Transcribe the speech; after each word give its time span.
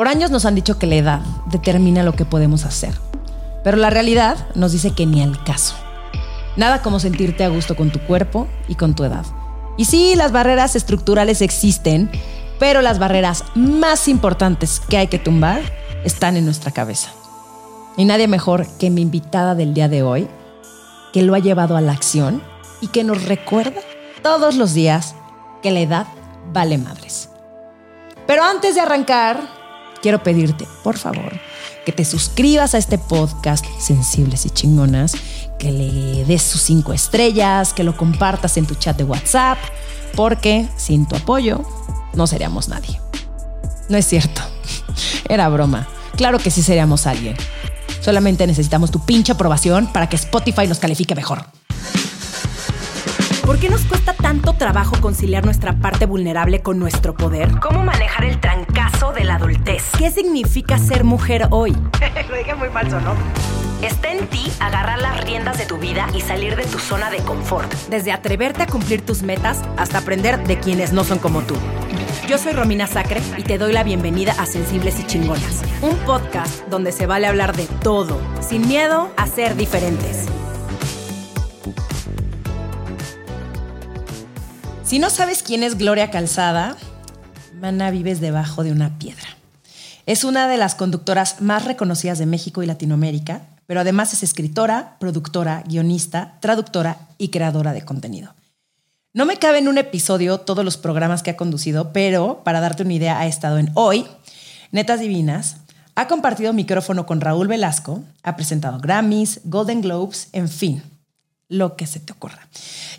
Por 0.00 0.08
años 0.08 0.30
nos 0.30 0.46
han 0.46 0.54
dicho 0.54 0.78
que 0.78 0.86
la 0.86 0.94
edad 0.94 1.20
determina 1.50 2.02
lo 2.02 2.14
que 2.14 2.24
podemos 2.24 2.64
hacer, 2.64 2.94
pero 3.62 3.76
la 3.76 3.90
realidad 3.90 4.46
nos 4.54 4.72
dice 4.72 4.92
que 4.92 5.04
ni 5.04 5.22
al 5.22 5.44
caso. 5.44 5.74
Nada 6.56 6.80
como 6.80 6.98
sentirte 6.98 7.44
a 7.44 7.50
gusto 7.50 7.76
con 7.76 7.90
tu 7.90 8.00
cuerpo 8.06 8.48
y 8.66 8.76
con 8.76 8.94
tu 8.94 9.04
edad. 9.04 9.26
Y 9.76 9.84
sí, 9.84 10.14
las 10.14 10.32
barreras 10.32 10.74
estructurales 10.74 11.42
existen, 11.42 12.10
pero 12.58 12.80
las 12.80 12.98
barreras 12.98 13.44
más 13.54 14.08
importantes 14.08 14.80
que 14.80 14.96
hay 14.96 15.08
que 15.08 15.18
tumbar 15.18 15.60
están 16.02 16.38
en 16.38 16.46
nuestra 16.46 16.70
cabeza. 16.70 17.10
Y 17.98 18.06
nadie 18.06 18.26
mejor 18.26 18.66
que 18.78 18.88
mi 18.88 19.02
invitada 19.02 19.54
del 19.54 19.74
día 19.74 19.90
de 19.90 20.02
hoy, 20.02 20.28
que 21.12 21.20
lo 21.20 21.34
ha 21.34 21.40
llevado 21.40 21.76
a 21.76 21.82
la 21.82 21.92
acción 21.92 22.42
y 22.80 22.86
que 22.86 23.04
nos 23.04 23.26
recuerda 23.26 23.82
todos 24.22 24.56
los 24.56 24.72
días 24.72 25.14
que 25.62 25.70
la 25.70 25.80
edad 25.80 26.06
vale 26.54 26.78
madres. 26.78 27.28
Pero 28.26 28.42
antes 28.44 28.74
de 28.74 28.80
arrancar, 28.80 29.59
quiero 30.02 30.22
pedirte, 30.22 30.66
por 30.82 30.98
favor, 30.98 31.32
que 31.84 31.92
te 31.92 32.04
suscribas 32.04 32.74
a 32.74 32.78
este 32.78 32.98
podcast 32.98 33.64
Sensibles 33.78 34.46
y 34.46 34.50
Chingonas, 34.50 35.14
que 35.58 35.72
le 35.72 36.24
des 36.24 36.42
sus 36.42 36.62
cinco 36.62 36.92
estrellas, 36.92 37.72
que 37.72 37.84
lo 37.84 37.96
compartas 37.96 38.56
en 38.56 38.66
tu 38.66 38.74
chat 38.74 38.96
de 38.96 39.04
WhatsApp, 39.04 39.58
porque 40.14 40.68
sin 40.76 41.06
tu 41.06 41.16
apoyo 41.16 41.64
no 42.14 42.26
seríamos 42.26 42.68
nadie. 42.68 43.00
No 43.88 43.96
es 43.96 44.06
cierto. 44.06 44.42
Era 45.28 45.48
broma. 45.48 45.88
Claro 46.16 46.38
que 46.38 46.50
sí 46.50 46.62
seríamos 46.62 47.06
alguien. 47.06 47.36
Solamente 48.00 48.46
necesitamos 48.46 48.90
tu 48.90 49.04
pinche 49.04 49.32
aprobación 49.32 49.86
para 49.92 50.08
que 50.08 50.16
Spotify 50.16 50.66
nos 50.66 50.78
califique 50.78 51.14
mejor. 51.14 51.44
¿Por 53.44 53.58
qué 53.58 53.68
nos 53.68 53.80
cuesta 53.82 54.14
tanto 54.14 54.52
trabajo 54.52 55.00
conciliar 55.00 55.44
nuestra 55.44 55.72
parte 55.72 56.06
vulnerable 56.06 56.62
con 56.62 56.78
nuestro 56.78 57.16
poder? 57.16 57.58
¿Cómo 57.58 57.82
manejar 57.82 58.24
el 58.24 58.38
trancazo 58.90 59.12
de 59.12 59.24
la 59.24 59.36
adultez? 59.36 59.82
¿Qué 59.98 60.10
significa 60.10 60.78
ser 60.78 61.04
mujer 61.04 61.48
hoy? 61.50 61.72
Lo 62.28 62.36
dije 62.36 62.54
muy 62.54 62.68
falso, 62.68 63.00
¿no? 63.00 63.14
Está 63.82 64.12
en 64.12 64.26
ti 64.28 64.50
agarrar 64.60 65.00
las 65.00 65.24
riendas 65.24 65.58
de 65.58 65.64
tu 65.64 65.78
vida 65.78 66.06
y 66.14 66.20
salir 66.20 66.54
de 66.54 66.64
tu 66.64 66.78
zona 66.78 67.10
de 67.10 67.18
confort. 67.18 67.72
Desde 67.88 68.12
atreverte 68.12 68.62
a 68.62 68.66
cumplir 68.66 69.04
tus 69.04 69.22
metas 69.22 69.62
hasta 69.76 69.98
aprender 69.98 70.46
de 70.46 70.58
quienes 70.58 70.92
no 70.92 71.04
son 71.04 71.18
como 71.18 71.40
tú. 71.42 71.54
Yo 72.28 72.36
soy 72.36 72.52
Romina 72.52 72.86
Sacre 72.86 73.22
y 73.38 73.42
te 73.42 73.58
doy 73.58 73.72
la 73.72 73.82
bienvenida 73.82 74.34
a 74.38 74.46
Sensibles 74.46 75.00
y 75.00 75.06
Chingonas, 75.06 75.62
un 75.80 75.96
podcast 75.98 76.66
donde 76.68 76.92
se 76.92 77.06
vale 77.06 77.26
hablar 77.26 77.56
de 77.56 77.66
todo, 77.82 78.20
sin 78.40 78.68
miedo 78.68 79.10
a 79.16 79.26
ser 79.26 79.56
diferentes. 79.56 80.26
Si 84.84 84.98
no 84.98 85.08
sabes 85.08 85.42
quién 85.42 85.62
es 85.62 85.78
Gloria 85.78 86.10
Calzada, 86.10 86.76
mana 87.60 87.90
vives 87.90 88.20
debajo 88.20 88.64
de 88.64 88.72
una 88.72 88.98
piedra. 88.98 89.28
Es 90.06 90.24
una 90.24 90.48
de 90.48 90.56
las 90.56 90.74
conductoras 90.74 91.40
más 91.40 91.64
reconocidas 91.64 92.18
de 92.18 92.26
México 92.26 92.62
y 92.62 92.66
Latinoamérica, 92.66 93.42
pero 93.66 93.80
además 93.80 94.12
es 94.12 94.22
escritora, 94.22 94.96
productora, 94.98 95.62
guionista, 95.66 96.38
traductora 96.40 97.08
y 97.18 97.28
creadora 97.28 97.72
de 97.72 97.84
contenido. 97.84 98.34
No 99.12 99.26
me 99.26 99.36
cabe 99.36 99.58
en 99.58 99.68
un 99.68 99.78
episodio 99.78 100.38
todos 100.38 100.64
los 100.64 100.76
programas 100.76 101.22
que 101.22 101.30
ha 101.30 101.36
conducido, 101.36 101.92
pero 101.92 102.42
para 102.44 102.60
darte 102.60 102.82
una 102.82 102.94
idea, 102.94 103.20
ha 103.20 103.26
estado 103.26 103.58
en 103.58 103.70
Hoy, 103.74 104.06
Netas 104.72 105.00
Divinas, 105.00 105.56
ha 105.94 106.08
compartido 106.08 106.52
micrófono 106.52 107.06
con 107.06 107.20
Raúl 107.20 107.48
Velasco, 107.48 108.02
ha 108.22 108.36
presentado 108.36 108.78
Grammys, 108.78 109.40
Golden 109.44 109.82
Globes, 109.82 110.28
en 110.32 110.48
fin, 110.48 110.82
lo 111.50 111.76
que 111.76 111.86
se 111.86 112.00
te 112.00 112.14
ocurra. 112.14 112.48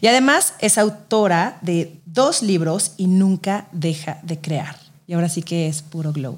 Y 0.01 0.07
además 0.07 0.53
es 0.59 0.77
autora 0.77 1.57
de 1.61 1.99
dos 2.05 2.43
libros 2.43 2.91
y 2.97 3.07
nunca 3.07 3.65
deja 3.71 4.19
de 4.21 4.39
crear. 4.39 4.75
Y 5.07 5.13
ahora 5.13 5.29
sí 5.29 5.41
que 5.41 5.67
es 5.67 5.81
puro 5.81 6.13
glow. 6.13 6.37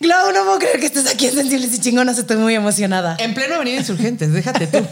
Glow, 0.00 0.32
no 0.32 0.44
puedo 0.44 0.58
creer 0.58 0.78
que 0.78 0.86
estés 0.86 1.06
aquí 1.06 1.26
en 1.26 1.34
Sensibles 1.34 1.74
y 1.74 1.80
Chingonas. 1.80 2.18
Estoy 2.18 2.36
muy 2.36 2.54
emocionada. 2.54 3.16
En 3.18 3.32
pleno 3.34 3.54
Avenida 3.54 3.78
Insurgentes, 3.78 4.32
déjate 4.32 4.66
tú. 4.66 4.78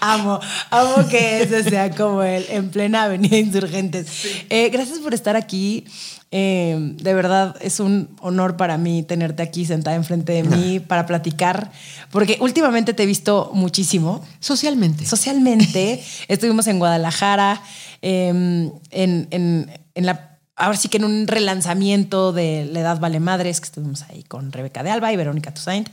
amo, 0.00 0.40
amo 0.70 1.08
que 1.08 1.42
ese 1.42 1.64
sea 1.64 1.90
como 1.94 2.22
el 2.22 2.44
en 2.48 2.70
plena 2.70 3.04
Avenida 3.04 3.36
Insurgentes. 3.36 4.06
Eh, 4.50 4.68
gracias 4.70 4.98
por 4.98 5.14
estar 5.14 5.36
aquí. 5.36 5.84
Eh, 6.30 6.76
de 6.78 7.14
verdad 7.14 7.56
es 7.60 7.80
un 7.80 8.10
honor 8.20 8.58
para 8.58 8.76
mí 8.76 9.02
tenerte 9.02 9.42
aquí 9.42 9.64
sentada 9.64 9.96
enfrente 9.96 10.32
de 10.32 10.42
mí 10.42 10.78
para 10.78 11.06
platicar, 11.06 11.72
porque 12.10 12.36
últimamente 12.40 12.92
te 12.92 13.04
he 13.04 13.06
visto 13.06 13.50
muchísimo. 13.54 14.24
Socialmente. 14.40 15.06
Socialmente. 15.06 16.04
Estuvimos 16.28 16.66
en 16.66 16.78
Guadalajara, 16.78 17.62
em, 18.02 18.70
en, 18.90 19.28
en, 19.30 19.70
en 19.94 20.06
la 20.06 20.28
ahora 20.58 20.76
sí 20.76 20.88
que 20.88 20.98
en 20.98 21.04
un 21.04 21.26
relanzamiento 21.26 22.32
de 22.32 22.68
La 22.70 22.80
Edad 22.80 23.00
Vale 23.00 23.20
Madres, 23.20 23.60
que 23.60 23.66
estuvimos 23.66 24.02
ahí 24.10 24.24
con 24.24 24.52
Rebeca 24.52 24.82
de 24.82 24.90
Alba 24.90 25.12
y 25.12 25.16
Verónica 25.16 25.54
Toussaint. 25.54 25.88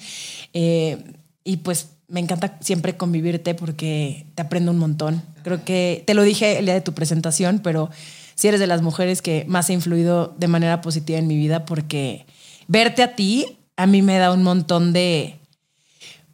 Eh, 0.53 0.97
y 1.43 1.57
pues 1.57 1.89
me 2.07 2.19
encanta 2.19 2.57
siempre 2.61 2.97
convivirte 2.97 3.55
porque 3.55 4.25
te 4.35 4.43
aprendo 4.43 4.71
un 4.71 4.77
montón. 4.77 5.23
Creo 5.43 5.63
que 5.63 6.03
te 6.05 6.13
lo 6.13 6.23
dije 6.23 6.59
el 6.59 6.65
día 6.65 6.73
de 6.73 6.81
tu 6.81 6.93
presentación, 6.93 7.59
pero 7.63 7.89
si 8.35 8.47
eres 8.47 8.59
de 8.59 8.67
las 8.67 8.81
mujeres 8.81 9.21
que 9.21 9.45
más 9.47 9.69
ha 9.69 9.73
influido 9.73 10.35
de 10.37 10.47
manera 10.47 10.81
positiva 10.81 11.17
en 11.17 11.27
mi 11.27 11.37
vida 11.37 11.65
porque 11.65 12.25
verte 12.67 13.01
a 13.03 13.15
ti 13.15 13.57
a 13.77 13.87
mí 13.87 14.01
me 14.01 14.17
da 14.17 14.31
un 14.31 14.43
montón 14.43 14.93
de, 14.93 15.39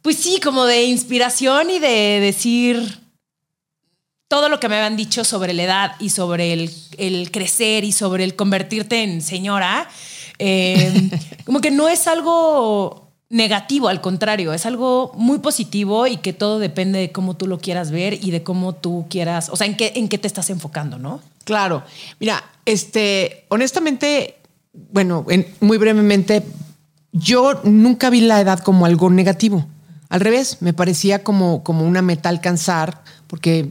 pues 0.02 0.16
sí, 0.16 0.40
como 0.42 0.64
de 0.64 0.84
inspiración 0.84 1.70
y 1.70 1.78
de 1.78 2.20
decir 2.20 3.00
todo 4.28 4.48
lo 4.48 4.60
que 4.60 4.68
me 4.68 4.76
habían 4.76 4.96
dicho 4.96 5.24
sobre 5.24 5.52
la 5.52 5.62
edad 5.62 5.92
y 5.98 6.10
sobre 6.10 6.52
el, 6.52 7.30
crecer 7.30 7.84
y 7.84 7.92
sobre 7.92 8.24
el 8.24 8.34
convertirte 8.34 9.02
en 9.02 9.20
señora, 9.20 9.88
eh, 10.38 11.10
como 11.44 11.60
que 11.60 11.70
no 11.70 11.88
es 11.88 12.06
algo 12.06 13.01
negativo, 13.32 13.88
al 13.88 14.02
contrario, 14.02 14.52
es 14.52 14.66
algo 14.66 15.10
muy 15.16 15.38
positivo 15.38 16.06
y 16.06 16.18
que 16.18 16.34
todo 16.34 16.58
depende 16.58 16.98
de 16.98 17.12
cómo 17.12 17.34
tú 17.34 17.46
lo 17.46 17.58
quieras 17.58 17.90
ver 17.90 18.12
y 18.12 18.30
de 18.30 18.42
cómo 18.42 18.74
tú 18.74 19.06
quieras, 19.08 19.48
o 19.48 19.56
sea, 19.56 19.66
en 19.66 19.74
qué, 19.74 19.94
en 19.96 20.10
qué 20.10 20.18
te 20.18 20.26
estás 20.26 20.50
enfocando, 20.50 20.98
¿no? 20.98 21.20
Claro. 21.44 21.82
Mira, 22.20 22.44
este, 22.66 23.46
honestamente, 23.48 24.36
bueno, 24.92 25.24
muy 25.60 25.78
brevemente, 25.78 26.42
yo 27.12 27.58
nunca 27.64 28.10
vi 28.10 28.20
la 28.20 28.38
edad 28.38 28.58
como 28.58 28.84
algo 28.84 29.08
negativo. 29.08 29.66
Al 30.10 30.20
revés, 30.20 30.58
me 30.60 30.74
parecía 30.74 31.24
como, 31.24 31.64
como 31.64 31.86
una 31.86 32.02
meta 32.02 32.28
alcanzar, 32.28 33.02
porque 33.28 33.70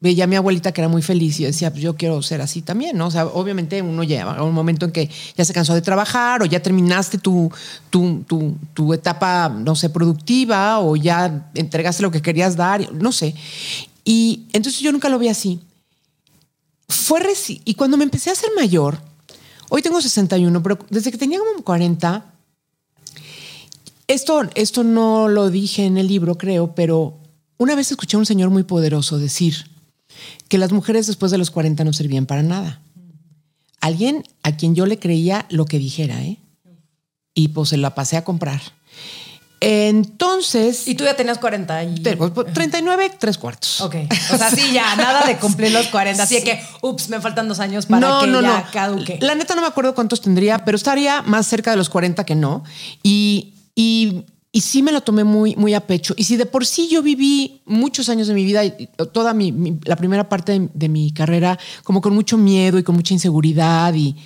veía 0.00 0.24
a 0.24 0.26
mi 0.26 0.36
abuelita 0.36 0.72
que 0.72 0.80
era 0.80 0.88
muy 0.88 1.02
feliz 1.02 1.40
y 1.40 1.44
decía, 1.44 1.70
pues 1.70 1.82
yo 1.82 1.96
quiero 1.96 2.22
ser 2.22 2.40
así 2.40 2.62
también, 2.62 2.96
¿no? 2.96 3.08
O 3.08 3.10
sea, 3.10 3.26
obviamente 3.26 3.82
uno 3.82 4.04
llega 4.04 4.42
un 4.42 4.54
momento 4.54 4.86
en 4.86 4.92
que 4.92 5.10
ya 5.36 5.44
se 5.44 5.52
cansó 5.52 5.74
de 5.74 5.82
trabajar 5.82 6.42
o 6.42 6.46
ya 6.46 6.60
terminaste 6.60 7.18
tu, 7.18 7.50
tu, 7.90 8.24
tu, 8.74 8.94
etapa, 8.94 9.48
no 9.48 9.74
sé, 9.74 9.90
productiva 9.90 10.78
o 10.78 10.94
ya 10.94 11.50
entregaste 11.54 12.02
lo 12.02 12.10
que 12.10 12.22
querías 12.22 12.56
dar, 12.56 12.92
no 12.92 13.10
sé. 13.10 13.34
Y 14.04 14.46
entonces 14.52 14.80
yo 14.80 14.92
nunca 14.92 15.08
lo 15.08 15.18
vi 15.18 15.28
así. 15.28 15.60
Fue 16.88 17.20
y 17.64 17.74
cuando 17.74 17.96
me 17.96 18.04
empecé 18.04 18.30
a 18.30 18.34
ser 18.34 18.50
mayor, 18.56 18.98
hoy 19.68 19.82
tengo 19.82 20.00
61, 20.00 20.62
pero 20.62 20.78
desde 20.88 21.10
que 21.10 21.18
tenía 21.18 21.38
como 21.38 21.62
40, 21.62 22.24
esto, 24.06 24.42
esto 24.54 24.84
no 24.84 25.28
lo 25.28 25.50
dije 25.50 25.84
en 25.84 25.98
el 25.98 26.06
libro, 26.06 26.38
creo, 26.38 26.74
pero 26.74 27.18
una 27.58 27.74
vez 27.74 27.90
escuché 27.90 28.16
a 28.16 28.20
un 28.20 28.26
señor 28.26 28.48
muy 28.50 28.62
poderoso 28.62 29.18
decir, 29.18 29.66
que 30.48 30.58
las 30.58 30.72
mujeres 30.72 31.06
después 31.06 31.30
de 31.30 31.38
los 31.38 31.50
40 31.50 31.84
no 31.84 31.92
servían 31.92 32.26
para 32.26 32.42
nada. 32.42 32.80
Alguien 33.80 34.24
a 34.42 34.56
quien 34.56 34.74
yo 34.74 34.86
le 34.86 34.98
creía 34.98 35.46
lo 35.50 35.66
que 35.66 35.78
dijera, 35.78 36.22
¿eh? 36.22 36.38
Y 37.34 37.48
pues 37.48 37.68
se 37.68 37.76
la 37.76 37.94
pasé 37.94 38.16
a 38.16 38.24
comprar. 38.24 38.60
Entonces. 39.60 40.86
Y 40.86 40.94
tú 40.94 41.04
ya 41.04 41.16
tenías 41.16 41.38
40 41.38 41.84
y. 41.84 41.94
39, 42.00 43.12
tres 43.18 43.38
cuartos. 43.38 43.80
Ok. 43.80 43.96
O 44.32 44.36
sea, 44.38 44.50
sí, 44.50 44.72
ya, 44.72 44.94
nada 44.96 45.26
de 45.26 45.36
cumplir 45.36 45.72
los 45.72 45.88
40. 45.88 46.22
Así 46.22 46.42
que, 46.44 46.62
ups, 46.82 47.08
me 47.08 47.20
faltan 47.20 47.48
dos 47.48 47.60
años 47.60 47.86
para 47.86 48.20
que 48.20 48.26
no, 48.26 48.40
ya 48.40 48.60
no. 48.60 48.64
caduque. 48.72 49.18
La 49.20 49.34
neta 49.34 49.54
no 49.54 49.62
me 49.62 49.66
acuerdo 49.66 49.94
cuántos 49.94 50.20
tendría, 50.20 50.64
pero 50.64 50.76
estaría 50.76 51.22
más 51.22 51.46
cerca 51.46 51.72
de 51.72 51.76
los 51.76 51.88
40 51.88 52.24
que 52.24 52.34
no. 52.34 52.62
Y, 53.02 53.54
y 53.74 54.24
y 54.50 54.62
sí 54.62 54.82
me 54.82 54.92
lo 54.92 55.02
tomé 55.02 55.24
muy, 55.24 55.54
muy 55.56 55.74
a 55.74 55.86
pecho. 55.86 56.14
Y 56.16 56.24
si 56.24 56.36
de 56.36 56.46
por 56.46 56.64
sí 56.64 56.88
yo 56.88 57.02
viví 57.02 57.60
muchos 57.66 58.08
años 58.08 58.28
de 58.28 58.34
mi 58.34 58.44
vida, 58.44 58.62
toda 59.12 59.34
mi, 59.34 59.78
la 59.84 59.96
primera 59.96 60.28
parte 60.28 60.70
de, 60.72 60.88
mi 60.88 61.12
carrera, 61.12 61.58
como 61.84 62.00
con 62.00 62.14
mucho 62.14 62.38
miedo 62.38 62.78
y 62.78 62.82
con 62.82 62.94
mucha 62.94 63.12
inseguridad 63.12 63.92
y 63.94 64.16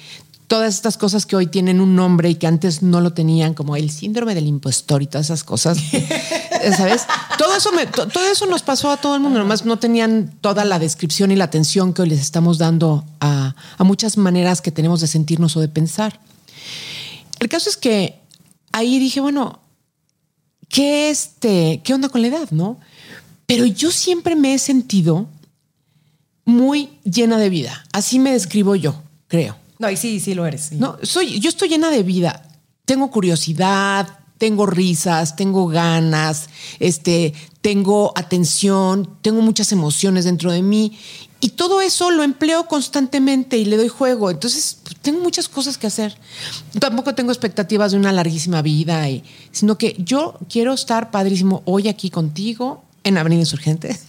todas 0.47 0.75
estas 0.75 0.97
cosas 0.97 1.27
que 1.27 1.35
hoy 1.35 1.47
tienen 1.47 1.81
un 1.81 1.97
nombre 1.97 2.31
y 2.31 2.37
que 2.37 2.47
antes 2.47 2.83
no 2.83 3.01
lo 3.01 3.15
tenían, 3.15 3.55
como 3.55 3.75
el 3.75 3.91
síndrome 3.91 4.35
del 4.35 4.47
impostor 4.47 5.03
y 5.03 5.07
todas 5.07 5.27
esas 5.27 5.45
cosas, 5.45 5.79
¿sabes? 6.77 7.05
Todo 7.39 7.57
eso, 7.57 7.73
me, 7.73 7.87
todo 7.87 8.31
eso 8.31 8.47
nos 8.47 8.63
pasó 8.63 8.91
a 8.91 8.99
todo 8.99 9.17
el 9.17 9.23
mundo, 9.23 9.39
nomás 9.39 9.65
no 9.65 9.79
tenían 9.79 10.33
toda 10.41 10.65
la 10.65 10.79
descripción 10.79 11.33
y 11.33 11.37
la 11.37 11.45
atención 11.45 11.95
que 11.95 12.03
hoy 12.03 12.11
les 12.11 12.21
estamos 12.21 12.59
dando 12.59 13.05
a, 13.19 13.57
a 13.77 13.85
muchas 13.85 14.19
maneras 14.19 14.61
que 14.61 14.71
tenemos 14.71 15.01
de 15.01 15.09
sentirnos 15.09 15.57
o 15.57 15.61
de 15.61 15.69
pensar. 15.69 16.21
El 17.41 17.49
caso 17.49 17.71
es 17.71 17.77
que 17.77 18.21
ahí 18.73 18.99
dije, 18.99 19.21
bueno, 19.21 19.62
¿qué, 20.73 21.11
este, 21.11 21.83
¿qué 21.85 21.95
onda 21.95 22.09
con 22.09 22.23
la 22.23 22.29
edad? 22.29 22.51
¿No? 22.51 22.81
Pero 23.47 23.67
yo 23.67 23.93
siempre 23.93 24.35
me 24.35 24.55
he 24.55 24.59
sentido 24.59 25.29
muy 26.45 26.99
llena 27.05 27.39
de 27.39 27.51
vida. 27.51 27.85
Así 27.93 28.19
me 28.19 28.33
describo 28.33 28.75
yo, 28.75 29.01
creo. 29.29 29.57
No, 29.79 29.91
y 29.91 29.97
sí, 29.97 30.19
sí 30.19 30.35
lo 30.35 30.47
eres. 30.47 30.73
No, 30.73 30.97
soy, 31.03 31.39
yo 31.39 31.51
estoy 31.51 31.69
llena 31.69 31.91
de 31.91 32.03
vida. 32.03 32.49
Tengo 32.87 33.11
curiosidad, 33.11 34.19
tengo 34.39 34.65
risas, 34.67 35.37
tengo 35.37 35.67
ganas, 35.67 36.49
este, 36.81 37.35
tengo 37.61 38.13
atención, 38.17 39.19
tengo 39.21 39.43
muchas 39.43 39.71
emociones 39.73 40.25
dentro 40.25 40.51
de 40.51 40.63
mí 40.63 40.99
y 41.43 41.51
todo 41.51 41.81
eso 41.81 42.13
lo 42.13 42.23
empleo 42.23 42.69
constantemente 42.69 43.59
y 43.59 43.65
le 43.65 43.77
doy 43.77 43.89
juego. 43.89 44.31
Entonces, 44.31 44.79
pues, 44.85 44.95
tengo 45.03 45.21
muchas 45.21 45.49
cosas 45.49 45.77
que 45.77 45.89
hacer. 45.89 46.17
Tampoco 46.79 47.17
tengo 47.17 47.33
expectativas 47.33 47.91
de 47.91 47.99
una 47.99 48.13
larguísima 48.13 48.63
vida, 48.63 49.11
y, 49.11 49.25
sino 49.51 49.77
que 49.77 49.97
yo 49.99 50.39
quiero 50.49 50.73
estar 50.73 51.11
padrísimo 51.11 51.63
hoy 51.65 51.89
aquí 51.89 52.11
contigo 52.11 52.85
en 53.03 53.19
Avenida 53.19 53.41
Insurgente. 53.41 53.99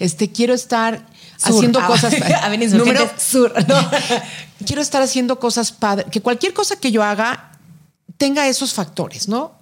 Este, 0.00 0.32
quiero 0.32 0.54
estar 0.54 1.06
haciendo 1.40 1.78
ah, 1.78 1.86
cosas. 1.86 2.14
Avenida 2.42 2.76
Número 2.76 3.08
Sur. 3.16 3.54
quiero 4.66 4.82
estar 4.82 5.00
haciendo 5.02 5.38
cosas 5.38 5.70
padres. 5.72 6.08
Que 6.10 6.20
cualquier 6.20 6.52
cosa 6.52 6.76
que 6.76 6.90
yo 6.90 7.02
haga 7.02 7.52
tenga 8.16 8.48
esos 8.48 8.72
factores, 8.72 9.28
¿no? 9.28 9.52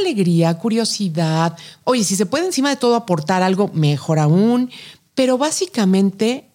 Alegría, 0.00 0.54
curiosidad. 0.54 1.56
Oye, 1.84 2.02
si 2.04 2.16
se 2.16 2.26
puede 2.26 2.46
encima 2.46 2.70
de 2.70 2.76
todo 2.76 2.94
aportar 2.94 3.42
algo, 3.42 3.70
mejor 3.74 4.18
aún. 4.18 4.70
Pero 5.16 5.38
básicamente, 5.38 6.50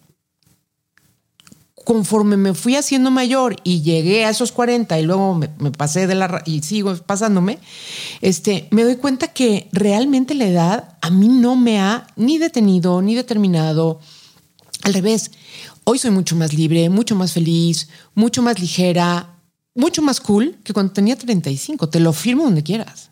conforme 1.84 2.36
me 2.36 2.54
fui 2.54 2.76
haciendo 2.76 3.10
mayor 3.10 3.56
y 3.64 3.82
llegué 3.82 4.24
a 4.24 4.30
esos 4.30 4.52
40 4.52 5.00
y 5.00 5.02
luego 5.02 5.34
me, 5.34 5.48
pasé 5.72 6.06
de 6.06 6.14
la 6.14 6.42
y 6.46 6.62
sigo 6.62 6.96
pasándome, 6.96 7.58
este, 8.20 8.68
me 8.70 8.84
doy 8.84 8.96
cuenta 8.96 9.28
que 9.28 9.68
realmente 9.72 10.34
la 10.36 10.46
edad 10.46 10.98
a 11.02 11.10
mí 11.10 11.26
no 11.28 11.56
me 11.56 11.80
ha 11.80 12.06
ni 12.14 12.38
detenido 12.38 13.02
ni 13.02 13.16
determinado. 13.16 13.98
Al 14.84 14.94
revés, 14.94 15.32
hoy 15.82 15.98
soy 15.98 16.12
mucho 16.12 16.36
más 16.36 16.54
libre, 16.54 16.88
mucho 16.88 17.16
más 17.16 17.32
feliz, 17.32 17.88
mucho 18.14 18.42
más 18.42 18.60
ligera, 18.60 19.40
mucho 19.74 20.02
más 20.02 20.20
cool 20.20 20.56
que 20.62 20.72
cuando 20.72 20.92
tenía 20.92 21.18
35. 21.18 21.88
Te 21.88 21.98
lo 21.98 22.12
firmo 22.12 22.44
donde 22.44 22.62
quieras. 22.62 23.11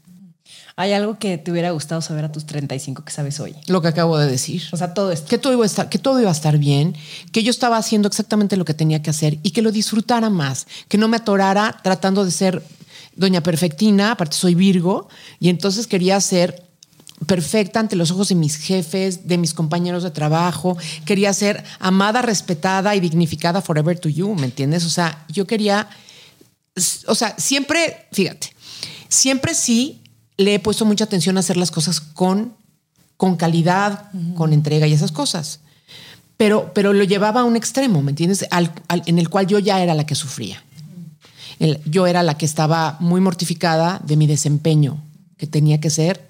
¿Hay 0.81 0.95
algo 0.95 1.19
que 1.19 1.37
te 1.37 1.53
hubiera 1.53 1.73
gustado 1.73 2.01
saber 2.01 2.25
a 2.25 2.33
tus 2.33 2.47
35 2.47 3.05
que 3.05 3.13
sabes 3.13 3.39
hoy? 3.39 3.55
Lo 3.67 3.83
que 3.83 3.89
acabo 3.89 4.17
de 4.17 4.27
decir. 4.27 4.63
O 4.73 4.79
sea, 4.79 4.95
todo 4.95 5.13
esto. 5.13 5.29
Que 5.29 5.37
todo 5.37 5.53
iba 5.53 5.63
a 5.63 5.67
estar, 5.67 5.91
que 5.91 5.99
todo 5.99 6.19
iba 6.19 6.31
a 6.31 6.33
estar 6.33 6.57
bien, 6.57 6.97
que 7.33 7.43
yo 7.43 7.51
estaba 7.51 7.77
haciendo 7.77 8.09
exactamente 8.09 8.57
lo 8.57 8.65
que 8.65 8.73
tenía 8.73 9.03
que 9.03 9.11
hacer 9.11 9.39
y 9.43 9.51
que 9.51 9.61
lo 9.61 9.73
disfrutara 9.73 10.31
más, 10.31 10.67
que 10.89 10.97
no 10.97 11.07
me 11.07 11.19
atorara 11.19 11.79
tratando 11.83 12.25
de 12.25 12.31
ser 12.31 12.63
doña 13.15 13.43
perfectina, 13.43 14.13
aparte 14.13 14.39
soy 14.39 14.55
Virgo, 14.55 15.11
y 15.39 15.51
entonces 15.51 15.87
quería 15.87 16.19
ser 16.19 16.65
perfecta 17.27 17.79
ante 17.79 17.95
los 17.95 18.11
ojos 18.11 18.31
de 18.31 18.37
mis 18.37 18.57
jefes, 18.57 19.29
de 19.29 19.37
mis 19.37 19.53
compañeros 19.53 20.03
de 20.03 20.11
trabajo, 20.11 20.79
quería 21.05 21.35
ser 21.35 21.63
amada, 21.79 22.23
respetada 22.23 22.97
y 22.97 23.01
dignificada 23.01 23.61
forever 23.61 23.99
to 23.99 24.09
you, 24.09 24.35
¿me 24.35 24.47
entiendes? 24.47 24.87
O 24.87 24.91
sea, 24.91 25.27
yo 25.29 25.47
quería 25.47 25.91
o 27.07 27.15
sea, 27.15 27.35
siempre, 27.37 28.07
fíjate, 28.13 28.55
siempre 29.09 29.55
sí 29.55 30.00
le 30.41 30.55
he 30.55 30.59
puesto 30.59 30.85
mucha 30.85 31.05
atención 31.05 31.37
a 31.37 31.41
hacer 31.41 31.57
las 31.57 31.71
cosas 31.71 32.01
con, 32.01 32.55
con 33.17 33.37
calidad, 33.37 34.11
con 34.35 34.55
entrega 34.55 34.87
y 34.87 34.93
esas 34.95 35.13
cosas. 35.13 35.61
Pero, 36.39 36.73
pero 36.73 36.95
lo 36.95 37.05
llevaba 37.05 37.43
a 37.43 37.45
un 37.45 37.57
extremo, 37.57 38.01
¿me 38.03 38.11
entiendes? 38.11 38.47
en 38.89 39.19
el 39.19 39.29
cual 39.29 39.47
yo 39.47 39.59
ya 39.59 39.83
era 39.83 39.95
la 39.95 40.07
que 40.07 40.15
sufría. 40.15 40.63
yo 41.85 42.07
era 42.07 42.23
la 42.23 42.39
que 42.39 42.47
estaba 42.47 42.97
muy 43.01 43.21
mortificada 43.21 44.01
de 44.03 44.17
mi 44.17 44.27
desempeño, 44.27 45.03
que 45.37 45.47
tenía 45.47 45.79
que 45.79 45.91
ser, 45.91 46.27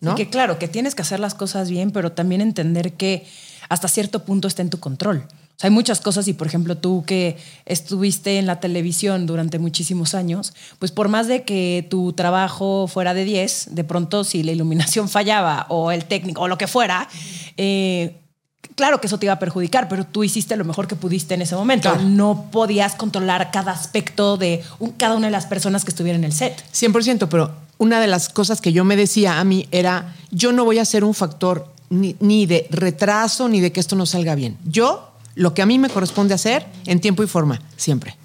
¿no? 0.00 0.14
que 0.14 0.30
claro, 0.30 0.60
que 0.60 0.68
tienes 0.68 0.94
que 0.94 1.02
hacer 1.02 1.18
las 1.18 1.34
cosas 1.34 1.68
bien, 1.68 1.90
pero 1.90 2.12
también 2.12 2.40
entender 2.40 2.92
que 2.92 3.26
hasta 3.68 3.88
cierto 3.88 4.24
punto 4.24 4.46
está 4.46 4.62
en 4.62 4.70
tu 4.70 4.78
control 4.78 5.26
hay 5.60 5.70
muchas 5.70 6.00
cosas 6.00 6.26
y, 6.28 6.32
por 6.32 6.46
ejemplo, 6.46 6.76
tú 6.76 7.04
que 7.06 7.36
estuviste 7.66 8.38
en 8.38 8.46
la 8.46 8.58
televisión 8.60 9.26
durante 9.26 9.58
muchísimos 9.58 10.14
años, 10.14 10.54
pues 10.78 10.90
por 10.90 11.08
más 11.08 11.28
de 11.28 11.44
que 11.44 11.86
tu 11.88 12.12
trabajo 12.14 12.88
fuera 12.88 13.14
de 13.14 13.24
10, 13.24 13.68
de 13.70 13.84
pronto 13.84 14.24
si 14.24 14.42
la 14.42 14.52
iluminación 14.52 15.08
fallaba 15.08 15.66
o 15.68 15.92
el 15.92 16.04
técnico 16.04 16.42
o 16.42 16.48
lo 16.48 16.58
que 16.58 16.66
fuera, 16.66 17.08
eh, 17.56 18.18
claro 18.74 19.00
que 19.00 19.06
eso 19.06 19.18
te 19.18 19.26
iba 19.26 19.34
a 19.34 19.38
perjudicar, 19.38 19.88
pero 19.88 20.04
tú 20.04 20.24
hiciste 20.24 20.56
lo 20.56 20.64
mejor 20.64 20.88
que 20.88 20.96
pudiste 20.96 21.34
en 21.34 21.42
ese 21.42 21.54
momento. 21.54 21.94
No 21.96 22.48
podías 22.50 22.94
controlar 22.94 23.50
cada 23.50 23.72
aspecto 23.72 24.36
de 24.36 24.62
cada 24.96 25.16
una 25.16 25.28
de 25.28 25.32
las 25.32 25.46
personas 25.46 25.84
que 25.84 25.90
estuvieran 25.90 26.22
en 26.22 26.30
el 26.30 26.32
set. 26.32 26.64
100%, 26.72 27.28
pero 27.28 27.54
una 27.78 28.00
de 28.00 28.06
las 28.06 28.28
cosas 28.28 28.60
que 28.60 28.72
yo 28.72 28.84
me 28.84 28.96
decía 28.96 29.38
a 29.38 29.44
mí 29.44 29.68
era, 29.70 30.14
yo 30.30 30.52
no 30.52 30.64
voy 30.64 30.78
a 30.78 30.84
ser 30.84 31.04
un 31.04 31.14
factor 31.14 31.68
ni, 31.90 32.16
ni 32.20 32.46
de 32.46 32.66
retraso 32.70 33.48
ni 33.48 33.60
de 33.60 33.72
que 33.72 33.80
esto 33.80 33.96
no 33.96 34.06
salga 34.06 34.34
bien. 34.34 34.56
Yo 34.64 35.11
lo 35.34 35.54
que 35.54 35.62
a 35.62 35.66
mí 35.66 35.78
me 35.78 35.88
corresponde 35.88 36.34
hacer 36.34 36.66
en 36.86 37.00
tiempo 37.00 37.22
y 37.22 37.26
forma, 37.26 37.60
siempre. 37.76 38.16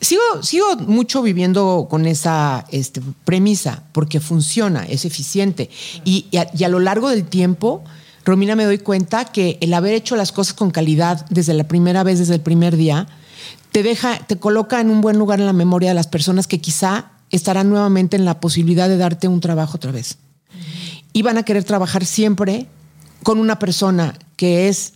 Sigo, 0.00 0.22
sigo 0.42 0.76
mucho 0.76 1.22
viviendo 1.22 1.86
con 1.90 2.06
esa 2.06 2.66
este, 2.70 3.00
premisa 3.24 3.84
porque 3.92 4.20
funciona, 4.20 4.84
es 4.84 5.04
eficiente. 5.04 5.70
Y, 6.04 6.26
a, 6.36 6.68
lo 6.68 6.80
largo 6.80 7.08
del 7.08 7.24
tiempo, 7.24 7.84
Romina, 8.24 8.56
me 8.56 8.64
doy 8.64 8.78
cuenta 8.78 9.26
que 9.26 9.58
el 9.60 9.74
haber 9.74 9.94
hecho 9.94 10.16
las 10.16 10.32
cosas 10.32 10.54
con 10.54 10.70
calidad 10.70 11.26
desde 11.30 11.54
la 11.54 11.64
primera 11.64 12.02
vez, 12.02 12.18
desde 12.18 12.34
el 12.34 12.40
primer 12.40 12.76
día, 12.76 13.06
te 13.72 13.82
deja, 13.82 14.18
te 14.26 14.38
coloca 14.38 14.80
en 14.80 14.90
un 14.90 15.00
buen 15.00 15.18
lugar 15.18 15.40
en 15.40 15.46
la 15.46 15.52
memoria 15.52 15.90
de 15.90 15.94
las 15.94 16.06
personas 16.06 16.46
que 16.46 16.60
quizá 16.60 17.12
estarán 17.30 17.68
nuevamente 17.68 18.16
en 18.16 18.24
la 18.24 18.40
posibilidad 18.40 18.88
de 18.88 18.96
darte 18.96 19.28
un 19.28 19.40
trabajo 19.40 19.76
otra 19.76 19.92
vez. 19.92 20.18
Y 21.12 21.22
van 21.22 21.38
a 21.38 21.42
querer 21.42 21.64
trabajar 21.64 22.04
siempre 22.04 22.66
con 23.22 23.38
una 23.38 23.58
persona 23.58 24.14
que 24.36 24.68
es 24.68 24.94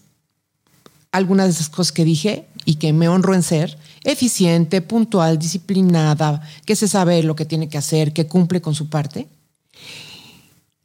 algunas 1.12 1.46
de 1.46 1.52
esas 1.52 1.68
cosas 1.68 1.92
que 1.92 2.04
dije 2.04 2.48
y 2.64 2.76
que 2.76 2.92
me 2.92 3.08
honro 3.08 3.34
en 3.34 3.42
ser, 3.42 3.78
eficiente, 4.02 4.80
puntual, 4.80 5.38
disciplinada, 5.38 6.42
que 6.64 6.74
se 6.74 6.88
sabe 6.88 7.22
lo 7.22 7.36
que 7.36 7.44
tiene 7.44 7.68
que 7.68 7.78
hacer, 7.78 8.12
que 8.12 8.26
cumple 8.26 8.60
con 8.60 8.74
su 8.74 8.88
parte, 8.88 9.28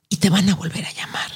y 0.09 0.17
te 0.17 0.29
van 0.29 0.49
a 0.49 0.55
volver 0.55 0.85
a 0.85 0.93
llamar. 0.93 1.31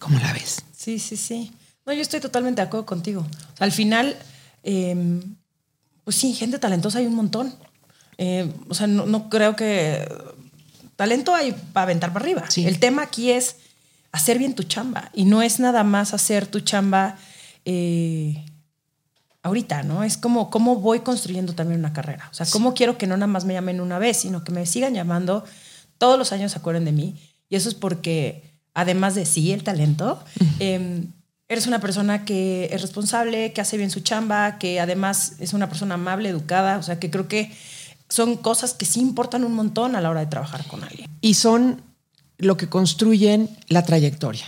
¿Cómo 0.00 0.18
la 0.18 0.32
ves? 0.32 0.62
Sí, 0.76 0.98
sí, 0.98 1.16
sí. 1.16 1.52
No, 1.86 1.92
yo 1.92 2.02
estoy 2.02 2.20
totalmente 2.20 2.60
de 2.60 2.66
acuerdo 2.66 2.86
contigo. 2.86 3.26
al 3.58 3.72
final, 3.72 4.16
em, 4.62 5.36
pues 6.04 6.16
sí, 6.16 6.34
gente 6.34 6.58
talentosa 6.58 6.98
hay 6.98 7.06
un 7.06 7.14
montón. 7.14 7.54
Em, 8.18 8.52
o 8.68 8.74
sea, 8.74 8.86
no, 8.86 9.28
creo 9.28 9.56
que 9.56 10.06
talento 10.96 11.34
hay 11.34 11.52
para 11.72 11.84
aventar 11.84 12.12
para 12.12 12.24
arriba. 12.24 12.44
El 12.56 12.78
tema 12.78 13.02
aquí 13.02 13.30
es 13.30 13.56
hacer 14.12 14.38
bien 14.38 14.54
tu 14.54 14.62
chamba 14.62 15.10
y 15.14 15.24
no 15.24 15.42
es 15.42 15.58
nada 15.58 15.84
más 15.84 16.14
hacer 16.14 16.46
tu 16.46 16.60
chamba 16.60 17.16
eh, 17.64 18.44
ahorita, 19.42 19.82
¿no? 19.82 20.04
Es 20.04 20.16
como 20.16 20.50
cómo 20.50 20.76
voy 20.76 21.00
construyendo 21.00 21.54
también 21.54 21.80
una 21.80 21.92
carrera. 21.92 22.28
O 22.30 22.34
sea, 22.34 22.46
cómo 22.50 22.74
quiero 22.74 22.98
que 22.98 23.06
no 23.06 23.16
nada 23.16 23.26
más 23.26 23.44
me 23.44 23.54
llamen 23.54 23.80
una 23.80 23.98
vez, 23.98 24.18
sino 24.18 24.44
que 24.44 24.52
me 24.52 24.66
sigan 24.66 24.94
llamando 24.94 25.44
todos 25.98 26.18
los 26.18 26.32
años, 26.32 26.52
se 26.52 26.58
acuerden 26.58 26.84
de 26.84 26.92
mí. 26.92 27.16
Y 27.48 27.56
eso 27.56 27.68
es 27.68 27.74
porque, 27.74 28.56
además 28.74 29.14
de 29.14 29.26
sí, 29.26 29.52
el 29.52 29.62
talento, 29.62 30.22
em, 30.58 31.12
eres 31.48 31.66
una 31.66 31.80
persona 31.80 32.24
que 32.24 32.70
es 32.72 32.80
responsable, 32.80 33.52
que 33.52 33.60
hace 33.60 33.76
bien 33.76 33.90
su 33.90 34.00
chamba, 34.00 34.58
que 34.58 34.80
además 34.80 35.34
es 35.38 35.52
una 35.52 35.68
persona 35.68 35.94
amable, 35.94 36.28
educada. 36.28 36.78
O 36.78 36.82
sea, 36.82 36.98
que 36.98 37.10
creo 37.10 37.28
que 37.28 37.52
son 38.08 38.36
cosas 38.36 38.74
que 38.74 38.84
sí 38.84 39.00
importan 39.00 39.44
un 39.44 39.54
montón 39.54 39.96
a 39.96 40.00
la 40.00 40.10
hora 40.10 40.20
de 40.20 40.26
trabajar 40.26 40.66
con 40.66 40.82
alguien. 40.82 41.10
Y 41.20 41.34
son 41.34 41.82
lo 42.38 42.56
que 42.56 42.68
construyen 42.68 43.50
la 43.68 43.84
trayectoria. 43.84 44.46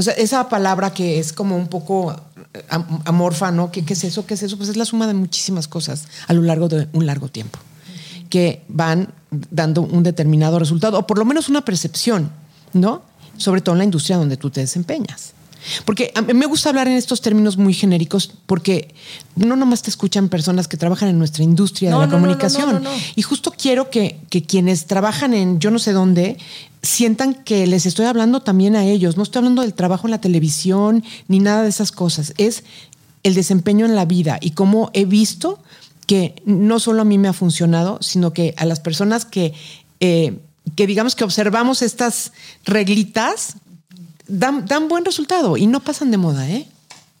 O 0.00 0.02
sea, 0.02 0.14
esa 0.14 0.48
palabra 0.48 0.94
que 0.94 1.18
es 1.18 1.34
como 1.34 1.58
un 1.58 1.68
poco 1.68 2.16
eh, 2.54 2.64
amorfa, 3.04 3.50
¿no? 3.50 3.70
¿Qué, 3.70 3.84
es 3.86 4.04
eso? 4.04 4.24
¿Qué 4.24 4.32
es 4.32 4.42
eso? 4.42 4.56
Pues 4.56 4.70
es 4.70 4.78
la 4.78 4.86
suma 4.86 5.06
de 5.06 5.12
muchísimas 5.12 5.68
cosas 5.68 6.06
a 6.26 6.32
lo 6.32 6.40
largo 6.40 6.70
de 6.70 6.88
un 6.94 7.04
largo 7.04 7.28
tiempo 7.28 7.58
que 8.30 8.62
van 8.68 9.12
dando 9.50 9.82
un 9.82 10.02
determinado 10.02 10.58
resultado, 10.58 10.98
o 10.98 11.06
por 11.06 11.18
lo 11.18 11.26
menos 11.26 11.50
una 11.50 11.66
percepción, 11.66 12.30
¿no? 12.72 13.02
Sobre 13.36 13.60
todo 13.60 13.74
en 13.74 13.80
la 13.80 13.84
industria 13.84 14.16
donde 14.16 14.38
tú 14.38 14.48
te 14.48 14.60
desempeñas. 14.60 15.34
Porque 15.84 16.12
a 16.14 16.22
mí 16.22 16.34
me 16.34 16.46
gusta 16.46 16.68
hablar 16.68 16.88
en 16.88 16.94
estos 16.94 17.20
términos 17.20 17.56
muy 17.56 17.74
genéricos 17.74 18.32
porque 18.46 18.94
no 19.36 19.56
nomás 19.56 19.82
te 19.82 19.90
escuchan 19.90 20.28
personas 20.28 20.68
que 20.68 20.76
trabajan 20.76 21.08
en 21.08 21.18
nuestra 21.18 21.44
industria 21.44 21.90
de 21.90 21.98
la 21.98 22.08
comunicación. 22.08 22.82
y 23.16 23.22
justo 23.22 23.52
quiero 23.56 23.90
que, 23.90 24.18
que, 24.30 24.42
quienes 24.42 24.86
trabajan 24.86 25.34
en 25.34 25.60
yo 25.60 25.70
no 25.70 25.78
sé 25.78 25.92
dónde 25.92 26.38
sientan 26.82 27.34
que 27.34 27.66
les 27.66 27.86
estoy 27.86 28.06
hablando 28.06 28.40
también 28.40 28.76
a 28.76 28.84
ellos. 28.84 29.16
No 29.16 29.22
estoy 29.22 29.40
hablando 29.40 29.62
del 29.62 29.74
trabajo 29.74 30.06
en 30.06 30.12
la 30.12 30.20
televisión 30.20 31.04
ni 31.28 31.38
nada 31.38 31.62
de 31.62 31.68
esas 31.68 31.92
cosas. 31.92 32.32
Es 32.38 32.64
el 33.22 33.34
desempeño 33.34 33.86
en 33.86 33.94
la 33.94 34.04
vida 34.04 34.38
y 34.40 34.52
cómo 34.52 34.90
he 34.94 35.04
visto 35.04 35.58
que 36.06 36.34
no 36.44 36.80
solo 36.80 37.02
a 37.02 37.04
mí 37.04 37.18
me 37.18 37.28
ha 37.28 37.32
funcionado, 37.32 37.98
sino 38.00 38.32
que 38.32 38.54
a 38.56 38.64
las 38.64 38.80
personas 38.80 39.24
que, 39.24 39.52
eh, 40.00 40.40
que 40.74 40.86
digamos 40.86 41.14
que 41.14 41.24
observamos 41.24 41.82
estas 41.82 42.32
reglitas, 42.64 43.54
dan, 44.30 44.66
dan 44.66 44.88
buen 44.88 45.04
resultado 45.04 45.56
y 45.56 45.66
no 45.66 45.80
pasan 45.80 46.10
de 46.10 46.16
moda, 46.16 46.48
¿eh? 46.48 46.66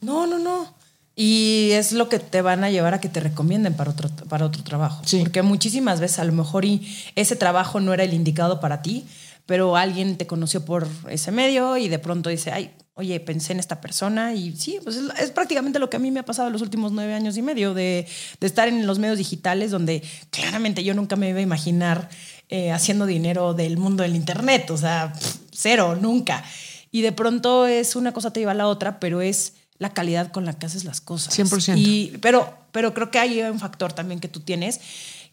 No, 0.00 0.26
no, 0.26 0.38
no. 0.38 0.72
Y 1.16 1.70
es 1.72 1.92
lo 1.92 2.08
que 2.08 2.18
te 2.18 2.40
van 2.40 2.64
a 2.64 2.70
llevar 2.70 2.94
a 2.94 3.00
que 3.00 3.08
te 3.08 3.20
recomienden 3.20 3.74
para 3.74 3.90
otro, 3.90 4.08
para 4.28 4.46
otro 4.46 4.62
trabajo. 4.62 5.02
Porque 5.18 5.42
muchísimas 5.42 6.00
veces 6.00 6.18
a 6.18 6.24
lo 6.24 6.32
mejor 6.32 6.64
y 6.64 6.96
ese 7.14 7.36
trabajo 7.36 7.80
no 7.80 7.92
era 7.92 8.04
el 8.04 8.14
indicado 8.14 8.60
para 8.60 8.80
ti, 8.80 9.04
pero 9.44 9.76
alguien 9.76 10.16
te 10.16 10.26
conoció 10.26 10.64
por 10.64 10.88
ese 11.08 11.32
medio 11.32 11.76
y 11.76 11.88
de 11.88 11.98
pronto 11.98 12.30
dice, 12.30 12.52
ay, 12.52 12.70
oye, 12.94 13.18
pensé 13.18 13.52
en 13.52 13.58
esta 13.60 13.80
persona 13.80 14.34
y 14.34 14.54
sí, 14.56 14.78
pues 14.84 15.00
es, 15.18 15.30
prácticamente 15.32 15.78
lo 15.78 15.90
que 15.90 15.96
a 15.96 16.00
mí 16.00 16.10
me 16.10 16.20
ha 16.20 16.24
pasado 16.24 16.48
en 16.48 16.52
los 16.52 16.62
últimos 16.62 16.92
nueve 16.92 17.14
años 17.14 17.36
y 17.36 17.42
medio 17.42 17.74
de, 17.74 18.06
estar 18.40 18.68
en 18.68 18.86
los 18.86 18.98
medios 18.98 19.18
digitales 19.18 19.70
donde 19.70 20.02
claramente 20.30 20.84
yo 20.84 20.94
nunca 20.94 21.16
me 21.16 21.30
iba 21.30 21.38
a 21.38 21.42
imaginar 21.42 22.08
eh, 22.48 22.72
haciendo 22.72 23.06
dinero 23.06 23.54
del 23.54 23.76
mundo 23.76 24.02
del 24.02 24.16
Internet, 24.16 24.70
o 24.70 24.76
sea, 24.76 25.12
cero, 25.52 25.98
nunca. 26.00 26.44
Y 26.90 27.02
de 27.02 27.12
pronto 27.12 27.66
es 27.66 27.96
una 27.96 28.12
cosa 28.12 28.32
te 28.32 28.40
lleva 28.40 28.52
a 28.52 28.56
la 28.56 28.66
otra, 28.66 28.98
pero 29.00 29.20
es 29.20 29.54
la 29.78 29.94
calidad 29.94 30.30
con 30.32 30.44
la 30.44 30.52
que 30.52 30.66
haces 30.66 30.84
las 30.84 31.00
cosas. 31.00 31.38
100%. 31.38 31.74
Y, 31.76 32.18
pero, 32.20 32.52
pero 32.72 32.92
creo 32.94 33.10
que 33.10 33.18
hay 33.18 33.40
un 33.42 33.58
factor 33.58 33.92
también 33.92 34.20
que 34.20 34.28
tú 34.28 34.40
tienes, 34.40 34.80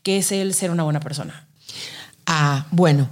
que 0.04 0.18
es 0.18 0.32
el 0.32 0.54
ser 0.54 0.72
una 0.72 0.84
buena 0.84 1.00
persona. 1.00 1.48
Ah, 2.26 2.68
bueno, 2.72 3.10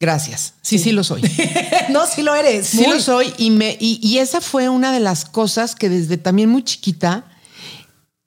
Gracias. 0.00 0.54
Sí, 0.62 0.78
sí, 0.78 0.92
lo 0.92 1.02
soy. 1.02 1.22
no, 1.90 2.06
sí 2.06 2.22
lo 2.22 2.34
eres. 2.34 2.68
Sí 2.68 2.86
lo 2.86 3.00
soy. 3.00 3.34
Y, 3.36 3.50
me, 3.50 3.76
y, 3.80 4.18
esa 4.18 4.40
fue 4.40 4.68
una 4.68 4.92
de 4.92 5.00
las 5.00 5.24
cosas 5.24 5.74
que 5.74 5.88
desde 5.88 6.16
también 6.16 6.48
muy 6.48 6.62
chiquita 6.62 7.24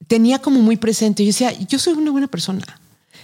tenía 0.07 0.39
como 0.39 0.59
muy 0.59 0.75
presente. 0.75 1.23
Yo 1.23 1.27
decía, 1.27 1.53
yo 1.53 1.79
soy 1.79 1.93
una 1.93 2.11
buena 2.11 2.27
persona. 2.27 2.61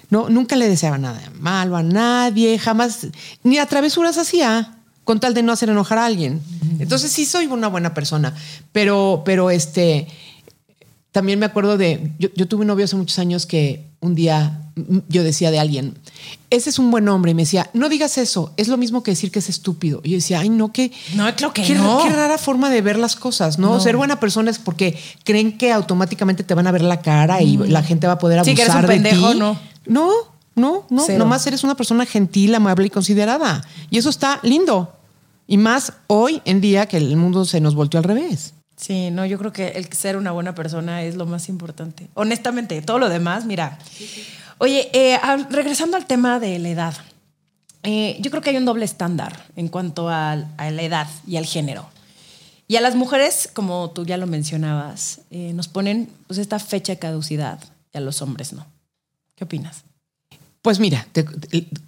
No, 0.09 0.29
nunca 0.29 0.55
le 0.55 0.69
deseaba 0.69 0.97
nada 0.97 1.21
malo 1.37 1.75
a 1.75 1.83
nadie, 1.83 2.57
jamás, 2.57 3.07
ni 3.43 3.57
a 3.57 3.65
travesuras 3.65 4.17
hacía 4.17 4.76
con 5.07 5.21
tal 5.21 5.33
de 5.33 5.41
no 5.41 5.53
hacer 5.53 5.69
enojar 5.69 5.99
a 5.99 6.05
alguien. 6.05 6.41
Entonces 6.79 7.09
sí 7.13 7.25
soy 7.25 7.45
una 7.45 7.69
buena 7.69 7.93
persona, 7.93 8.35
pero, 8.73 9.21
pero 9.23 9.49
este, 9.49 10.05
también 11.13 11.39
me 11.39 11.45
acuerdo 11.45 11.77
de, 11.77 12.11
yo, 12.19 12.27
yo 12.35 12.45
tuve 12.45 12.63
un 12.63 12.67
novio 12.67 12.83
hace 12.83 12.97
muchos 12.97 13.17
años 13.17 13.45
que 13.45 13.87
un 14.01 14.15
día 14.15 14.67
yo 15.07 15.23
decía 15.23 15.49
de 15.49 15.59
alguien, 15.59 15.97
ese 16.49 16.69
es 16.69 16.77
un 16.77 16.91
buen 16.91 17.07
hombre. 17.07 17.31
Y 17.31 17.35
me 17.35 17.43
decía, 17.43 17.69
no 17.71 17.87
digas 17.87 18.17
eso, 18.17 18.53
es 18.57 18.67
lo 18.67 18.75
mismo 18.75 19.01
que 19.01 19.11
decir 19.11 19.31
que 19.31 19.39
es 19.39 19.47
estúpido. 19.47 20.01
Y 20.03 20.09
yo 20.09 20.15
decía, 20.17 20.41
ay, 20.41 20.49
no, 20.49 20.73
que. 20.73 20.91
No, 21.15 21.33
creo 21.37 21.53
que 21.53 21.63
qué, 21.63 21.75
no. 21.75 22.01
Qué 22.03 22.09
rara 22.09 22.37
forma 22.37 22.69
de 22.69 22.81
ver 22.81 22.99
las 22.99 23.15
cosas, 23.15 23.59
¿no? 23.59 23.79
Ser 23.79 23.95
buena 23.95 24.19
persona 24.19 24.51
es 24.51 24.59
porque 24.59 24.99
creen 25.23 25.57
que 25.57 25.71
automáticamente 25.71 26.43
te 26.43 26.53
van 26.53 26.67
a 26.67 26.71
ver 26.73 26.81
la 26.81 27.01
cara 27.01 27.41
y 27.41 27.55
la 27.55 27.81
gente 27.81 28.07
va 28.07 28.13
a 28.13 28.19
poder 28.19 28.39
abusar 28.39 28.51
sí, 28.51 28.55
que 28.57 28.63
eres 28.63 28.75
un 28.75 28.85
pendejo, 28.85 29.33
No, 29.35 29.57
no, 29.85 30.11
no, 30.55 30.85
no. 30.89 31.07
Nomás 31.17 31.47
eres 31.47 31.63
una 31.63 31.75
persona 31.75 32.05
gentil, 32.05 32.53
amable 32.55 32.87
y 32.87 32.89
considerada. 32.89 33.65
Y 33.89 33.99
eso 33.99 34.09
está 34.09 34.39
lindo. 34.43 34.96
Y 35.47 35.57
más 35.57 35.93
hoy 36.07 36.41
en 36.45 36.61
día 36.61 36.85
que 36.85 36.97
el 36.97 37.15
mundo 37.15 37.45
se 37.45 37.61
nos 37.61 37.73
volteó 37.73 37.99
al 37.99 38.03
revés. 38.03 38.53
Sí, 38.75 39.09
no, 39.09 39.25
yo 39.25 39.39
creo 39.39 39.51
que 39.51 39.69
el 39.69 39.91
ser 39.93 40.17
una 40.17 40.31
buena 40.31 40.53
persona 40.53 41.01
es 41.01 41.15
lo 41.15 41.25
más 41.25 41.49
importante. 41.49 42.09
Honestamente, 42.13 42.79
todo 42.83 42.99
lo 42.99 43.09
demás, 43.09 43.45
mira. 43.45 43.79
Oye, 44.59 44.89
eh, 44.93 45.19
regresando 45.49 45.97
al 45.97 46.05
tema 46.05 46.39
de 46.39 46.59
la 46.59 46.69
edad, 46.69 46.93
eh, 47.83 48.17
yo 48.19 48.29
creo 48.29 48.43
que 48.43 48.51
hay 48.51 48.57
un 48.57 48.65
doble 48.65 48.85
estándar 48.85 49.45
en 49.55 49.67
cuanto 49.69 50.09
a, 50.09 50.35
la 50.35 50.81
edad 50.81 51.07
y 51.25 51.37
al 51.37 51.45
género. 51.45 51.89
Y 52.67 52.75
a 52.75 52.81
las 52.81 52.95
mujeres, 52.95 53.49
como 53.51 53.91
tú 53.91 54.05
ya 54.05 54.17
lo 54.17 54.27
mencionabas, 54.27 55.21
eh, 55.31 55.53
nos 55.53 55.67
ponen 55.67 56.09
pues, 56.27 56.37
esta 56.37 56.59
fecha 56.59 56.93
de 56.93 56.99
caducidad 56.99 57.59
y 57.93 57.97
a 57.97 58.01
los 58.01 58.21
hombres 58.21 58.53
no. 58.53 58.65
¿Qué 59.35 59.45
opinas? 59.45 59.86
Pues 60.67 60.81
mira, 60.81 61.07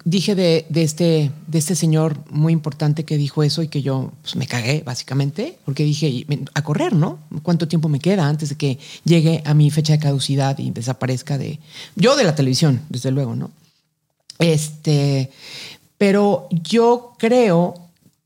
dije 0.06 0.34
de, 0.34 0.64
este, 0.74 1.30
de 1.46 1.58
este 1.58 1.74
señor 1.74 2.16
muy 2.30 2.54
importante 2.54 3.04
que 3.04 3.18
dijo 3.18 3.42
eso 3.42 3.62
y 3.62 3.68
que 3.68 3.82
yo 3.82 4.10
pues, 4.22 4.36
me 4.36 4.46
cagué, 4.46 4.82
básicamente, 4.82 5.58
porque 5.66 5.84
dije, 5.84 6.24
a 6.54 6.64
correr, 6.64 6.94
¿no? 6.94 7.18
¿Cuánto 7.42 7.68
tiempo 7.68 7.90
me 7.90 8.00
queda 8.00 8.26
antes 8.26 8.48
de 8.48 8.54
que 8.54 8.78
llegue 9.04 9.42
a 9.44 9.52
mi 9.52 9.70
fecha 9.70 9.92
de 9.92 9.98
caducidad 9.98 10.58
y 10.58 10.70
desaparezca 10.70 11.36
de... 11.36 11.58
Yo 11.94 12.16
de 12.16 12.24
la 12.24 12.34
televisión, 12.34 12.80
desde 12.88 13.10
luego, 13.10 13.36
¿no? 13.36 13.50
Este, 14.38 15.30
pero 15.98 16.48
yo 16.50 17.12
creo 17.18 17.74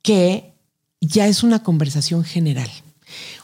que 0.02 0.52
ya 1.00 1.26
es 1.26 1.42
una 1.42 1.64
conversación 1.64 2.22
general. 2.22 2.70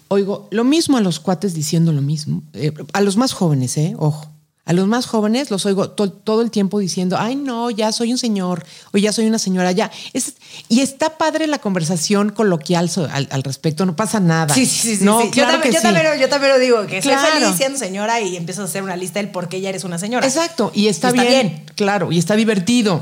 Oigo, 0.07 0.47
lo 0.52 0.62
mismo 0.62 0.97
a 0.97 1.00
los 1.00 1.19
cuates 1.19 1.55
diciendo 1.55 1.93
lo 1.93 2.02
mismo, 2.02 2.45
eh, 2.52 2.73
a 2.93 3.00
los 3.00 3.17
más 3.17 3.33
jóvenes, 3.33 3.76
¿eh? 3.79 3.97
Ojo 3.99 4.31
a 4.64 4.73
los 4.73 4.87
más 4.87 5.07
jóvenes 5.07 5.50
los 5.50 5.67
oigo 5.67 5.90
todo 5.90 6.43
el 6.43 6.50
tiempo 6.50 6.79
diciendo, 6.79 7.17
ay, 7.19 7.35
no, 7.35 7.71
ya 7.71 7.93
soy 7.93 8.12
un 8.12 8.19
señor 8.19 8.64
o 8.93 8.99
ya 8.99 9.12
soy 9.12 9.26
una 9.26 9.38
señora, 9.38 9.73
ya. 9.73 9.90
Es, 10.12 10.35
y 10.69 10.81
está 10.81 11.19
padre 11.19 11.47
la 11.47 11.59
conversación 11.59 12.31
coloquial 12.31 12.90
al, 13.11 13.43
respecto, 13.43 13.87
no 13.87 13.97
pasa 13.97 14.21
nada. 14.21 14.55
Sí, 14.55 14.67
sí, 14.67 14.97
sí. 14.97 15.05
No, 15.05 15.23
yo, 15.33 15.47
también, 15.47 15.75
yo, 15.75 16.29
también, 16.29 16.52
lo 16.52 16.59
digo, 16.59 16.87
que 16.87 17.02
soy 17.02 17.14
feliz 17.14 17.57
siendo 17.57 17.79
señora 17.79 18.21
y 18.21 18.37
empiezas 18.37 18.62
a 18.62 18.64
hacer 18.67 18.83
una 18.83 18.97
lista 18.97 19.19
del 19.19 19.31
por 19.31 19.49
qué 19.49 19.61
ya 19.61 19.71
eres 19.71 19.85
una 19.85 19.99
señora. 19.99 20.26
Exacto, 20.26 20.71
y 20.75 20.88
está, 20.88 21.11
bien, 21.11 21.64
Claro, 21.75 22.12
y 22.12 22.19
está 22.19 22.37
divertido. 22.37 23.00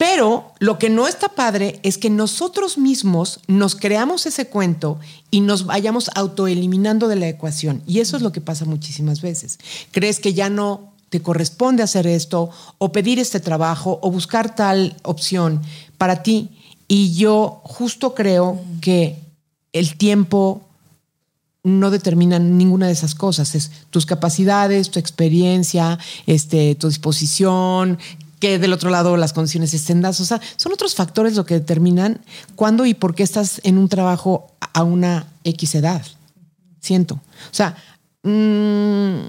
Pero 0.00 0.54
lo 0.60 0.78
que 0.78 0.88
no 0.88 1.06
está 1.06 1.28
padre 1.28 1.78
es 1.82 1.98
que 1.98 2.08
nosotros 2.08 2.78
mismos 2.78 3.38
nos 3.48 3.76
creamos 3.76 4.24
ese 4.24 4.46
cuento 4.46 4.98
y 5.30 5.42
nos 5.42 5.66
vayamos 5.66 6.10
autoeliminando 6.14 7.06
de 7.06 7.16
la 7.16 7.28
ecuación. 7.28 7.82
Y 7.86 8.00
eso 8.00 8.16
es 8.16 8.22
lo 8.22 8.32
que 8.32 8.40
pasa 8.40 8.64
muchísimas 8.64 9.20
veces. 9.20 9.58
Crees 9.90 10.18
que 10.18 10.32
ya 10.32 10.48
no 10.48 10.94
te 11.10 11.20
corresponde 11.20 11.82
hacer 11.82 12.06
esto 12.06 12.48
o 12.78 12.92
pedir 12.92 13.18
este 13.18 13.40
trabajo 13.40 13.98
o 14.00 14.10
buscar 14.10 14.54
tal 14.54 14.96
opción 15.02 15.60
para 15.98 16.22
ti. 16.22 16.48
Y 16.88 17.12
yo 17.12 17.60
justo 17.64 18.14
creo 18.14 18.58
que 18.80 19.18
el 19.74 19.98
tiempo 19.98 20.62
no 21.62 21.90
determina 21.90 22.38
ninguna 22.38 22.86
de 22.86 22.92
esas 22.92 23.14
cosas. 23.14 23.54
Es 23.54 23.70
tus 23.90 24.06
capacidades, 24.06 24.90
tu 24.90 24.98
experiencia, 24.98 25.98
este, 26.26 26.74
tu 26.74 26.88
disposición, 26.88 27.98
que 28.40 28.58
del 28.58 28.72
otro 28.72 28.90
lado 28.90 29.16
las 29.16 29.32
condiciones 29.32 29.72
estén 29.74 30.00
dadas. 30.00 30.20
O 30.20 30.24
sea, 30.24 30.40
son 30.56 30.72
otros 30.72 30.94
factores 30.94 31.36
lo 31.36 31.44
que 31.44 31.54
determinan 31.54 32.20
cuándo 32.56 32.86
y 32.86 32.94
por 32.94 33.14
qué 33.14 33.22
estás 33.22 33.60
en 33.62 33.78
un 33.78 33.88
trabajo 33.88 34.50
a 34.72 34.82
una 34.82 35.26
X 35.44 35.74
edad. 35.76 36.02
Siento. 36.80 37.14
O 37.14 37.54
sea, 37.54 37.76
mm, 38.22 39.28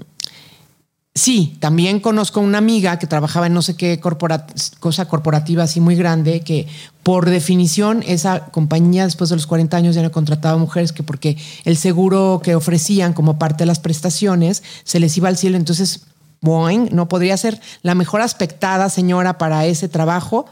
sí, 1.14 1.56
también 1.60 2.00
conozco 2.00 2.40
una 2.40 2.56
amiga 2.56 2.98
que 2.98 3.06
trabajaba 3.06 3.46
en 3.46 3.52
no 3.52 3.60
sé 3.60 3.76
qué 3.76 4.00
cosa 4.00 5.04
corporativa 5.06 5.64
así 5.64 5.80
muy 5.80 5.94
grande, 5.94 6.40
que 6.40 6.66
por 7.02 7.28
definición 7.28 8.02
esa 8.06 8.46
compañía 8.46 9.04
después 9.04 9.28
de 9.28 9.36
los 9.36 9.46
40 9.46 9.76
años 9.76 9.94
ya 9.94 10.02
no 10.02 10.10
contrataba 10.10 10.56
mujeres 10.56 10.92
que 10.92 11.02
porque 11.02 11.36
el 11.64 11.76
seguro 11.76 12.40
que 12.42 12.54
ofrecían 12.54 13.12
como 13.12 13.38
parte 13.38 13.62
de 13.62 13.66
las 13.66 13.80
prestaciones 13.80 14.62
se 14.84 15.00
les 15.00 15.14
iba 15.18 15.28
al 15.28 15.36
cielo. 15.36 15.58
Entonces 15.58 16.06
Boeing 16.42 16.88
no 16.92 17.08
podría 17.08 17.36
ser 17.36 17.60
la 17.82 17.94
mejor 17.94 18.20
aspectada 18.20 18.90
señora 18.90 19.38
para 19.38 19.64
ese 19.64 19.88
trabajo. 19.88 20.46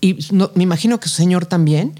Y 0.00 0.18
me 0.54 0.64
imagino 0.64 0.98
que 0.98 1.08
su 1.08 1.14
señor 1.16 1.46
también. 1.46 1.94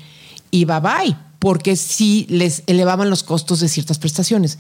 Y 0.51 0.65
bye 0.65 0.81
bye, 0.81 1.17
porque 1.39 1.77
sí 1.77 2.27
les 2.29 2.65
elevaban 2.67 3.09
los 3.09 3.23
costos 3.23 3.61
de 3.61 3.69
ciertas 3.69 3.99
prestaciones. 3.99 4.59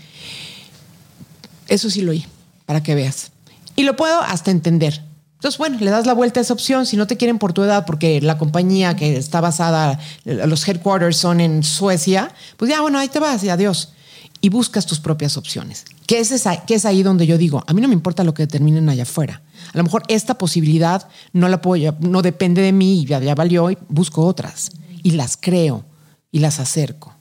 Eso 1.66 1.90
sí 1.90 2.02
lo 2.02 2.12
oí, 2.12 2.26
para 2.66 2.82
que 2.82 2.94
veas. 2.94 3.32
Y 3.76 3.82
lo 3.82 3.96
puedo 3.96 4.20
hasta 4.20 4.50
entender. 4.50 5.02
Entonces, 5.36 5.56
bueno, 5.56 5.78
le 5.80 5.90
das 5.90 6.04
la 6.04 6.12
vuelta 6.12 6.38
a 6.38 6.42
esa 6.42 6.52
opción. 6.52 6.84
Si 6.84 6.98
no 6.98 7.06
te 7.06 7.16
quieren 7.16 7.38
por 7.38 7.54
tu 7.54 7.62
edad, 7.62 7.86
porque 7.86 8.20
la 8.20 8.36
compañía 8.36 8.94
que 8.94 9.16
está 9.16 9.40
basada, 9.40 9.98
los 10.24 10.68
headquarters 10.68 11.16
son 11.16 11.40
en 11.40 11.62
Suecia, 11.62 12.30
pues 12.58 12.70
ya, 12.70 12.82
bueno, 12.82 12.98
ahí 12.98 13.08
te 13.08 13.20
vas 13.20 13.42
y 13.42 13.48
adiós 13.48 13.94
y 14.40 14.48
buscas 14.48 14.86
tus 14.86 15.00
propias 15.00 15.36
opciones. 15.36 15.84
Que 16.06 16.20
es, 16.20 16.30
esa, 16.30 16.64
que 16.64 16.74
es 16.74 16.84
ahí 16.84 17.02
donde 17.02 17.26
yo 17.26 17.38
digo, 17.38 17.62
a 17.66 17.72
mí 17.72 17.80
no 17.80 17.88
me 17.88 17.94
importa 17.94 18.24
lo 18.24 18.34
que 18.34 18.44
determinen 18.44 18.88
allá 18.88 19.02
afuera. 19.02 19.42
A 19.72 19.76
lo 19.76 19.84
mejor 19.84 20.02
esta 20.08 20.38
posibilidad 20.38 21.06
no 21.32 21.48
la 21.48 21.60
puedo, 21.60 21.96
no 22.00 22.22
depende 22.22 22.62
de 22.62 22.72
mí 22.72 23.02
y 23.02 23.06
ya, 23.06 23.20
ya 23.20 23.34
valió 23.34 23.70
y 23.70 23.78
busco 23.88 24.24
otras. 24.24 24.70
Y 25.02 25.12
las 25.12 25.36
creo 25.36 25.84
y 26.30 26.40
las 26.40 26.60
acerco 26.60 27.14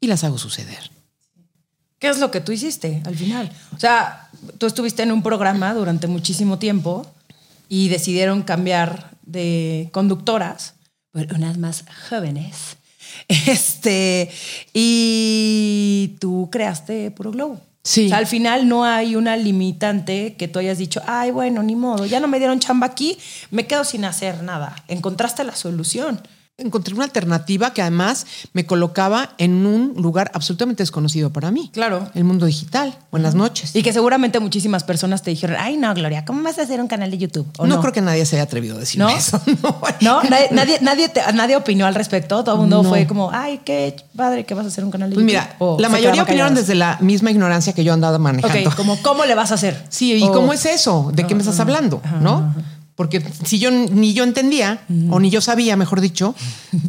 y 0.00 0.06
las 0.06 0.24
hago 0.24 0.38
suceder. 0.38 0.90
¿Qué 1.98 2.08
es 2.08 2.18
lo 2.18 2.30
que 2.30 2.40
tú 2.40 2.52
hiciste 2.52 3.02
al 3.06 3.16
final? 3.16 3.50
O 3.74 3.80
sea, 3.80 4.28
tú 4.58 4.66
estuviste 4.66 5.02
en 5.02 5.12
un 5.12 5.22
programa 5.22 5.72
durante 5.74 6.06
muchísimo 6.06 6.58
tiempo 6.58 7.06
y 7.68 7.88
decidieron 7.88 8.42
cambiar 8.42 9.16
de 9.24 9.88
conductoras 9.92 10.74
por 11.10 11.32
unas 11.32 11.58
más 11.58 11.84
jóvenes 12.08 12.76
Este, 13.28 14.30
y 14.72 16.16
tú 16.20 16.48
creaste 16.50 17.10
Puro 17.10 17.30
Globo. 17.32 17.60
Sí. 17.82 18.06
O 18.06 18.08
sea, 18.08 18.18
al 18.18 18.26
final 18.26 18.68
no 18.68 18.84
hay 18.84 19.14
una 19.14 19.36
limitante 19.36 20.34
que 20.34 20.48
tú 20.48 20.58
hayas 20.58 20.78
dicho, 20.78 21.00
ay, 21.06 21.30
bueno, 21.30 21.62
ni 21.62 21.76
modo, 21.76 22.04
ya 22.04 22.18
no 22.18 22.26
me 22.26 22.38
dieron 22.38 22.58
chamba 22.58 22.88
aquí, 22.88 23.16
me 23.50 23.66
quedo 23.66 23.84
sin 23.84 24.04
hacer 24.04 24.42
nada. 24.42 24.74
Encontraste 24.88 25.44
la 25.44 25.54
solución 25.54 26.20
encontré 26.58 26.94
una 26.94 27.04
alternativa 27.04 27.74
que 27.74 27.82
además 27.82 28.26
me 28.54 28.64
colocaba 28.64 29.34
en 29.36 29.66
un 29.66 29.92
lugar 29.98 30.30
absolutamente 30.32 30.82
desconocido 30.82 31.30
para 31.30 31.50
mí. 31.50 31.70
Claro. 31.72 32.08
El 32.14 32.24
mundo 32.24 32.46
digital. 32.46 32.96
Buenas 33.10 33.34
noches. 33.34 33.76
Y 33.76 33.82
que 33.82 33.92
seguramente 33.92 34.40
muchísimas 34.40 34.82
personas 34.82 35.22
te 35.22 35.30
dijeron, 35.30 35.56
ay, 35.60 35.76
no, 35.76 35.92
Gloria, 35.92 36.24
¿cómo 36.24 36.42
vas 36.42 36.58
a 36.58 36.62
hacer 36.62 36.80
un 36.80 36.88
canal 36.88 37.10
de 37.10 37.18
YouTube? 37.18 37.46
no, 37.62 37.80
creo 37.80 37.92
que 37.92 38.00
nadie 38.00 38.24
se 38.24 38.36
haya 38.36 38.44
atrevido 38.44 38.76
a 38.76 38.80
decir 38.80 39.02
eso. 39.16 39.40
No, 40.00 40.22
nadie, 40.22 40.78
nadie, 40.80 41.10
nadie, 41.34 41.56
opinó 41.56 41.86
al 41.86 41.94
respecto. 41.94 42.42
Todo 42.42 42.54
el 42.54 42.60
mundo 42.62 42.84
fue 42.84 43.06
como, 43.06 43.30
ay, 43.32 43.60
qué 43.64 43.96
padre 44.14 44.44
que 44.44 44.54
vas 44.54 44.64
a 44.64 44.68
hacer 44.68 44.84
un 44.84 44.90
canal 44.90 45.10
de 45.10 45.14
pues 45.14 45.26
YouTube. 45.26 45.48
Mira, 45.58 45.78
la 45.80 45.88
mayoría 45.88 46.22
opinaron 46.22 46.54
desde 46.54 46.74
la 46.74 46.98
misma 47.00 47.30
ignorancia 47.30 47.72
que 47.72 47.84
yo 47.84 47.92
andaba 47.92 48.18
manejando. 48.18 48.70
Ok, 48.70 48.76
como, 48.76 49.00
¿cómo 49.02 49.24
le 49.24 49.34
vas 49.34 49.50
a 49.50 49.54
hacer? 49.54 49.84
Sí, 49.90 50.14
¿y 50.14 50.28
cómo 50.28 50.52
es 50.52 50.64
eso? 50.64 51.10
¿De 51.12 51.26
qué 51.26 51.34
me 51.34 51.40
estás 51.40 51.60
hablando? 51.60 52.00
¿No? 52.20 52.54
Porque 52.96 53.22
si 53.44 53.58
yo 53.58 53.70
ni 53.70 54.14
yo 54.14 54.24
entendía, 54.24 54.82
o 55.10 55.20
ni 55.20 55.30
yo 55.30 55.40
sabía, 55.40 55.76
mejor 55.76 56.00
dicho, 56.00 56.34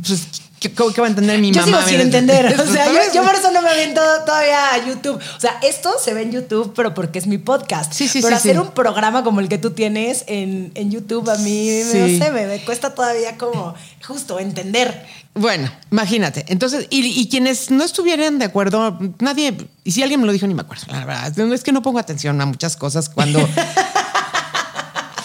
pues 0.08 0.28
¿Qué, 0.60 0.70
va 0.76 1.06
a 1.06 1.10
entender 1.10 1.40
mi 1.40 1.52
Yo 1.52 1.62
mamá? 1.62 1.78
sigo 1.78 1.90
sin 1.90 2.02
entender. 2.02 2.60
O 2.60 2.66
sea, 2.66 2.88
yo, 2.88 3.00
yo 3.14 3.24
por 3.24 3.36
eso 3.36 3.52
no 3.52 3.62
me 3.62 3.70
aviento 3.70 4.02
todavía 4.26 4.74
a 4.74 4.86
YouTube. 4.88 5.16
O 5.16 5.40
sea, 5.40 5.60
esto 5.62 5.94
se 6.04 6.14
ve 6.14 6.24
en 6.24 6.32
YouTube, 6.32 6.74
pero 6.76 6.94
porque 6.94 7.20
es 7.20 7.28
mi 7.28 7.38
podcast. 7.38 7.94
Sí, 7.94 8.08
sí, 8.08 8.22
pero 8.22 8.36
sí, 8.38 8.50
hacer 8.50 8.60
un 8.60 8.72
programa 8.72 9.24
como 9.24 9.40
el 9.40 9.50
que 9.50 9.60
tú 9.60 9.72
tienes 9.72 10.24
en, 10.28 10.72
en 10.74 10.90
YouTube, 10.90 11.30
a 11.30 11.38
mí, 11.38 11.82
no 11.86 11.92
sé, 11.92 12.32
me, 12.32 12.48
me 12.48 12.60
cuesta 12.66 12.96
todavía 12.96 13.38
como 13.38 13.76
justo 14.06 14.40
entender. 14.40 15.06
Bueno, 15.36 15.72
imagínate. 15.92 16.46
Entonces, 16.48 16.88
y, 16.90 17.06
y 17.06 17.30
quienes 17.30 17.70
no 17.70 17.84
estuvieran 17.84 18.40
de 18.40 18.46
acuerdo, 18.46 18.98
nadie, 19.20 19.56
y 19.84 19.92
si 19.92 20.02
alguien 20.02 20.20
me 20.20 20.26
lo 20.26 20.34
dijo, 20.34 20.48
ni 20.48 20.56
me 20.56 20.62
acuerdo, 20.62 20.86
la 20.88 21.06
verdad. 21.06 21.54
Es 21.54 21.64
que 21.64 21.72
no 21.72 21.84
pongo 21.84 22.00
atención 22.00 22.42
a 22.42 22.46
muchas 22.48 22.76
cosas 22.76 23.10
cuando. 23.10 23.40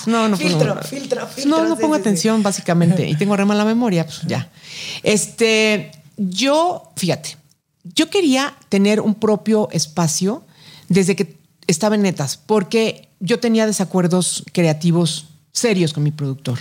No, 0.06 0.28
no 0.28 0.36
Filtro, 0.36 0.82
filtro, 0.82 1.26
filtro, 1.26 1.50
No, 1.50 1.68
no 1.68 1.76
sí, 1.76 1.82
pongo 1.82 1.94
sí, 1.94 1.98
sí. 1.98 2.08
atención, 2.08 2.42
básicamente. 2.42 3.08
Y 3.08 3.14
tengo 3.16 3.36
re 3.36 3.44
mala 3.44 3.64
memoria, 3.64 4.04
pues 4.04 4.22
ya. 4.26 4.50
Este, 5.02 5.92
yo, 6.16 6.92
fíjate, 6.96 7.36
yo 7.84 8.10
quería 8.10 8.54
tener 8.68 9.00
un 9.00 9.14
propio 9.14 9.68
espacio 9.72 10.44
desde 10.88 11.16
que 11.16 11.36
estaba 11.66 11.94
en 11.94 12.02
netas, 12.02 12.36
porque 12.36 13.08
yo 13.20 13.38
tenía 13.40 13.66
desacuerdos 13.66 14.44
creativos 14.52 15.26
serios 15.52 15.92
con 15.92 16.02
mi 16.02 16.10
productor. 16.10 16.58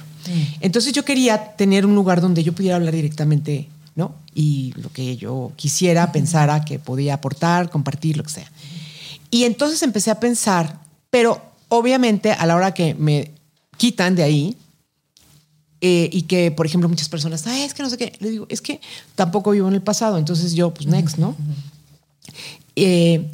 Entonces 0.60 0.93
yo 0.93 1.03
quería 1.03 1.55
tener 1.55 1.86
un 1.86 1.95
lugar 1.95 2.21
donde 2.21 2.43
yo 2.43 2.53
pudiera 2.53 2.75
hablar 2.75 2.93
directamente, 2.93 3.67
¿no? 3.95 4.15
Y 4.36 4.74
lo 4.75 4.91
que 4.91 5.17
yo 5.17 5.51
quisiera, 5.55 6.12
pensara 6.12 6.63
que 6.63 6.77
podía 6.77 7.15
aportar, 7.15 7.69
compartir, 7.69 8.17
lo 8.17 8.24
que 8.24 8.29
sea. 8.29 8.51
Y 9.31 9.45
entonces 9.45 9.81
empecé 9.81 10.12
a 10.12 10.19
pensar, 10.19 10.79
pero 11.10 11.41
obviamente 11.73 12.33
a 12.33 12.45
la 12.45 12.55
hora 12.57 12.73
que 12.73 12.93
me 12.95 13.31
quitan 13.77 14.13
de 14.15 14.23
ahí, 14.23 14.57
eh, 15.79 16.09
y 16.11 16.23
que, 16.23 16.51
por 16.51 16.65
ejemplo, 16.65 16.89
muchas 16.89 17.07
personas, 17.07 17.47
"Ay, 17.47 17.61
es 17.63 17.73
que 17.73 17.81
no 17.81 17.89
sé 17.89 17.97
qué, 17.97 18.13
le 18.19 18.29
digo, 18.29 18.45
es 18.49 18.61
que 18.61 18.81
tampoco 19.15 19.51
vivo 19.51 19.69
en 19.69 19.73
el 19.73 19.81
pasado, 19.81 20.17
entonces 20.17 20.53
yo, 20.53 20.73
pues, 20.73 20.85
next, 20.85 21.17
¿no? 21.17 21.33
Eh, 22.75 23.31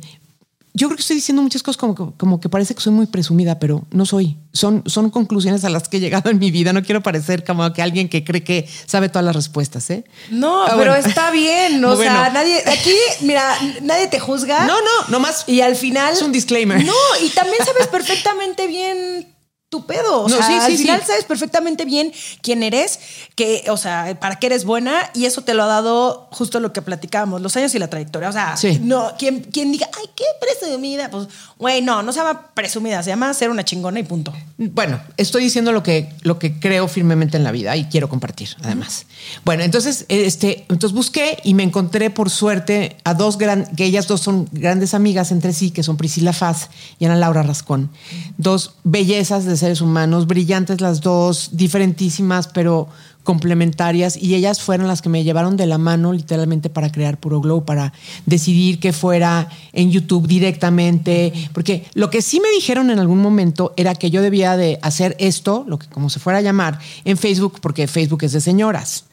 yo 0.77 0.87
creo 0.87 0.95
que 0.95 1.01
estoy 1.01 1.15
diciendo 1.15 1.41
muchas 1.41 1.63
cosas 1.63 1.77
como 1.77 1.95
que, 1.95 2.17
como 2.17 2.39
que 2.39 2.49
parece 2.49 2.75
que 2.75 2.81
soy 2.81 2.93
muy 2.93 3.07
presumida, 3.07 3.57
pero 3.57 3.83
no 3.91 4.05
soy. 4.05 4.37
Son, 4.53 4.83
son 4.85 5.09
conclusiones 5.09 5.63
a 5.65 5.69
las 5.69 5.87
que 5.89 5.97
he 5.97 5.99
llegado 5.99 6.29
en 6.29 6.37
mi 6.39 6.51
vida. 6.51 6.71
No 6.73 6.83
quiero 6.83 7.01
parecer 7.01 7.43
como 7.43 7.71
que 7.73 7.81
alguien 7.81 8.09
que 8.09 8.23
cree 8.23 8.43
que 8.43 8.67
sabe 8.85 9.09
todas 9.09 9.25
las 9.25 9.35
respuestas, 9.35 9.89
¿eh? 9.89 10.03
No, 10.29 10.63
Ah, 10.63 10.73
pero 10.77 10.91
bueno. 10.91 11.07
está 11.07 11.31
bien. 11.31 11.83
O 11.83 11.95
Bueno. 11.95 12.01
sea, 12.11 12.29
nadie, 12.29 12.61
aquí, 12.67 12.93
mira, 13.21 13.43
nadie 13.81 14.07
te 14.07 14.19
juzga. 14.19 14.65
No, 14.65 14.75
no, 14.79 15.07
nomás 15.09 15.43
Y 15.47 15.61
al 15.61 15.75
final. 15.75 16.13
es 16.13 16.21
un 16.21 16.31
disclaimer. 16.31 16.83
No, 16.83 16.93
y 17.25 17.29
también 17.29 17.57
sabes 17.65 17.87
perfectamente 17.87 18.67
bien 18.67 19.33
tu 19.69 19.85
pedo. 19.85 20.23
O 20.23 20.29
No, 20.29 20.37
sea, 20.37 20.47
sí, 20.47 20.53
al 20.53 20.71
sí. 20.71 20.77
final 20.77 21.03
sabes 21.05 21.25
perfectamente 21.25 21.83
bien 21.83 22.13
quién 22.41 22.63
eres, 22.63 22.99
que, 23.35 23.65
o 23.69 23.75
sea, 23.75 24.17
para 24.19 24.37
qué 24.37 24.47
eres 24.47 24.63
buena, 24.63 25.09
y 25.13 25.25
eso 25.25 25.41
te 25.41 25.53
lo 25.53 25.63
ha 25.63 25.67
dado 25.67 26.29
justo 26.31 26.59
lo 26.61 26.71
que 26.71 26.81
platicábamos, 26.81 27.41
los 27.41 27.55
años 27.57 27.75
y 27.75 27.79
la 27.79 27.89
trayectoria. 27.89 28.29
O 28.29 28.31
sea, 28.31 28.55
no, 28.81 29.11
quien, 29.19 29.41
quien 29.41 29.73
diga, 29.73 29.89
ay, 29.97 30.05
qué 30.15 30.23
presumida, 30.39 31.09
pues, 31.11 31.27
güey, 31.57 31.81
no, 31.81 32.01
no 32.01 32.13
se 32.13 32.19
llama 32.19 32.47
presumida, 32.53 33.03
se 33.03 33.09
llama 33.09 33.33
ser 33.33 33.49
una 33.49 33.65
chingona 33.65 33.99
y 33.99 34.03
punto. 34.03 34.33
Bueno, 34.57 35.01
estoy 35.17 35.43
diciendo 35.43 35.73
lo 35.73 35.83
que, 35.83 36.13
lo 36.21 36.39
que 36.39 36.59
creo 36.59 36.87
firmemente 36.87 37.35
en 37.35 37.43
la 37.43 37.51
vida 37.51 37.75
y 37.75 37.85
quiero 37.85 38.07
compartir, 38.07 38.55
además. 38.63 39.05
Bueno, 39.43 39.63
entonces, 39.63 40.05
este, 40.07 40.65
entonces 40.69 40.93
busqué 40.93 41.39
y 41.43 41.53
me 41.53 41.63
encontré 41.63 42.09
por 42.09 42.29
suerte 42.29 42.95
a 43.03 43.13
dos 43.13 43.37
gran, 43.37 43.65
que 43.75 43.83
ellas 43.83 44.07
dos 44.07 44.21
son 44.21 44.47
grandes 44.53 44.93
amigas 44.93 45.31
entre 45.31 45.51
sí, 45.51 45.71
que 45.71 45.83
son 45.83 45.97
Priscila 45.97 46.31
Faz 46.31 46.69
y 46.99 47.05
Ana 47.05 47.17
Laura 47.17 47.43
Rascón. 47.43 47.91
Dos 48.37 48.75
bellezas 48.85 49.43
de 49.43 49.57
seres 49.67 49.81
humanos, 49.81 50.27
brillantes 50.27 50.79
las 50.79 51.01
dos, 51.01 51.49
diferentísimas, 51.51 52.47
pero 52.47 52.87
complementarias 53.23 54.15
y 54.15 54.35
ellas 54.35 54.61
fueron 54.61 54.87
las 54.87 55.01
que 55.01 55.09
me 55.09 55.25
llevaron 55.25 55.57
de 55.57 55.65
la 55.65 55.77
mano 55.77 56.13
literalmente 56.13 56.69
para 56.69 56.89
crear 56.89 57.19
Puro 57.19 57.41
Glow, 57.41 57.65
para 57.65 57.91
decidir 58.25 58.79
que 58.79 58.93
fuera 58.93 59.49
en 59.73 59.91
YouTube 59.91 60.25
directamente, 60.25 61.33
porque 61.51 61.85
lo 61.93 62.09
que 62.09 62.21
sí 62.21 62.39
me 62.39 62.49
dijeron 62.51 62.89
en 62.89 62.99
algún 62.99 63.19
momento 63.19 63.73
era 63.75 63.95
que 63.95 64.09
yo 64.09 64.21
debía 64.21 64.55
de 64.55 64.79
hacer 64.81 65.17
esto, 65.19 65.65
lo 65.67 65.77
que 65.77 65.87
como 65.87 66.09
se 66.09 66.21
fuera 66.21 66.39
a 66.39 66.41
llamar, 66.41 66.79
en 67.03 67.17
Facebook, 67.17 67.59
porque 67.59 67.87
Facebook 67.87 68.23
es 68.23 68.31
de 68.31 68.39
señoras. 68.39 69.03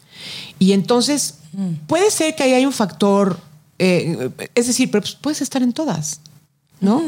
Y 0.60 0.70
entonces 0.70 1.38
puede 1.88 2.12
ser 2.12 2.36
que 2.36 2.44
ahí 2.44 2.52
hay 2.52 2.66
un 2.66 2.72
factor, 2.72 3.40
eh, 3.80 4.30
es 4.54 4.68
decir, 4.68 4.92
pero 4.92 5.02
pues 5.02 5.16
puedes 5.20 5.42
estar 5.42 5.60
en 5.60 5.72
todas, 5.72 6.20
¿no? 6.80 7.02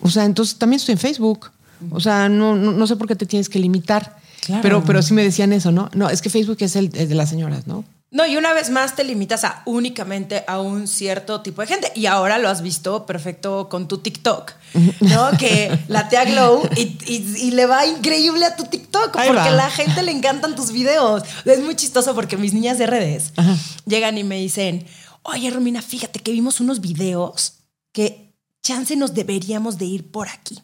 O 0.00 0.08
sea, 0.08 0.24
entonces 0.24 0.56
también 0.56 0.78
estoy 0.80 0.94
en 0.94 0.98
Facebook. 0.98 1.50
O 1.90 2.00
sea, 2.00 2.28
no, 2.28 2.54
no, 2.56 2.72
no 2.72 2.86
sé 2.86 2.96
por 2.96 3.06
qué 3.08 3.16
te 3.16 3.26
tienes 3.26 3.48
que 3.48 3.58
limitar. 3.58 4.16
Claro. 4.40 4.62
Pero, 4.62 4.84
pero 4.84 5.02
sí 5.02 5.12
me 5.14 5.22
decían 5.22 5.52
eso, 5.52 5.70
¿no? 5.72 5.90
No, 5.94 6.08
es 6.10 6.22
que 6.22 6.30
Facebook 6.30 6.58
es 6.60 6.76
el, 6.76 6.90
el 6.94 7.08
de 7.08 7.14
las 7.14 7.28
señoras, 7.30 7.66
¿no? 7.66 7.84
No, 8.10 8.24
y 8.26 8.38
una 8.38 8.54
vez 8.54 8.70
más 8.70 8.96
te 8.96 9.04
limitas 9.04 9.44
a 9.44 9.60
únicamente 9.66 10.42
a 10.46 10.60
un 10.62 10.88
cierto 10.88 11.42
tipo 11.42 11.60
de 11.60 11.66
gente. 11.66 11.92
Y 11.94 12.06
ahora 12.06 12.38
lo 12.38 12.48
has 12.48 12.62
visto 12.62 13.04
perfecto 13.04 13.68
con 13.68 13.86
tu 13.86 13.98
TikTok, 13.98 14.52
¿no? 15.00 15.28
que 15.38 15.78
la 15.88 16.08
tía 16.08 16.24
Glow 16.24 16.62
y, 16.74 16.96
y- 17.06 17.34
y 17.42 17.50
le 17.50 17.66
va 17.66 17.84
increíble 17.86 18.46
a 18.46 18.56
tu 18.56 18.64
TikTok 18.64 19.14
Ahí 19.14 19.28
porque 19.28 19.48
a 19.48 19.50
la 19.50 19.68
gente 19.68 20.02
le 20.02 20.12
encantan 20.12 20.54
tus 20.56 20.72
videos. 20.72 21.22
Es 21.44 21.60
muy 21.62 21.74
chistoso 21.76 22.14
porque 22.14 22.38
mis 22.38 22.54
niñas 22.54 22.78
de 22.78 22.86
redes 22.86 23.32
Ajá. 23.36 23.54
llegan 23.84 24.16
y 24.16 24.24
me 24.24 24.36
dicen, 24.38 24.86
oye 25.22 25.50
Romina, 25.50 25.82
fíjate 25.82 26.20
que 26.20 26.32
vimos 26.32 26.60
unos 26.60 26.80
videos 26.80 27.58
que 27.92 28.32
chance 28.62 28.96
nos 28.96 29.12
deberíamos 29.12 29.76
de 29.76 29.84
ir 29.84 30.10
por 30.10 30.28
aquí. 30.28 30.58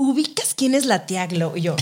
¿Ubicas 0.00 0.54
quién 0.54 0.74
es 0.74 0.86
la 0.86 1.04
tía 1.04 1.26
Glow? 1.26 1.58
Y 1.58 1.60
yo, 1.60 1.76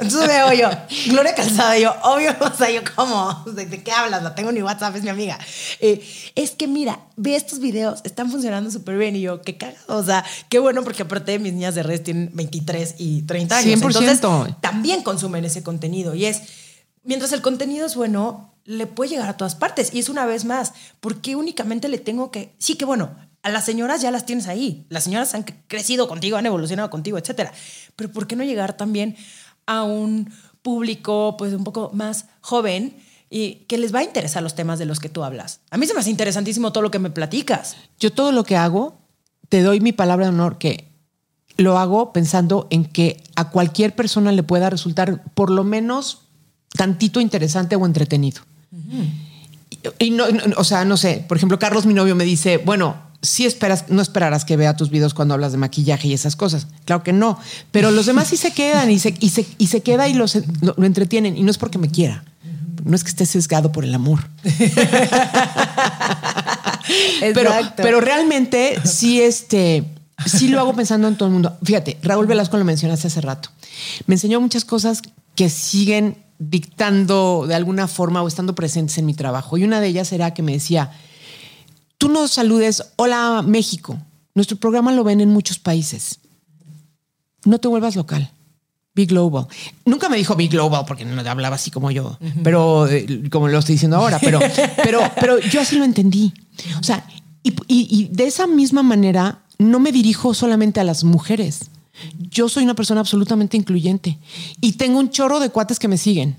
entonces 0.00 0.26
veo 0.26 0.52
yo, 0.52 0.68
Gloria 1.06 1.32
Calzada, 1.32 1.78
y 1.78 1.82
yo, 1.82 1.94
obvio, 2.02 2.34
o 2.40 2.56
sea, 2.56 2.68
yo, 2.72 2.80
¿cómo? 2.96 3.44
¿De, 3.54 3.66
de 3.66 3.84
qué 3.84 3.92
hablas? 3.92 4.24
La 4.24 4.34
tengo 4.34 4.48
en 4.48 4.56
mi 4.56 4.62
WhatsApp, 4.64 4.96
es 4.96 5.04
mi 5.04 5.10
amiga. 5.10 5.38
Eh, 5.78 6.04
es 6.34 6.50
que 6.50 6.66
mira, 6.66 6.98
ve 7.14 7.36
estos 7.36 7.60
videos, 7.60 8.00
están 8.02 8.32
funcionando 8.32 8.68
súper 8.68 8.98
bien. 8.98 9.14
Y 9.14 9.20
yo, 9.20 9.42
qué 9.42 9.56
cagado. 9.56 9.96
O 9.96 10.02
sea, 10.02 10.24
qué 10.48 10.58
bueno, 10.58 10.82
porque 10.82 11.04
aparte 11.04 11.30
de 11.30 11.38
mis 11.38 11.52
niñas 11.52 11.76
de 11.76 11.84
redes 11.84 12.02
tienen 12.02 12.32
23 12.34 12.96
y 12.98 13.22
30 13.22 13.58
años. 13.58 13.80
100%. 13.80 13.86
Entonces, 13.86 14.56
también 14.60 15.04
consumen 15.04 15.44
ese 15.44 15.62
contenido. 15.62 16.16
Y 16.16 16.24
es, 16.24 16.42
mientras 17.04 17.30
el 17.30 17.42
contenido 17.42 17.86
es 17.86 17.94
bueno, 17.94 18.52
le 18.64 18.88
puede 18.88 19.10
llegar 19.10 19.28
a 19.28 19.36
todas 19.36 19.54
partes. 19.54 19.94
Y 19.94 20.00
es 20.00 20.08
una 20.08 20.26
vez 20.26 20.44
más, 20.44 20.72
¿por 20.98 21.20
qué 21.20 21.36
únicamente 21.36 21.86
le 21.86 21.98
tengo 21.98 22.32
que... 22.32 22.56
Sí, 22.58 22.74
que 22.74 22.84
bueno, 22.84 23.14
a 23.44 23.50
las 23.50 23.64
señoras 23.64 24.02
ya 24.02 24.10
las 24.10 24.26
tienes 24.26 24.48
ahí. 24.48 24.86
Las 24.88 25.04
señoras 25.04 25.34
han 25.34 25.44
cre- 25.44 25.54
crecido 25.68 26.08
contigo, 26.08 26.36
han 26.36 26.46
evolucionado 26.46 26.90
contigo, 26.90 27.16
etcétera. 27.18 27.52
Pero 27.94 28.10
¿por 28.10 28.26
qué 28.26 28.34
no 28.34 28.42
llegar 28.42 28.76
también 28.76 29.16
a 29.66 29.84
un 29.84 30.30
público 30.62 31.36
pues 31.38 31.52
un 31.52 31.62
poco 31.62 31.90
más 31.94 32.26
joven 32.40 32.96
y 33.30 33.66
que 33.68 33.78
les 33.78 33.94
va 33.94 33.98
a 34.00 34.02
interesar 34.04 34.42
los 34.42 34.54
temas 34.54 34.78
de 34.78 34.86
los 34.86 34.98
que 34.98 35.08
tú 35.08 35.22
hablas? 35.24 35.60
A 35.70 35.76
mí 35.76 35.86
se 35.86 35.94
me 35.94 36.00
hace 36.00 36.10
interesantísimo 36.10 36.72
todo 36.72 36.82
lo 36.82 36.90
que 36.90 36.98
me 36.98 37.10
platicas. 37.10 37.76
Yo 38.00 38.12
todo 38.12 38.32
lo 38.32 38.44
que 38.44 38.56
hago, 38.56 38.98
te 39.48 39.62
doy 39.62 39.78
mi 39.80 39.92
palabra 39.92 40.26
de 40.26 40.32
honor 40.32 40.58
que 40.58 40.88
lo 41.56 41.78
hago 41.78 42.12
pensando 42.12 42.66
en 42.70 42.84
que 42.84 43.22
a 43.36 43.50
cualquier 43.50 43.94
persona 43.94 44.32
le 44.32 44.42
pueda 44.42 44.70
resultar 44.70 45.22
por 45.34 45.50
lo 45.50 45.62
menos 45.64 46.22
tantito 46.76 47.20
interesante 47.20 47.76
o 47.76 47.86
entretenido. 47.86 48.42
Y 49.98 50.10
no, 50.10 50.28
no, 50.28 50.40
o 50.56 50.64
sea, 50.64 50.84
no 50.84 50.96
sé, 50.96 51.24
por 51.28 51.36
ejemplo, 51.36 51.58
Carlos, 51.58 51.86
mi 51.86 51.94
novio, 51.94 52.14
me 52.16 52.24
dice, 52.24 52.56
bueno, 52.58 52.96
sí 53.24 53.46
esperas, 53.46 53.86
no 53.88 54.02
esperarás 54.02 54.44
que 54.44 54.56
vea 54.56 54.76
tus 54.76 54.90
videos 54.90 55.14
cuando 55.14 55.34
hablas 55.34 55.52
de 55.52 55.58
maquillaje 55.58 56.08
y 56.08 56.12
esas 56.12 56.36
cosas. 56.36 56.66
Claro 56.84 57.02
que 57.02 57.12
no, 57.12 57.38
pero 57.70 57.90
los 57.90 58.06
demás 58.06 58.28
sí 58.28 58.36
se 58.36 58.52
quedan 58.52 58.90
y 58.90 58.98
se, 58.98 59.14
y 59.18 59.30
se, 59.30 59.46
y 59.58 59.66
se 59.66 59.80
queda 59.80 60.08
y 60.08 60.14
los, 60.14 60.36
lo, 60.60 60.74
lo 60.76 60.86
entretienen. 60.86 61.36
Y 61.36 61.42
no 61.42 61.50
es 61.50 61.58
porque 61.58 61.78
me 61.78 61.90
quiera, 61.90 62.24
no 62.84 62.94
es 62.94 63.02
que 63.02 63.10
esté 63.10 63.26
sesgado 63.26 63.72
por 63.72 63.84
el 63.84 63.94
amor. 63.94 64.20
pero, 67.34 67.50
pero 67.76 68.00
realmente 68.00 68.78
sí, 68.84 69.20
este, 69.20 69.84
sí 70.26 70.48
lo 70.48 70.60
hago 70.60 70.74
pensando 70.74 71.08
en 71.08 71.16
todo 71.16 71.28
el 71.28 71.32
mundo. 71.32 71.56
Fíjate, 71.62 71.98
Raúl 72.02 72.26
Velasco 72.26 72.58
lo 72.58 72.64
mencionaste 72.64 73.08
hace 73.08 73.20
rato. 73.20 73.50
Me 74.06 74.14
enseñó 74.14 74.40
muchas 74.40 74.64
cosas 74.64 75.02
que 75.34 75.48
siguen 75.48 76.18
dictando 76.38 77.46
de 77.46 77.54
alguna 77.54 77.88
forma 77.88 78.22
o 78.22 78.28
estando 78.28 78.54
presentes 78.54 78.98
en 78.98 79.06
mi 79.06 79.14
trabajo. 79.14 79.56
Y 79.56 79.64
una 79.64 79.80
de 79.80 79.88
ellas 79.88 80.12
era 80.12 80.34
que 80.34 80.42
me 80.42 80.52
decía, 80.52 80.90
tú 82.04 82.12
no 82.12 82.28
saludes, 82.28 82.82
hola 82.96 83.42
México. 83.46 83.98
Nuestro 84.34 84.58
programa 84.58 84.92
lo 84.92 85.04
ven 85.04 85.20
en 85.22 85.30
muchos 85.30 85.58
países. 85.58 86.18
No 87.46 87.58
te 87.58 87.68
vuelvas 87.68 87.96
local. 87.96 88.30
Be 88.94 89.06
global. 89.06 89.46
Nunca 89.86 90.08
me 90.10 90.16
dijo 90.18 90.36
be 90.36 90.48
global 90.48 90.84
porque 90.86 91.04
no 91.06 91.20
hablaba 91.28 91.56
así 91.56 91.70
como 91.70 91.90
yo, 91.90 92.18
pero 92.42 92.86
eh, 92.88 93.28
como 93.30 93.48
lo 93.48 93.58
estoy 93.58 93.76
diciendo 93.76 93.96
ahora, 93.96 94.18
pero, 94.20 94.38
pero, 94.84 95.00
pero 95.18 95.38
yo 95.38 95.60
así 95.62 95.76
lo 95.76 95.84
entendí. 95.84 96.32
O 96.78 96.82
sea, 96.82 97.06
y, 97.42 97.50
y- 97.68 97.88
y 97.90 98.08
de 98.12 98.26
esa 98.26 98.46
misma 98.46 98.82
manera 98.82 99.40
no 99.58 99.80
me 99.80 99.90
dirijo 99.90 100.34
solamente 100.34 100.80
a 100.80 100.84
las 100.84 101.04
mujeres. 101.04 101.70
Yo 102.18 102.48
soy 102.50 102.64
una 102.64 102.74
persona 102.74 103.00
absolutamente 103.00 103.56
incluyente 103.56 104.18
y 104.60 104.72
tengo 104.72 104.98
un 104.98 105.08
chorro 105.10 105.40
de 105.40 105.48
cuates 105.50 105.78
que 105.78 105.88
me 105.88 105.96
siguen. 105.96 106.36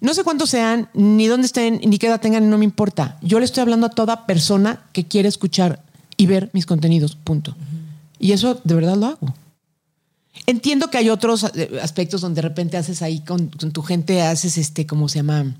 No 0.00 0.14
sé 0.14 0.22
cuántos 0.22 0.50
sean, 0.50 0.88
ni 0.94 1.26
dónde 1.26 1.46
estén, 1.46 1.80
ni 1.84 1.98
qué 1.98 2.06
edad 2.06 2.20
tengan, 2.20 2.48
no 2.48 2.58
me 2.58 2.64
importa. 2.64 3.18
Yo 3.20 3.38
le 3.38 3.44
estoy 3.44 3.62
hablando 3.62 3.86
a 3.86 3.90
toda 3.90 4.26
persona 4.26 4.86
que 4.92 5.06
quiere 5.06 5.28
escuchar 5.28 5.82
y 6.16 6.26
ver 6.26 6.50
mis 6.52 6.66
contenidos, 6.66 7.16
punto. 7.16 7.56
Y 8.18 8.32
eso 8.32 8.60
de 8.62 8.74
verdad 8.74 8.96
lo 8.96 9.06
hago. 9.06 9.34
Entiendo 10.46 10.88
que 10.88 10.98
hay 10.98 11.10
otros 11.10 11.44
eh, 11.54 11.80
aspectos 11.82 12.20
donde 12.20 12.42
de 12.42 12.48
repente 12.48 12.76
haces 12.76 13.02
ahí 13.02 13.20
con, 13.20 13.48
con 13.48 13.72
tu 13.72 13.82
gente, 13.82 14.22
haces 14.22 14.56
este, 14.56 14.86
¿cómo 14.86 15.08
se 15.08 15.18
llama? 15.18 15.56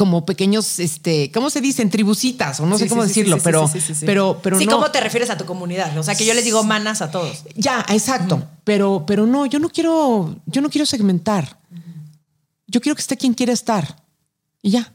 como 0.00 0.24
pequeños, 0.24 0.78
este, 0.78 1.30
¿cómo 1.30 1.50
se 1.50 1.60
dicen? 1.60 1.90
Tribucitas, 1.90 2.58
o 2.60 2.64
no 2.64 2.78
sé 2.78 2.88
cómo 2.88 3.02
decirlo, 3.02 3.36
pero, 3.44 3.70
pero, 4.06 4.40
pero 4.42 4.58
sí, 4.58 4.64
no. 4.64 4.76
¿cómo 4.76 4.90
te 4.90 4.98
refieres 4.98 5.28
a 5.28 5.36
tu 5.36 5.44
comunidad? 5.44 5.94
O 5.98 6.02
sea, 6.02 6.14
que 6.14 6.24
yo 6.24 6.32
les 6.32 6.42
digo 6.42 6.64
manas 6.64 7.02
a 7.02 7.10
todos. 7.10 7.44
Ya, 7.54 7.84
exacto. 7.86 8.42
Pero, 8.64 9.04
pero 9.06 9.26
no, 9.26 9.44
yo 9.44 9.58
no 9.58 9.68
quiero, 9.68 10.36
yo 10.46 10.62
no 10.62 10.70
quiero 10.70 10.86
segmentar. 10.86 11.58
Yo 12.70 12.80
quiero 12.80 12.94
que 12.94 13.02
esté 13.02 13.16
quien 13.16 13.34
quiera 13.34 13.52
estar. 13.52 13.96
Y 14.62 14.70
ya. 14.70 14.94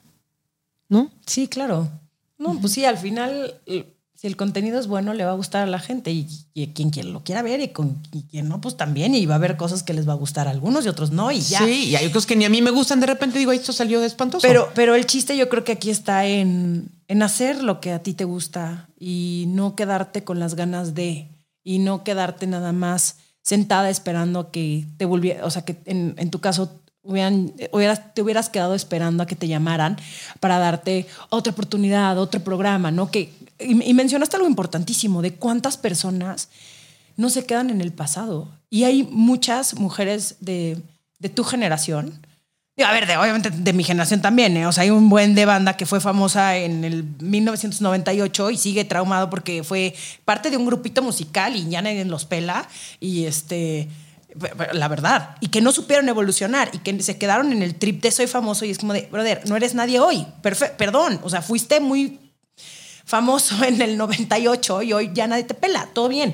¿No? 0.88 1.12
Sí, 1.26 1.48
claro. 1.48 1.90
No, 2.38 2.60
pues 2.60 2.74
sí, 2.74 2.86
al 2.86 2.98
final 2.98 3.60
si 4.16 4.28
el 4.28 4.38
contenido 4.38 4.80
es 4.80 4.88
bueno, 4.88 5.14
le 5.14 5.26
va 5.26 5.32
a 5.32 5.36
gustar 5.36 5.64
a 5.64 5.66
la 5.66 5.80
gente 5.80 6.10
y, 6.10 6.26
quien, 6.74 6.90
quien, 6.90 7.12
lo 7.12 7.24
quiera 7.24 7.42
ver 7.42 7.60
y, 7.60 7.68
con, 7.68 8.02
quien 8.32 8.48
no, 8.48 8.62
pues 8.62 8.78
también. 8.78 9.14
Y 9.14 9.26
va 9.26 9.36
a 9.36 9.38
haber 9.38 9.58
cosas 9.58 9.84
que 9.84 9.94
les 9.94 10.08
va 10.08 10.14
a 10.14 10.16
gustar 10.16 10.48
a 10.48 10.52
algunos 10.52 10.86
y 10.86 10.88
otros 10.88 11.12
no, 11.12 11.32
y 11.34 11.42
ya. 11.42 11.60
Sí, 11.60 11.90
y 11.90 11.96
hay 11.98 12.08
cosas 12.08 12.26
que 12.26 12.38
ni 12.38 12.46
a 12.46 12.50
mí 12.50 12.62
me 12.62 12.72
gustan. 12.72 13.02
De 13.02 13.08
repente 13.08 13.38
digo, 13.38 13.52
esto 13.52 13.74
salió 13.74 14.00
de 14.00 14.08
espantoso. 14.08 14.48
Pero, 14.48 14.72
pero 14.74 14.96
el 14.96 15.06
chiste 15.06 15.36
yo 15.36 15.50
creo 15.50 15.66
que 15.66 15.74
aquí 15.74 15.90
está 15.90 16.26
en, 16.26 16.90
en 17.10 17.24
hacer 17.24 17.62
lo 17.62 17.82
que 17.82 17.92
a 17.92 18.02
ti 18.02 18.14
te 18.14 18.24
gusta 18.24 18.88
y 18.98 19.46
no 19.50 19.76
quedarte 19.76 20.24
con 20.24 20.40
las 20.40 20.56
ganas 20.56 20.96
de, 20.96 21.28
y 21.64 21.80
no 21.80 22.06
quedarte 22.06 22.48
nada 22.48 22.72
más 22.72 23.18
sentada 23.42 23.90
esperando 23.90 24.40
a 24.40 24.52
que 24.52 24.88
te 24.96 25.04
volviera, 25.04 25.46
o 25.46 25.52
sea, 25.52 25.64
que 25.64 25.78
en, 25.86 26.16
en 26.18 26.32
tu 26.32 26.40
caso 26.40 26.80
hubieran, 27.06 27.54
hubieras, 27.72 28.13
te 28.13 28.22
hubieras 28.22 28.50
quedado 28.50 28.76
esperando 28.76 29.24
a 29.24 29.28
que 29.28 29.36
te 29.36 29.48
llamaran 29.48 29.98
para 30.39 30.60
darte 30.60 31.08
otra 31.30 31.54
oportunidad, 31.54 32.18
otro 32.20 32.41
programa, 32.41 32.91
¿no? 32.91 33.10
Que 33.10 33.32
y, 33.60 33.94
mencionaste 33.94 34.36
algo 34.36 34.48
importantísimo 34.48 35.22
de 35.22 35.34
cuántas 35.34 35.78
personas 35.78 36.50
no 37.15 37.30
se 37.30 37.46
quedan 37.46 37.70
en 37.70 37.82
el 37.82 37.94
pasado. 37.94 38.50
Y 38.70 38.84
hay 38.84 39.04
muchas 39.04 39.76
mujeres 39.76 40.38
de, 40.41 40.82
tu 41.34 41.44
generación. 41.44 42.20
A 42.86 42.91
ver, 42.91 43.08
de, 43.08 43.15
obviamente 43.15 43.50
de 43.50 43.74
mi 43.74 43.86
generación 43.86 44.22
también, 44.22 44.58
¿eh? 44.58 44.68
O 44.68 44.72
sea, 44.74 44.84
hay 44.84 44.89
un 44.89 45.10
buen 45.10 45.34
de 45.34 45.46
banda 45.46 45.78
que 45.78 45.86
fue 45.86 46.02
famosa 46.02 46.58
en 46.58 46.84
el 46.84 47.06
1998 47.22 48.52
y 48.52 48.58
sigue 48.58 48.84
traumado 48.84 49.30
porque 49.30 49.63
fue 49.63 49.96
parte 50.26 50.50
de 50.52 50.58
un 50.58 50.65
grupito 50.65 51.02
musical 51.02 51.56
y 51.56 51.70
ya 51.70 51.82
nadie 51.82 52.04
los 52.04 52.26
pela. 52.26 52.68
Y 53.00 53.24
este, 53.24 53.88
la 54.74 54.88
verdad, 54.88 55.38
y 55.39 55.48
que 55.48 55.62
no 55.62 55.71
supieron 55.71 56.10
evolucionar 56.10 56.69
y 56.74 56.80
que 56.80 57.02
se 57.02 57.17
quedaron 57.17 57.54
en 57.54 57.62
el 57.62 57.76
trip 57.76 58.02
de 58.02 58.12
soy 58.12 58.28
famoso 58.28 58.65
y 58.65 58.71
es 58.71 58.80
como 58.80 58.93
de, 58.93 59.08
brother, 59.12 59.48
no 59.48 59.56
eres 59.56 59.76
nadie 59.76 60.00
hoy. 60.00 60.26
perdón, 60.78 61.19
o 61.24 61.30
sea, 61.30 61.41
fuiste 61.41 61.80
muy 61.80 62.19
famoso 63.06 63.63
en 63.63 63.82
el 63.82 63.98
98 63.98 64.82
y 64.82 64.93
hoy 64.93 65.12
ya 65.13 65.28
nadie 65.28 65.43
te 65.43 65.54
pela, 65.54 65.88
todo 65.93 66.10
bien. 66.10 66.34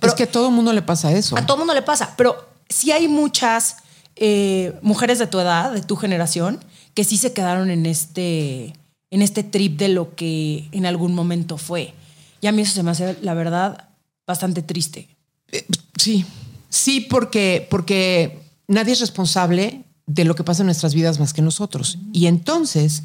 es 0.00 0.14
que 0.14 0.22
a 0.22 0.30
todo 0.30 0.50
mundo 0.50 0.72
le 0.72 0.82
pasa 0.82 1.12
eso. 1.12 1.36
A 1.36 1.44
todo 1.44 1.58
mundo 1.58 1.74
le 1.74 1.82
pasa, 1.82 2.14
pero 2.16 2.48
sí 2.68 2.90
hay 2.90 3.08
muchas 3.08 3.76
eh, 4.16 4.78
mujeres 4.82 5.18
de 5.18 5.26
tu 5.26 5.38
edad, 5.38 5.72
de 5.72 5.82
tu 5.82 5.96
generación, 5.96 6.64
que 6.94 7.04
sí 7.04 7.16
se 7.16 7.32
quedaron 7.32 7.70
en 7.70 7.86
este, 7.86 8.74
en 9.10 9.22
este 9.22 9.42
trip 9.42 9.78
de 9.78 9.88
lo 9.88 10.14
que 10.14 10.68
en 10.72 10.86
algún 10.86 11.14
momento 11.14 11.58
fue. 11.58 11.94
Y 12.40 12.46
a 12.46 12.52
mí 12.52 12.62
eso 12.62 12.72
se 12.72 12.82
me 12.82 12.90
hace, 12.90 13.16
la 13.22 13.34
verdad, 13.34 13.88
bastante 14.26 14.62
triste. 14.62 15.08
Eh, 15.50 15.66
sí, 15.96 16.24
sí, 16.72 17.02
porque, 17.02 17.66
porque 17.70 18.40
nadie 18.66 18.94
es 18.94 19.00
responsable 19.00 19.84
de 20.06 20.24
lo 20.24 20.34
que 20.34 20.42
pasa 20.42 20.62
en 20.62 20.66
nuestras 20.66 20.94
vidas 20.94 21.20
más 21.20 21.32
que 21.32 21.42
nosotros. 21.42 21.98
Y 22.12 22.26
entonces, 22.26 23.02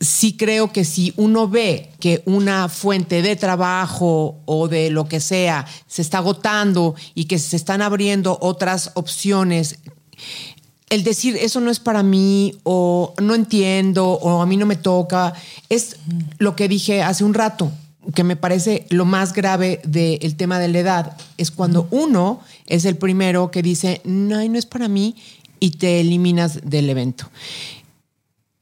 sí 0.00 0.36
creo 0.36 0.72
que 0.72 0.84
si 0.84 1.12
uno 1.16 1.48
ve 1.48 1.90
que 2.00 2.22
una 2.24 2.68
fuente 2.68 3.20
de 3.20 3.36
trabajo 3.36 4.40
o 4.46 4.68
de 4.68 4.90
lo 4.90 5.06
que 5.06 5.20
sea 5.20 5.66
se 5.86 6.00
está 6.00 6.18
agotando 6.18 6.94
y 7.14 7.26
que 7.26 7.38
se 7.38 7.56
están 7.56 7.82
abriendo 7.82 8.38
otras 8.40 8.92
opciones, 8.94 9.78
el 10.88 11.04
decir 11.04 11.36
eso 11.36 11.60
no 11.60 11.70
es 11.70 11.80
para 11.80 12.02
mí 12.02 12.54
o 12.62 13.12
no 13.20 13.34
entiendo 13.34 14.06
o 14.06 14.40
a 14.40 14.46
mí 14.46 14.56
no 14.56 14.66
me 14.66 14.76
toca, 14.76 15.34
es 15.68 15.96
lo 16.38 16.56
que 16.56 16.68
dije 16.68 17.02
hace 17.02 17.24
un 17.24 17.34
rato 17.34 17.72
que 18.14 18.24
me 18.24 18.36
parece 18.36 18.86
lo 18.90 19.04
más 19.04 19.32
grave 19.32 19.80
del 19.84 20.36
tema 20.36 20.58
de 20.58 20.68
la 20.68 20.78
edad, 20.78 21.16
es 21.36 21.50
cuando 21.50 21.88
uno 21.90 22.40
es 22.66 22.84
el 22.84 22.96
primero 22.96 23.50
que 23.50 23.62
dice, 23.62 24.00
no, 24.04 24.42
no 24.48 24.58
es 24.58 24.66
para 24.66 24.88
mí 24.88 25.16
y 25.60 25.72
te 25.72 26.00
eliminas 26.00 26.60
del 26.62 26.90
evento. 26.90 27.28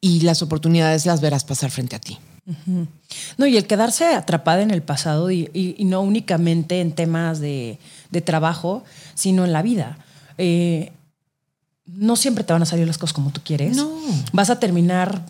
Y 0.00 0.20
las 0.20 0.42
oportunidades 0.42 1.06
las 1.06 1.20
verás 1.20 1.44
pasar 1.44 1.70
frente 1.70 1.96
a 1.96 2.00
ti. 2.00 2.18
No, 3.38 3.46
y 3.46 3.56
el 3.56 3.66
quedarse 3.66 4.04
atrapada 4.14 4.62
en 4.62 4.70
el 4.70 4.82
pasado 4.82 5.30
y, 5.30 5.76
no 5.80 6.02
únicamente 6.02 6.80
en 6.80 6.92
temas 6.92 7.40
de, 7.40 7.78
trabajo, 8.24 8.84
sino 9.14 9.44
en 9.44 9.52
la 9.52 9.62
vida. 9.62 9.98
Eh, 10.36 10.92
no 11.86 12.16
siempre 12.16 12.44
te 12.44 12.52
van 12.52 12.62
a 12.62 12.66
salir 12.66 12.86
las 12.86 12.98
cosas 12.98 13.14
como 13.14 13.30
tú 13.30 13.40
quieres. 13.42 13.76
No. 13.76 13.90
Vas 14.32 14.50
a 14.50 14.60
terminar, 14.60 15.26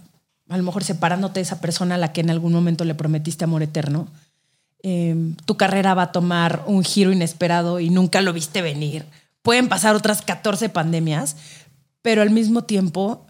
a 0.49 0.57
lo 0.57 0.63
mejor, 0.63 0.85
separándote 0.85 1.41
de 1.41 1.43
esa 1.43 1.61
persona 1.61 1.95
a 1.95 1.99
la 1.99 2.13
que 2.13 2.21
en 2.21 2.31
algún 2.31 2.53
momento 2.53 2.85
le 2.85 2.95
prometiste 2.95 3.45
amor 3.45 3.63
eterno. 3.63 4.09
Eh, 4.83 5.35
tu 5.47 5.57
carrera 5.57 5.95
va 5.95 6.03
a 6.03 6.13
tomar 6.13 6.65
un 6.67 6.85
giro 6.85 7.13
inesperado 7.13 7.81
y 7.81 7.91
nunca 7.91 8.21
lo 8.21 8.33
viste 8.33 8.61
venir 8.61 9.07
pueden 9.45 9.69
pasar 9.69 9.95
otras 9.95 10.23
14 10.23 10.71
pandemias, 10.71 11.37
pero 12.03 12.23
al 12.23 12.31
mismo 12.31 12.65
tiempo 12.65 13.27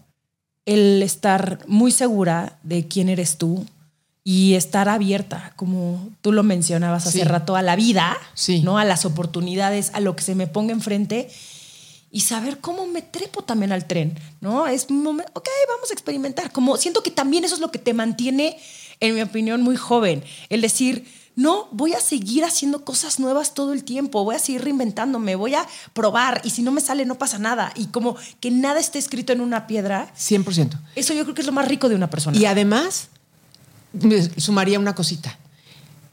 el 0.65 1.03
estar 1.03 1.59
muy 1.67 1.91
segura 1.91 2.57
de 2.63 2.87
quién 2.87 3.09
eres 3.09 3.37
tú 3.37 3.65
y 4.23 4.55
estar 4.55 4.89
abierta, 4.89 5.53
como 5.57 6.09
tú 6.21 6.31
lo 6.31 6.41
mencionabas 6.41 7.05
hace 7.05 7.25
rato, 7.25 7.55
a 7.55 7.61
la 7.61 7.75
vida, 7.75 8.17
¿no? 8.63 8.79
A 8.79 8.85
las 8.85 9.05
oportunidades, 9.05 9.91
a 9.93 9.99
lo 9.99 10.15
que 10.15 10.23
se 10.23 10.33
me 10.33 10.47
ponga 10.47 10.71
enfrente 10.71 11.29
y 12.15 12.21
saber 12.21 12.59
cómo 12.61 12.87
me 12.87 13.01
trepo 13.01 13.43
también 13.43 13.73
al 13.73 13.87
tren, 13.87 14.17
¿no? 14.39 14.67
Es 14.67 14.87
un 14.89 15.03
momento, 15.03 15.29
ok, 15.35 15.49
vamos 15.67 15.89
a 15.89 15.93
experimentar. 15.93 16.49
Como 16.49 16.77
siento 16.77 17.03
que 17.03 17.11
también 17.11 17.43
eso 17.43 17.55
es 17.55 17.59
lo 17.59 17.71
que 17.71 17.77
te 17.77 17.93
mantiene, 17.93 18.57
en 19.01 19.15
mi 19.15 19.21
opinión, 19.21 19.61
muy 19.61 19.75
joven. 19.75 20.23
El 20.47 20.61
decir, 20.61 21.11
no, 21.35 21.67
voy 21.73 21.91
a 21.91 21.99
seguir 21.99 22.45
haciendo 22.45 22.85
cosas 22.85 23.19
nuevas 23.19 23.53
todo 23.53 23.73
el 23.73 23.83
tiempo, 23.83 24.23
voy 24.23 24.35
a 24.35 24.39
seguir 24.39 24.63
reinventándome, 24.63 25.35
voy 25.35 25.55
a 25.55 25.67
probar 25.91 26.39
y 26.45 26.51
si 26.51 26.61
no 26.61 26.71
me 26.71 26.79
sale 26.79 27.03
no 27.05 27.15
pasa 27.15 27.37
nada. 27.37 27.73
Y 27.75 27.87
como 27.87 28.15
que 28.39 28.49
nada 28.49 28.79
esté 28.79 28.97
escrito 28.97 29.33
en 29.33 29.41
una 29.41 29.67
piedra. 29.67 30.09
100%. 30.17 30.79
Eso 30.95 31.13
yo 31.13 31.23
creo 31.23 31.35
que 31.35 31.41
es 31.41 31.47
lo 31.47 31.51
más 31.51 31.67
rico 31.67 31.89
de 31.89 31.95
una 31.95 32.09
persona. 32.09 32.37
Y 32.37 32.45
además, 32.45 33.09
sumaría 34.37 34.79
una 34.79 34.95
cosita, 34.95 35.37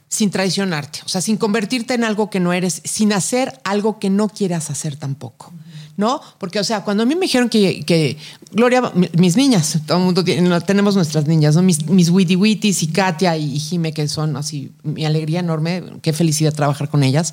sin 0.08 0.32
traicionarte, 0.32 1.02
o 1.04 1.08
sea, 1.08 1.20
sin 1.20 1.36
convertirte 1.36 1.94
en 1.94 2.02
algo 2.02 2.28
que 2.28 2.40
no 2.40 2.52
eres, 2.52 2.82
sin 2.82 3.12
hacer 3.12 3.60
algo 3.62 4.00
que 4.00 4.10
no 4.10 4.28
quieras 4.28 4.68
hacer 4.68 4.96
tampoco. 4.96 5.52
¿No? 5.96 6.20
Porque, 6.38 6.58
o 6.58 6.64
sea, 6.64 6.82
cuando 6.84 7.02
a 7.02 7.06
mí 7.06 7.14
me 7.14 7.22
dijeron 7.22 7.48
que, 7.48 8.16
Gloria, 8.50 8.92
mis 9.16 9.36
niñas, 9.36 9.78
todo 9.86 9.98
el 9.98 10.04
mundo 10.04 10.24
tiene, 10.24 10.60
tenemos 10.62 10.94
nuestras 10.94 11.26
niñas, 11.26 11.54
¿no? 11.56 11.62
Mis, 11.62 11.86
mis 11.88 12.10
Witty 12.10 12.36
Witties 12.36 12.82
y 12.82 12.88
Katia 12.88 13.36
y 13.36 13.58
Jime, 13.58 13.92
que 13.92 14.08
son 14.08 14.36
así, 14.36 14.72
mi 14.82 15.04
alegría 15.04 15.40
enorme, 15.40 15.82
qué 16.02 16.12
felicidad 16.12 16.52
trabajar 16.52 16.88
con 16.88 17.02
ellas. 17.02 17.32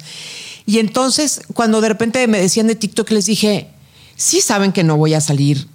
Y 0.66 0.80
entonces, 0.80 1.42
cuando 1.54 1.82
de 1.82 1.90
repente 1.90 2.28
me 2.28 2.40
decían 2.40 2.68
de 2.68 2.76
TikTok, 2.76 3.10
les 3.12 3.26
dije, 3.26 3.70
sí 4.16 4.42
saben 4.42 4.72
que 4.72 4.84
no 4.84 4.98
voy 4.98 5.14
a 5.14 5.22
salir 5.22 5.68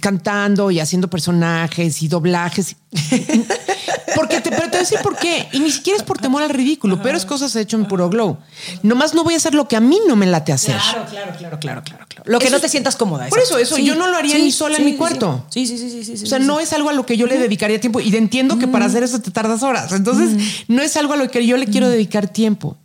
cantando 0.00 0.70
y 0.70 0.80
haciendo 0.80 1.08
personajes 1.08 2.02
y 2.02 2.08
doblajes. 2.08 2.76
Porque 4.14 4.40
te, 4.40 4.50
pero 4.50 4.62
te 4.62 4.68
voy 4.68 4.76
a 4.76 4.80
decir 4.80 4.98
por 5.02 5.16
qué. 5.16 5.48
Y 5.52 5.60
ni 5.60 5.70
siquiera 5.70 5.96
es 5.96 6.02
por 6.02 6.18
temor 6.18 6.42
al 6.42 6.50
ridículo, 6.50 7.00
pero 7.02 7.16
es 7.16 7.24
cosas 7.24 7.54
hecho 7.56 7.76
en 7.76 7.86
puro 7.86 8.08
glow. 8.08 8.38
Nomás 8.82 9.14
no 9.14 9.24
voy 9.24 9.34
a 9.34 9.36
hacer 9.36 9.54
lo 9.54 9.68
que 9.68 9.76
a 9.76 9.80
mí 9.80 10.00
no 10.06 10.16
me 10.16 10.26
late 10.26 10.52
hacer. 10.52 10.76
Claro, 10.76 11.06
claro, 11.08 11.32
claro, 11.38 11.58
claro, 11.60 11.82
claro. 12.08 12.24
Lo 12.24 12.38
que 12.38 12.50
no 12.50 12.60
te 12.60 12.68
sientas 12.68 12.96
cómoda. 12.96 13.28
Por 13.28 13.38
eso, 13.38 13.58
eso, 13.58 13.78
yo 13.78 13.94
no 13.94 14.08
lo 14.08 14.16
haría 14.16 14.38
ni 14.38 14.52
sola 14.52 14.76
en 14.76 14.84
mi 14.84 14.96
cuarto. 14.96 15.46
Sí, 15.50 15.66
sí, 15.66 15.78
sí, 15.78 16.04
sí, 16.04 16.24
O 16.24 16.26
sea, 16.26 16.38
no 16.38 16.60
es 16.60 16.72
algo 16.72 16.90
a 16.90 16.92
lo 16.92 17.06
que 17.06 17.16
yo 17.16 17.26
le 17.26 17.38
dedicaría 17.38 17.80
tiempo. 17.80 18.00
Y 18.00 18.14
entiendo 18.16 18.58
que 18.58 18.68
para 18.68 18.86
hacer 18.86 19.02
eso 19.02 19.20
te 19.20 19.30
tardas 19.30 19.62
horas. 19.62 19.92
Entonces, 19.92 20.64
no 20.68 20.82
es 20.82 20.96
algo 20.96 21.14
a 21.14 21.16
lo 21.16 21.30
que 21.30 21.46
yo 21.46 21.56
le 21.56 21.66
quiero 21.66 21.88
dedicar 21.88 22.28
tiempo. 22.28 22.76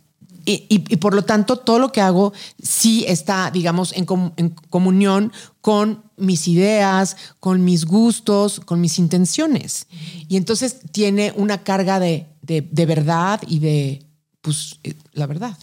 Y, 0.44 0.78
por 0.96 1.14
lo 1.14 1.22
tanto, 1.22 1.56
todo 1.56 1.78
lo 1.78 1.92
que 1.92 2.00
hago 2.00 2.32
sí 2.62 3.04
está, 3.06 3.50
digamos, 3.50 3.92
en, 3.92 4.04
comunión 4.70 5.32
con 5.60 6.02
mis 6.16 6.48
ideas, 6.48 7.16
con 7.40 7.64
mis 7.64 7.84
gustos, 7.84 8.60
con 8.60 8.80
mis 8.80 8.98
intenciones. 8.98 9.86
Y 10.28 10.36
entonces 10.36 10.80
tiene 10.92 11.32
una 11.36 11.62
carga 11.62 12.00
de, 12.00 12.26
verdad 12.72 13.40
y 13.46 13.58
de, 13.58 14.06
pues, 14.40 14.78
eh, 14.84 14.94
la 15.12 15.26
verdad. 15.26 15.56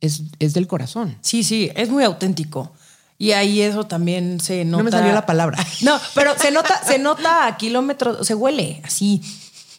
Es, 0.00 0.22
es, 0.38 0.54
del 0.54 0.68
corazón. 0.68 1.18
Sí, 1.22 1.42
sí, 1.42 1.70
es 1.74 1.90
muy 1.90 2.04
auténtico. 2.04 2.72
Y 3.20 3.32
ahí 3.32 3.60
eso 3.60 3.84
también 3.84 4.38
se 4.38 4.64
nota. 4.64 4.78
No 4.78 4.84
me 4.84 4.90
salió 4.92 5.12
la 5.12 5.26
palabra. 5.26 5.58
No, 5.82 5.98
pero 6.14 6.38
se 6.38 6.52
nota, 6.52 6.80
se 6.84 7.00
nota 7.00 7.48
a 7.48 7.56
kilómetros, 7.56 8.24
se 8.24 8.34
huele 8.34 8.80
así. 8.84 9.20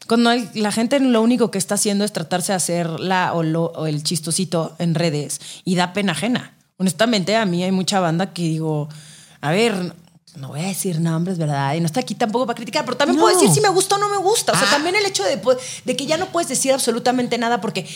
Cuando 0.09 0.31
la 0.55 0.71
gente 0.71 0.99
lo 0.99 1.21
único 1.21 1.51
que 1.51 1.59
está 1.59 1.75
haciendo 1.75 2.03
es 2.03 2.11
tratarse 2.11 2.51
de 2.51 2.55
hacer 2.55 2.99
la 2.99 3.31
o, 3.33 3.41
o 3.41 3.85
el 3.85 4.03
chistosito 4.03 4.75
en 4.79 4.95
redes 4.95 5.39
y 5.63 5.75
da 5.75 5.93
pena 5.93 6.13
ajena. 6.13 6.55
Honestamente, 6.77 7.35
a 7.35 7.45
mí 7.45 7.63
hay 7.63 7.71
mucha 7.71 7.99
banda 7.99 8.33
que 8.33 8.41
digo, 8.41 8.89
a 9.39 9.51
ver, 9.51 9.93
no 10.35 10.47
voy 10.47 10.61
a 10.61 10.63
decir 10.63 10.99
nombres, 10.99 11.37
¿verdad? 11.37 11.75
Y 11.75 11.79
no 11.79 11.85
está 11.85 11.99
aquí 11.99 12.15
tampoco 12.15 12.47
para 12.47 12.55
criticar, 12.55 12.85
pero 12.85 12.97
también 12.97 13.19
puedo 13.19 13.37
decir 13.37 13.53
si 13.53 13.61
me 13.61 13.69
gusta 13.69 13.97
o 13.97 13.97
no 13.99 14.09
me 14.09 14.17
gusta. 14.17 14.53
O 14.53 14.55
sea, 14.55 14.67
ah. 14.67 14.71
también 14.71 14.95
el 14.95 15.05
hecho 15.05 15.23
de, 15.23 15.39
de, 15.85 15.95
que 15.95 16.07
ya 16.07 16.17
no 16.17 16.31
puedes 16.31 16.49
decir 16.49 16.73
absolutamente 16.73 17.37
nada 17.37 17.61
porque 17.61 17.87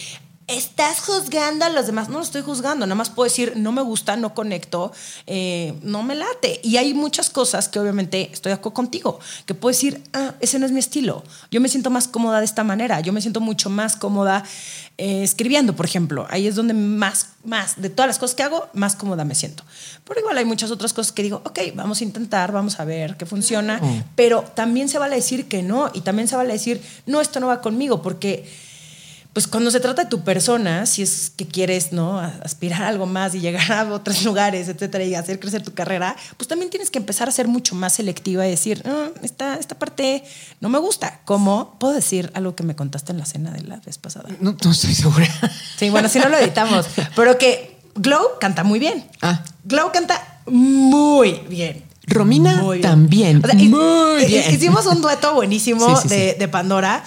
estás 0.48 1.00
juzgando 1.00 1.66
a 1.66 1.70
los 1.70 1.86
demás. 1.86 2.10
No 2.10 2.18
lo 2.18 2.24
estoy 2.24 2.42
juzgando, 2.42 2.86
nada 2.86 2.96
más 2.96 3.10
puedo 3.10 3.26
decir, 3.26 3.54
no 3.56 3.72
me 3.72 3.82
gusta, 3.82 4.16
no 4.16 4.34
conecto, 4.34 4.92
eh, 5.28 5.74
no 5.82 6.04
me 6.04 6.16
late. 6.16 6.60
Y 6.64 6.78
hay 6.78 6.94
muchas 6.94 7.30
cosas 7.30 7.70
que 7.70 7.80
obviamente 7.80 8.30
estoy 8.32 8.50
de 8.52 8.56
acuerdo 8.56 8.74
contigo, 8.74 9.20
que 9.46 9.54
puedo 9.54 9.72
decir, 9.72 10.04
ah, 10.14 10.34
ese 10.40 10.60
no 10.60 10.66
es 10.66 10.72
mi 10.72 10.80
estilo. 10.80 11.24
Yo 11.52 11.62
me 11.62 11.70
siento 11.70 11.90
más 11.90 12.08
cómoda 12.08 12.40
de 12.40 12.46
esta 12.46 12.64
manera, 12.64 13.00
yo 13.02 13.14
me 13.14 13.22
siento 13.22 13.40
mucho 13.40 13.70
más 13.70 13.96
cómoda 13.96 14.44
eh, 14.98 15.24
escribiendo, 15.24 15.76
por 15.76 15.86
ejemplo. 15.86 16.28
Ahí 16.30 16.48
es 16.48 16.56
donde 16.56 16.74
más, 16.74 17.30
más, 17.44 17.82
de 17.82 17.90
todas 17.90 18.08
las 18.08 18.20
cosas 18.20 18.36
que 18.36 18.44
hago, 18.44 18.68
más 18.74 18.96
cómoda 18.96 19.26
me 19.26 19.36
siento. 19.36 19.64
Pero 20.04 20.20
igual 20.20 20.38
hay 20.38 20.46
muchas 20.46 20.72
otras 20.72 20.94
cosas 20.94 21.12
que 21.12 21.24
digo, 21.24 21.42
ok, 21.46 21.60
vamos 21.76 22.02
a 22.02 22.04
intentar, 22.04 22.52
vamos 22.52 22.80
a 22.80 22.86
ver 22.86 23.16
qué 23.18 23.26
funciona, 23.26 23.80
pero 24.16 24.44
también 24.56 24.90
se 24.90 25.00
vale 25.00 25.16
decir 25.16 25.48
que 25.48 25.64
no 25.64 25.90
y 25.94 26.02
también 26.02 26.28
se 26.28 26.36
vale 26.36 26.54
decir, 26.54 26.82
no, 27.06 27.22
esto 27.22 27.40
no 27.40 27.48
va 27.48 27.62
conmigo, 27.62 28.02
porque 28.02 28.46
pues 29.34 29.48
cuando 29.48 29.72
se 29.72 29.80
trata 29.80 30.04
de 30.04 30.10
tu 30.10 30.24
persona, 30.24 30.86
si 30.86 31.02
es 31.02 31.32
que 31.36 31.48
quieres, 31.48 31.91
¿no? 31.91 32.19
Aspirar 32.19 32.84
a 32.84 32.88
algo 32.88 33.08
más 33.08 33.34
y 33.34 33.39
llegar 33.39 33.72
a 33.72 33.91
otros 33.91 34.24
lugares, 34.26 34.67
etcétera, 34.69 35.04
y 35.04 35.15
hacer 35.15 35.39
crecer 35.39 35.63
tu 35.63 35.74
carrera, 35.74 36.15
pues 36.38 36.48
también 36.48 36.69
tienes 36.69 36.91
que 36.91 37.00
empezar 37.00 37.28
a 37.28 37.32
ser 37.32 37.48
mucho 37.48 37.74
más 37.74 37.93
selectiva 37.93 38.46
y 38.48 38.52
decir, 38.52 38.84
ah, 38.86 39.08
esta, 39.24 39.56
esta 39.56 39.74
parte 39.80 40.24
no 40.62 40.69
me 40.69 40.78
gusta. 40.78 41.19
¿Cómo? 41.26 41.76
¿Puedo 41.80 41.93
decir 41.93 42.32
algo 42.36 42.56
que 42.56 42.63
me 42.63 42.76
contaste 42.76 43.12
en 43.12 43.17
la 43.17 43.26
cena 43.26 43.50
de 43.52 43.62
la 43.63 43.78
vez 43.78 43.98
pasada? 43.98 44.30
No, 44.39 44.56
no 44.63 44.72
estoy 44.72 44.93
segura. 44.93 45.28
Sí, 45.78 45.89
bueno, 45.89 46.10
si 46.10 46.19
no 46.19 46.30
lo 46.30 46.38
editamos. 46.38 46.86
pero 47.15 47.38
que 47.39 47.80
Glow 47.96 48.24
canta 48.39 48.63
muy 48.63 48.78
bien. 48.80 49.04
Ah. 49.22 49.43
Glow 49.63 49.91
canta 49.91 50.39
muy 50.46 51.41
bien. 51.50 51.84
Romina 52.06 52.58
Muy 52.62 52.80
bien. 52.80 52.89
también. 52.89 53.41
O 53.43 53.48
sea, 53.48 53.58
hi- 53.58 53.69
muy 53.69 54.26
bien. 54.26 54.54
Hicimos 54.54 54.86
un 54.88 55.02
dueto 55.02 55.34
buenísimo 55.36 55.96
Sí, 55.96 56.02
sí, 56.04 56.08
de, 56.10 56.32
sí. 56.34 56.38
de 56.39 56.48
Pandora. 56.50 57.02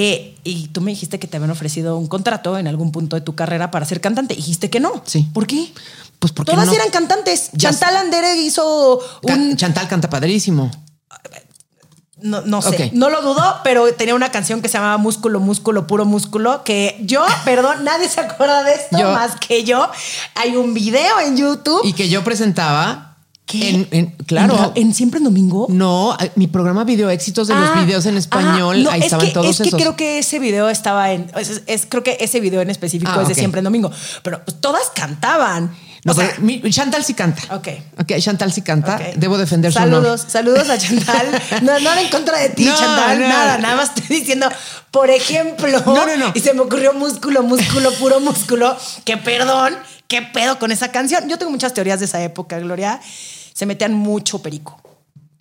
Eh, 0.00 0.36
y 0.44 0.68
tú 0.68 0.80
me 0.80 0.92
dijiste 0.92 1.18
que 1.18 1.26
te 1.26 1.38
habían 1.38 1.50
ofrecido 1.50 1.96
un 1.98 2.06
contrato 2.06 2.56
en 2.56 2.68
algún 2.68 2.92
punto 2.92 3.16
de 3.16 3.22
tu 3.22 3.34
carrera 3.34 3.72
para 3.72 3.84
ser 3.84 4.00
cantante. 4.00 4.36
Dijiste 4.36 4.70
que 4.70 4.78
no. 4.78 5.02
Sí. 5.04 5.28
¿Por 5.34 5.48
qué? 5.48 5.72
Pues 6.20 6.32
porque 6.32 6.52
Todas 6.52 6.66
no- 6.68 6.72
eran 6.72 6.90
cantantes. 6.90 7.50
Ya 7.52 7.70
Chantal. 7.70 7.96
Andere 7.96 8.36
hizo 8.36 9.00
un. 9.22 9.56
Chantal 9.56 9.88
canta 9.88 10.08
padrísimo. 10.08 10.70
No, 12.20 12.40
no 12.42 12.62
sé, 12.62 12.90
no 12.94 13.10
lo 13.10 13.22
dudo, 13.22 13.42
pero 13.62 13.92
tenía 13.94 14.14
una 14.14 14.30
canción 14.32 14.60
que 14.60 14.68
se 14.68 14.74
llamaba 14.76 14.98
Músculo, 14.98 15.38
Músculo, 15.38 15.86
Puro 15.86 16.04
Músculo, 16.04 16.64
que 16.64 16.96
yo, 17.02 17.24
perdón, 17.44 17.84
nadie 17.84 18.08
se 18.08 18.20
acuerda 18.20 18.64
de 18.64 18.74
esto 18.74 18.98
Yo- 18.98 19.12
más 19.12 19.36
que 19.36 19.62
yo. 19.64 19.88
Hay 20.34 20.56
un 20.56 20.74
video 20.74 21.20
en 21.20 21.36
YouTube. 21.36 21.80
Y 21.84 21.92
que 21.92 22.08
yo 22.08 22.22
presentaba. 22.24 23.07
¿Qué? 23.48 23.70
En, 23.70 23.88
en- 23.90 24.06
claro. 24.26 24.72
¿En, 24.76 24.88
en 24.88 24.94
Siempre 24.94 25.18
en 25.18 25.24
Domingo? 25.24 25.66
No, 25.70 26.16
mi 26.36 26.46
programa 26.46 26.84
Video 26.84 27.08
Éxitos 27.10 27.48
de 27.48 27.54
los 27.54 27.70
Ah, 27.74 27.80
videos 27.82 28.04
en 28.06 28.16
español, 28.18 28.76
ah, 28.78 28.82
no, 28.84 28.90
ahí 28.90 29.00
es 29.00 29.06
estaban 29.06 29.26
que, 29.26 29.32
todos 29.32 29.58
es 29.60 29.70
que 29.70 29.76
creo 29.76 29.96
que 29.96 30.18
ese 30.18 30.38
video 30.38 30.68
estaba 30.68 31.12
en. 31.12 31.30
Es, 31.36 31.62
es- 31.66 31.86
creo 31.88 32.02
que 32.04 32.18
ese 32.20 32.40
video 32.40 32.60
en 32.60 32.68
específico 32.70 33.10
Ah, 33.14 33.22
es 33.22 33.28
de 33.28 33.34
siempre 33.34 33.58
en 33.60 33.64
domingo. 33.64 33.90
Pero 34.22 34.44
pues, 34.44 34.60
todas 34.60 34.90
cantaban. 34.94 35.74
No, 36.04 36.12
o 36.12 36.14
sea, 36.14 36.28
pero 36.28 36.42
mi- 36.42 36.60
Chantal 36.70 37.02
sí 37.04 37.14
canta. 37.14 37.42
Ok. 37.56 37.68
Ok, 38.00 38.12
Chantal 38.20 38.52
sí 38.52 38.62
canta. 38.62 39.00
Debo 39.16 39.36
defender 39.36 39.72
su 39.72 39.78
Saludos, 39.78 40.26
saludos 40.28 40.68
a 40.70 40.78
Chantal. 40.78 41.26
No, 41.62 41.78
nada 41.80 42.00
en 42.02 42.08
contra 42.08 42.38
de 42.38 42.50
ti, 42.50 42.64
No, 42.66 42.76
Chantal. 42.76 43.18
no. 43.18 43.28
Nada, 43.28 43.58
nada 43.58 43.76
más 43.76 43.92
estoy 43.96 44.18
diciendo, 44.18 44.48
por 44.92 45.10
ejemplo. 45.10 45.82
No, 45.86 46.06
no, 46.06 46.16
no. 46.16 46.32
Y 46.34 46.40
se 46.40 46.52
me 46.54 46.60
ocurrió 46.60 46.92
músculo, 46.92 47.42
músculo, 47.42 47.92
puro 47.94 48.20
músculo. 48.20 48.76
Que 49.04 49.16
perdón, 49.16 49.74
qué 50.06 50.22
pedo 50.22 50.58
con 50.58 50.70
esa 50.70 50.92
canción. 50.92 51.28
Yo 51.28 51.36
tengo 51.38 51.50
muchas 51.50 51.74
teorías 51.74 51.98
de 51.98 52.04
esa 52.06 52.22
época, 52.22 52.58
Gloria. 52.60 53.00
Se 53.58 53.66
metían 53.66 53.92
mucho 53.92 54.40
perico. 54.40 54.80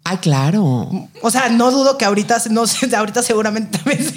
Ay, 0.04 0.18
claro. 0.18 0.90
O 1.22 1.30
sea, 1.30 1.50
no 1.50 1.70
dudo 1.70 2.00
que 2.00 2.06
ahorita, 2.06 2.42
no 2.50 2.66
sé, 2.66 2.96
ahorita 2.96 3.22
seguramente 3.22 3.78
también. 3.78 4.12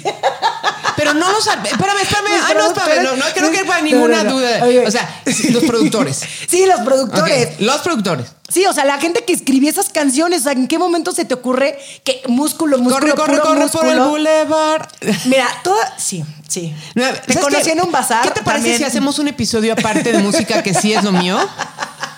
Pero 0.95 1.13
no 1.13 1.31
los. 1.31 1.45
Espérame, 1.45 2.01
espérame. 2.01 2.41
Ay, 2.43 2.55
no, 2.57 2.65
espérame. 2.71 3.03
No, 3.03 3.15
no 3.15 3.25
creo 3.31 3.51
que 3.51 3.59
haya 3.59 3.81
ninguna 3.81 4.23
No, 4.23 4.23
no, 4.23 4.29
no. 4.31 4.39
duda. 4.39 4.87
O 4.87 4.89
sea, 4.89 5.21
los 5.51 5.63
productores. 5.65 6.19
Sí, 6.49 6.65
los 6.65 6.79
productores. 6.79 7.49
Los 7.59 7.81
productores. 7.81 8.25
Sí, 8.49 8.65
o 8.65 8.73
sea, 8.73 8.85
la 8.85 8.97
gente 8.97 9.23
que 9.23 9.33
escribía 9.33 9.69
esas 9.69 9.89
canciones, 9.89 10.39
o 10.41 10.43
sea, 10.45 10.53
¿en 10.53 10.67
qué 10.67 10.79
momento 10.79 11.11
se 11.11 11.23
te 11.25 11.35
ocurre 11.35 11.77
que 12.03 12.23
músculo, 12.27 12.79
músculo, 12.79 13.15
Corre, 13.15 13.37
corre, 13.37 13.39
puro 13.39 13.67
corre 13.67 13.67
por 13.69 13.85
el 13.85 13.99
boulevard. 13.99 14.87
Mira, 15.25 15.47
toda. 15.63 15.93
Sí, 15.99 16.25
sí. 16.47 16.75
Te 16.95 17.01
¿sabes 17.03 17.37
conocí 17.39 17.65
qué? 17.65 17.71
en 17.73 17.81
un 17.81 17.91
bazar. 17.91 18.23
¿Qué 18.23 18.31
te 18.31 18.41
parece 18.41 18.63
también. 18.63 18.77
si 18.79 18.83
hacemos 18.83 19.19
un 19.19 19.27
episodio 19.27 19.73
aparte 19.73 20.11
de 20.11 20.17
música 20.17 20.63
que 20.63 20.73
sí 20.73 20.91
es 20.91 21.03
lo 21.03 21.11
mío? 21.11 21.37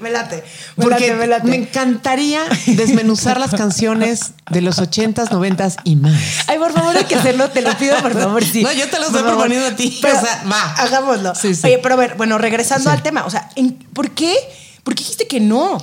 Me 0.00 0.10
late. 0.10 0.42
Me 0.76 0.84
Porque 0.84 1.08
late, 1.08 1.14
me 1.14 1.26
late. 1.26 1.46
me 1.48 1.56
encantaría 1.56 2.42
desmenuzar 2.66 3.38
las 3.38 3.50
canciones 3.50 4.32
de 4.50 4.60
los 4.62 4.78
ochentas, 4.78 5.30
noventas 5.30 5.76
y 5.84 5.96
más. 5.96 6.20
Ay, 6.46 6.58
por 6.58 6.72
favor, 6.72 6.96
hay 6.96 7.04
que 7.04 7.14
hacerlo, 7.16 7.50
te 7.50 7.60
lo 7.62 7.76
pido, 7.76 7.96
por 8.00 8.12
favor, 8.14 8.42
sí. 8.44 8.62
No, 8.62 8.72
yo 8.72 8.88
te 8.88 8.98
lo 8.98 9.06
estoy 9.06 9.20
favor. 9.20 9.32
proponiendo 9.36 9.66
a 9.68 9.76
ti. 9.76 9.98
Pero 10.00 10.16
O 10.18 10.20
sea, 10.20 10.44
va. 10.50 10.72
Hagámoslo. 10.74 11.34
Sí, 11.34 11.54
sí. 11.54 11.66
Oye, 11.66 11.78
pero 11.78 11.94
a 11.94 11.98
ver, 11.98 12.14
bueno, 12.16 12.38
regresando 12.38 12.90
al 12.90 13.02
tema, 13.02 13.24
o 13.26 13.30
sea, 13.30 13.50
¿en- 13.56 13.74
¿por 13.92 14.10
qué? 14.12 14.34
¿Por 14.82 14.94
qué 14.94 15.02
dijiste 15.02 15.26
que 15.26 15.40
no? 15.40 15.78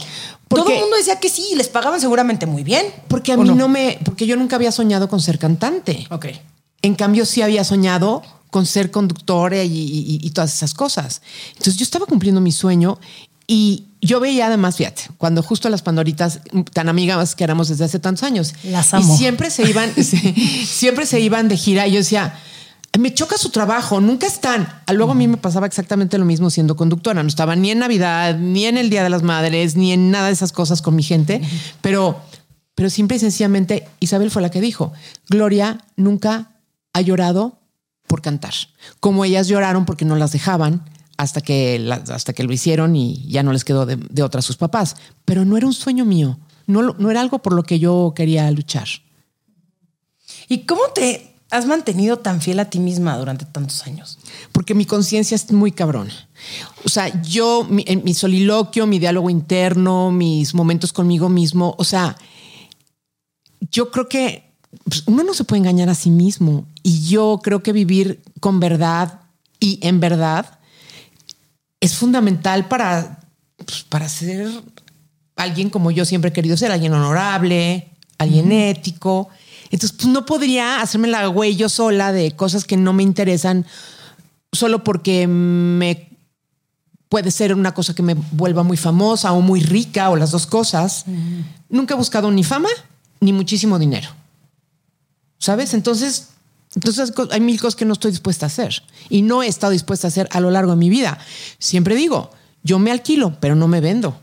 Porque- 0.47 0.63
Todo 0.63 0.73
el 0.73 0.79
mundo 0.81 0.97
decía 0.97 1.19
que 1.19 1.29
sí, 1.29 1.45
les 1.55 1.67
pagaban 1.67 1.99
seguramente 2.01 2.45
muy 2.45 2.63
bien. 2.63 2.85
Porque 3.09 3.33
a 3.33 3.35
¿O 3.35 3.41
mí 3.41 3.49
no? 3.49 3.67
me, 3.67 3.99
porque 4.03 4.25
yo 4.25 4.35
nunca 4.37 4.55
había 4.55 4.71
soñado 4.71 5.09
con 5.09 5.19
ser 5.21 5.37
cantante. 5.37 6.07
Ok. 6.09 6.27
En 6.81 6.95
cambio, 6.95 7.25
sí 7.25 7.41
había 7.41 7.63
soñado 7.63 8.23
con 8.49 8.65
ser 8.65 8.89
conductora 8.91 9.61
y, 9.63 9.67
y- 9.77 10.19
y 10.23 10.29
todas 10.31 10.53
esas 10.55 10.73
cosas. 10.73 11.21
Entonces 11.49 11.75
yo 11.75 11.83
estaba 11.83 12.05
cumpliendo 12.05 12.39
mi 12.39 12.53
sueño 12.53 12.97
y 13.47 13.85
yo 14.01 14.19
veía 14.19 14.47
además, 14.47 14.75
fíjate, 14.77 15.03
cuando 15.17 15.41
justo 15.41 15.69
las 15.69 15.81
Pandoritas, 15.81 16.41
tan 16.73 16.89
amigas 16.89 17.33
que 17.35 17.43
éramos 17.43 17.69
desde 17.69 17.85
hace 17.85 17.97
tantos 17.99 18.23
años, 18.23 18.53
Las 18.63 18.93
amo. 18.93 19.13
y 19.13 19.17
siempre 19.17 19.49
se 19.49 19.67
iban, 19.69 19.93
se- 19.95 20.33
siempre 20.65 21.05
se 21.05 21.19
iban 21.19 21.47
de 21.47 21.57
gira 21.57 21.87
y 21.87 21.91
yo 21.93 21.97
decía, 21.99 22.37
me 22.99 23.13
choca 23.13 23.37
su 23.37 23.49
trabajo, 23.49 24.01
nunca 24.01 24.27
están. 24.27 24.67
Luego 24.93 25.11
a 25.11 25.15
mí 25.15 25.27
me 25.27 25.37
pasaba 25.37 25.65
exactamente 25.67 26.17
lo 26.17 26.25
mismo 26.25 26.49
siendo 26.49 26.75
conductora, 26.75 27.21
no 27.23 27.29
estaba 27.29 27.55
ni 27.55 27.71
en 27.71 27.79
Navidad, 27.79 28.37
ni 28.37 28.65
en 28.65 28.77
el 28.77 28.89
Día 28.89 29.03
de 29.03 29.09
las 29.09 29.23
Madres, 29.23 29.75
ni 29.75 29.91
en 29.93 30.11
nada 30.11 30.27
de 30.27 30.33
esas 30.33 30.51
cosas 30.51 30.81
con 30.81 30.95
mi 30.95 31.03
gente, 31.03 31.41
pero, 31.81 32.19
pero 32.75 32.89
simple 32.89 33.17
y 33.17 33.19
sencillamente 33.19 33.87
Isabel 33.99 34.29
fue 34.31 34.41
la 34.41 34.49
que 34.51 34.61
dijo, 34.61 34.93
Gloria 35.29 35.79
nunca 35.95 36.51
ha 36.93 37.01
llorado 37.01 37.59
por 38.07 38.21
cantar, 38.21 38.53
como 38.99 39.25
ellas 39.25 39.47
lloraron 39.47 39.85
porque 39.85 40.05
no 40.05 40.15
las 40.15 40.31
dejaban 40.31 40.83
hasta 41.17 41.41
que, 41.41 41.79
la- 41.79 42.03
hasta 42.09 42.33
que 42.33 42.43
lo 42.43 42.53
hicieron 42.53 42.95
y 42.95 43.27
ya 43.27 43.43
no 43.43 43.51
les 43.53 43.65
quedó 43.65 43.85
de, 43.85 43.95
de 43.97 44.23
otra 44.23 44.39
a 44.39 44.43
sus 44.43 44.57
papás, 44.57 44.95
pero 45.25 45.43
no 45.45 45.57
era 45.57 45.65
un 45.67 45.73
sueño 45.73 46.05
mío, 46.05 46.37
no, 46.67 46.81
no 46.97 47.11
era 47.11 47.21
algo 47.21 47.39
por 47.39 47.53
lo 47.53 47.63
que 47.63 47.79
yo 47.79 48.13
quería 48.15 48.49
luchar. 48.51 48.87
¿Y 50.49 50.59
cómo 50.59 50.81
te 50.93 51.33
has 51.49 51.65
mantenido 51.65 52.17
tan 52.19 52.41
fiel 52.41 52.59
a 52.59 52.69
ti 52.69 52.79
misma 52.79 53.17
durante 53.17 53.45
tantos 53.45 53.85
años? 53.87 54.19
porque 54.51 54.73
mi 54.73 54.85
conciencia 54.85 55.35
es 55.35 55.51
muy 55.51 55.71
cabrona. 55.71 56.11
O 56.83 56.89
sea, 56.89 57.21
yo, 57.21 57.65
mi, 57.69 57.83
en 57.87 58.03
mi 58.03 58.13
soliloquio, 58.13 58.85
mi 58.87 58.97
diálogo 58.99 59.29
interno, 59.29 60.11
mis 60.11 60.53
momentos 60.53 60.91
conmigo 60.91 61.29
mismo, 61.29 61.75
o 61.77 61.83
sea, 61.83 62.17
yo 63.71 63.91
creo 63.91 64.09
que 64.09 64.51
pues, 64.83 65.03
uno 65.05 65.23
no 65.23 65.33
se 65.33 65.43
puede 65.43 65.59
engañar 65.59 65.89
a 65.89 65.95
sí 65.95 66.09
mismo 66.09 66.65
y 66.83 67.01
yo 67.07 67.39
creo 67.43 67.63
que 67.63 67.71
vivir 67.71 68.21
con 68.39 68.59
verdad 68.59 69.21
y 69.59 69.79
en 69.81 69.99
verdad 69.99 70.56
es 71.79 71.95
fundamental 71.95 72.67
para, 72.67 73.19
pues, 73.57 73.83
para 73.83 74.09
ser 74.09 74.49
alguien 75.35 75.69
como 75.69 75.91
yo 75.91 76.05
siempre 76.05 76.29
he 76.29 76.33
querido 76.33 76.57
ser, 76.57 76.71
alguien 76.71 76.93
honorable, 76.93 77.89
alguien 78.17 78.51
ético. 78.51 79.29
Entonces, 79.65 79.91
pues 79.91 80.07
no 80.07 80.25
podría 80.25 80.81
hacerme 80.81 81.07
la 81.07 81.27
güey 81.27 81.55
yo 81.55 81.69
sola 81.69 82.11
de 82.11 82.31
cosas 82.31 82.65
que 82.65 82.77
no 82.77 82.93
me 82.93 83.03
interesan 83.03 83.65
solo 84.51 84.83
porque 84.83 85.27
me 85.27 86.09
puede 87.09 87.31
ser 87.31 87.53
una 87.53 87.73
cosa 87.73 87.93
que 87.93 88.03
me 88.03 88.15
vuelva 88.31 88.63
muy 88.63 88.77
famosa 88.77 89.31
o 89.33 89.41
muy 89.41 89.61
rica 89.61 90.09
o 90.09 90.15
las 90.15 90.31
dos 90.31 90.47
cosas. 90.47 91.05
Nunca 91.69 91.93
he 91.93 91.97
buscado 91.97 92.31
ni 92.31 92.43
fama 92.43 92.69
ni 93.19 93.33
muchísimo 93.33 93.79
dinero. 93.79 94.09
¿Sabes? 95.39 95.73
Entonces, 95.73 96.29
entonces 96.75 97.13
hay 97.31 97.41
mil 97.41 97.59
cosas 97.59 97.75
que 97.75 97.85
no 97.85 97.93
estoy 97.93 98.11
dispuesta 98.11 98.45
a 98.45 98.47
hacer 98.47 98.83
y 99.09 99.21
no 99.21 99.43
he 99.43 99.47
estado 99.47 99.71
dispuesta 99.71 100.07
a 100.07 100.09
hacer 100.09 100.27
a 100.31 100.39
lo 100.39 100.51
largo 100.51 100.71
de 100.71 100.77
mi 100.77 100.89
vida. 100.89 101.17
Siempre 101.59 101.95
digo, 101.95 102.31
yo 102.63 102.79
me 102.79 102.91
alquilo, 102.91 103.37
pero 103.39 103.55
no 103.55 103.67
me 103.67 103.81
vendo. 103.81 104.19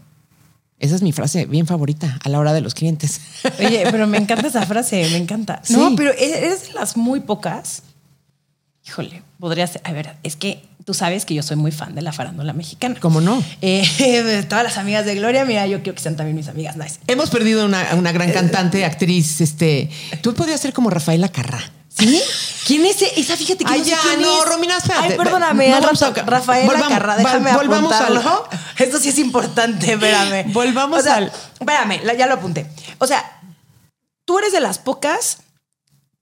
Esa 0.78 0.96
es 0.96 1.02
mi 1.02 1.12
frase 1.12 1.46
bien 1.46 1.66
favorita 1.66 2.18
a 2.22 2.28
la 2.28 2.38
hora 2.38 2.52
de 2.52 2.60
los 2.60 2.74
clientes. 2.74 3.20
Oye, 3.58 3.84
pero 3.90 4.06
me 4.06 4.18
encanta 4.18 4.48
esa 4.48 4.66
frase, 4.66 5.08
me 5.10 5.16
encanta. 5.16 5.62
Sí. 5.64 5.74
No, 5.74 5.96
pero 5.96 6.12
e-, 6.12 6.46
eres 6.46 6.68
de 6.68 6.74
las 6.74 6.96
muy 6.96 7.20
pocas. 7.20 7.82
Híjole, 8.86 9.22
podría 9.40 9.66
ser. 9.66 9.80
A 9.84 9.92
ver, 9.92 10.16
es 10.22 10.36
que 10.36 10.62
tú 10.84 10.92
sabes 10.92 11.24
que 11.24 11.34
yo 11.34 11.42
soy 11.42 11.56
muy 11.56 11.72
fan 11.72 11.94
de 11.94 12.02
la 12.02 12.12
farándula 12.12 12.52
mexicana. 12.52 12.96
¿Cómo 13.00 13.22
no? 13.22 13.42
Eh, 13.62 14.44
todas 14.48 14.62
las 14.62 14.76
amigas 14.76 15.06
de 15.06 15.14
Gloria, 15.14 15.46
mira, 15.46 15.66
yo 15.66 15.82
quiero 15.82 15.94
que 15.94 16.02
sean 16.02 16.16
también 16.16 16.36
mis 16.36 16.48
amigas. 16.48 16.76
Nice. 16.76 17.00
Hemos 17.06 17.30
perdido 17.30 17.64
una, 17.64 17.94
una 17.94 18.12
gran 18.12 18.30
cantante, 18.30 18.84
actriz. 18.84 19.40
Este, 19.40 19.88
tú 20.20 20.34
podrías 20.34 20.60
ser 20.60 20.74
como 20.74 20.90
Rafaela 20.90 21.30
Carrá. 21.30 21.72
¿Sí? 21.96 22.20
¿Quién 22.66 22.84
es 22.86 22.96
ese? 23.02 23.20
esa? 23.20 23.36
Fíjate 23.36 23.64
que 23.64 23.72
Ay, 23.72 23.78
no 23.80 23.84
sé 23.84 23.90
ya, 23.90 24.00
quién 24.02 24.22
no, 24.22 24.42
es. 24.42 24.48
Romina, 24.48 24.76
espérate. 24.78 25.08
Ay, 25.12 25.16
perdóname, 25.16 25.68
No, 25.68 25.76
al 25.76 25.82
vamos 25.82 26.02
a- 26.02 26.10
Rafaela 26.10 26.72
volvamos- 26.72 27.16
déjame 27.18 27.52
volvamos 27.54 27.92
al- 27.92 28.16
apuntarlo. 28.16 28.48
Esto 28.78 28.98
sí 28.98 29.08
es 29.10 29.18
importante, 29.18 29.92
espérame. 29.92 30.52
Volvamos 30.52 30.98
O 30.98 31.02
sea, 31.02 31.16
al- 31.16 31.32
Espérame, 31.60 32.00
ya 32.18 32.26
lo 32.26 32.34
apunté. 32.34 32.66
O 32.98 33.06
sea, 33.06 33.40
tú 34.24 34.38
eres 34.38 34.52
de 34.52 34.60
las 34.60 34.78
pocas 34.78 35.38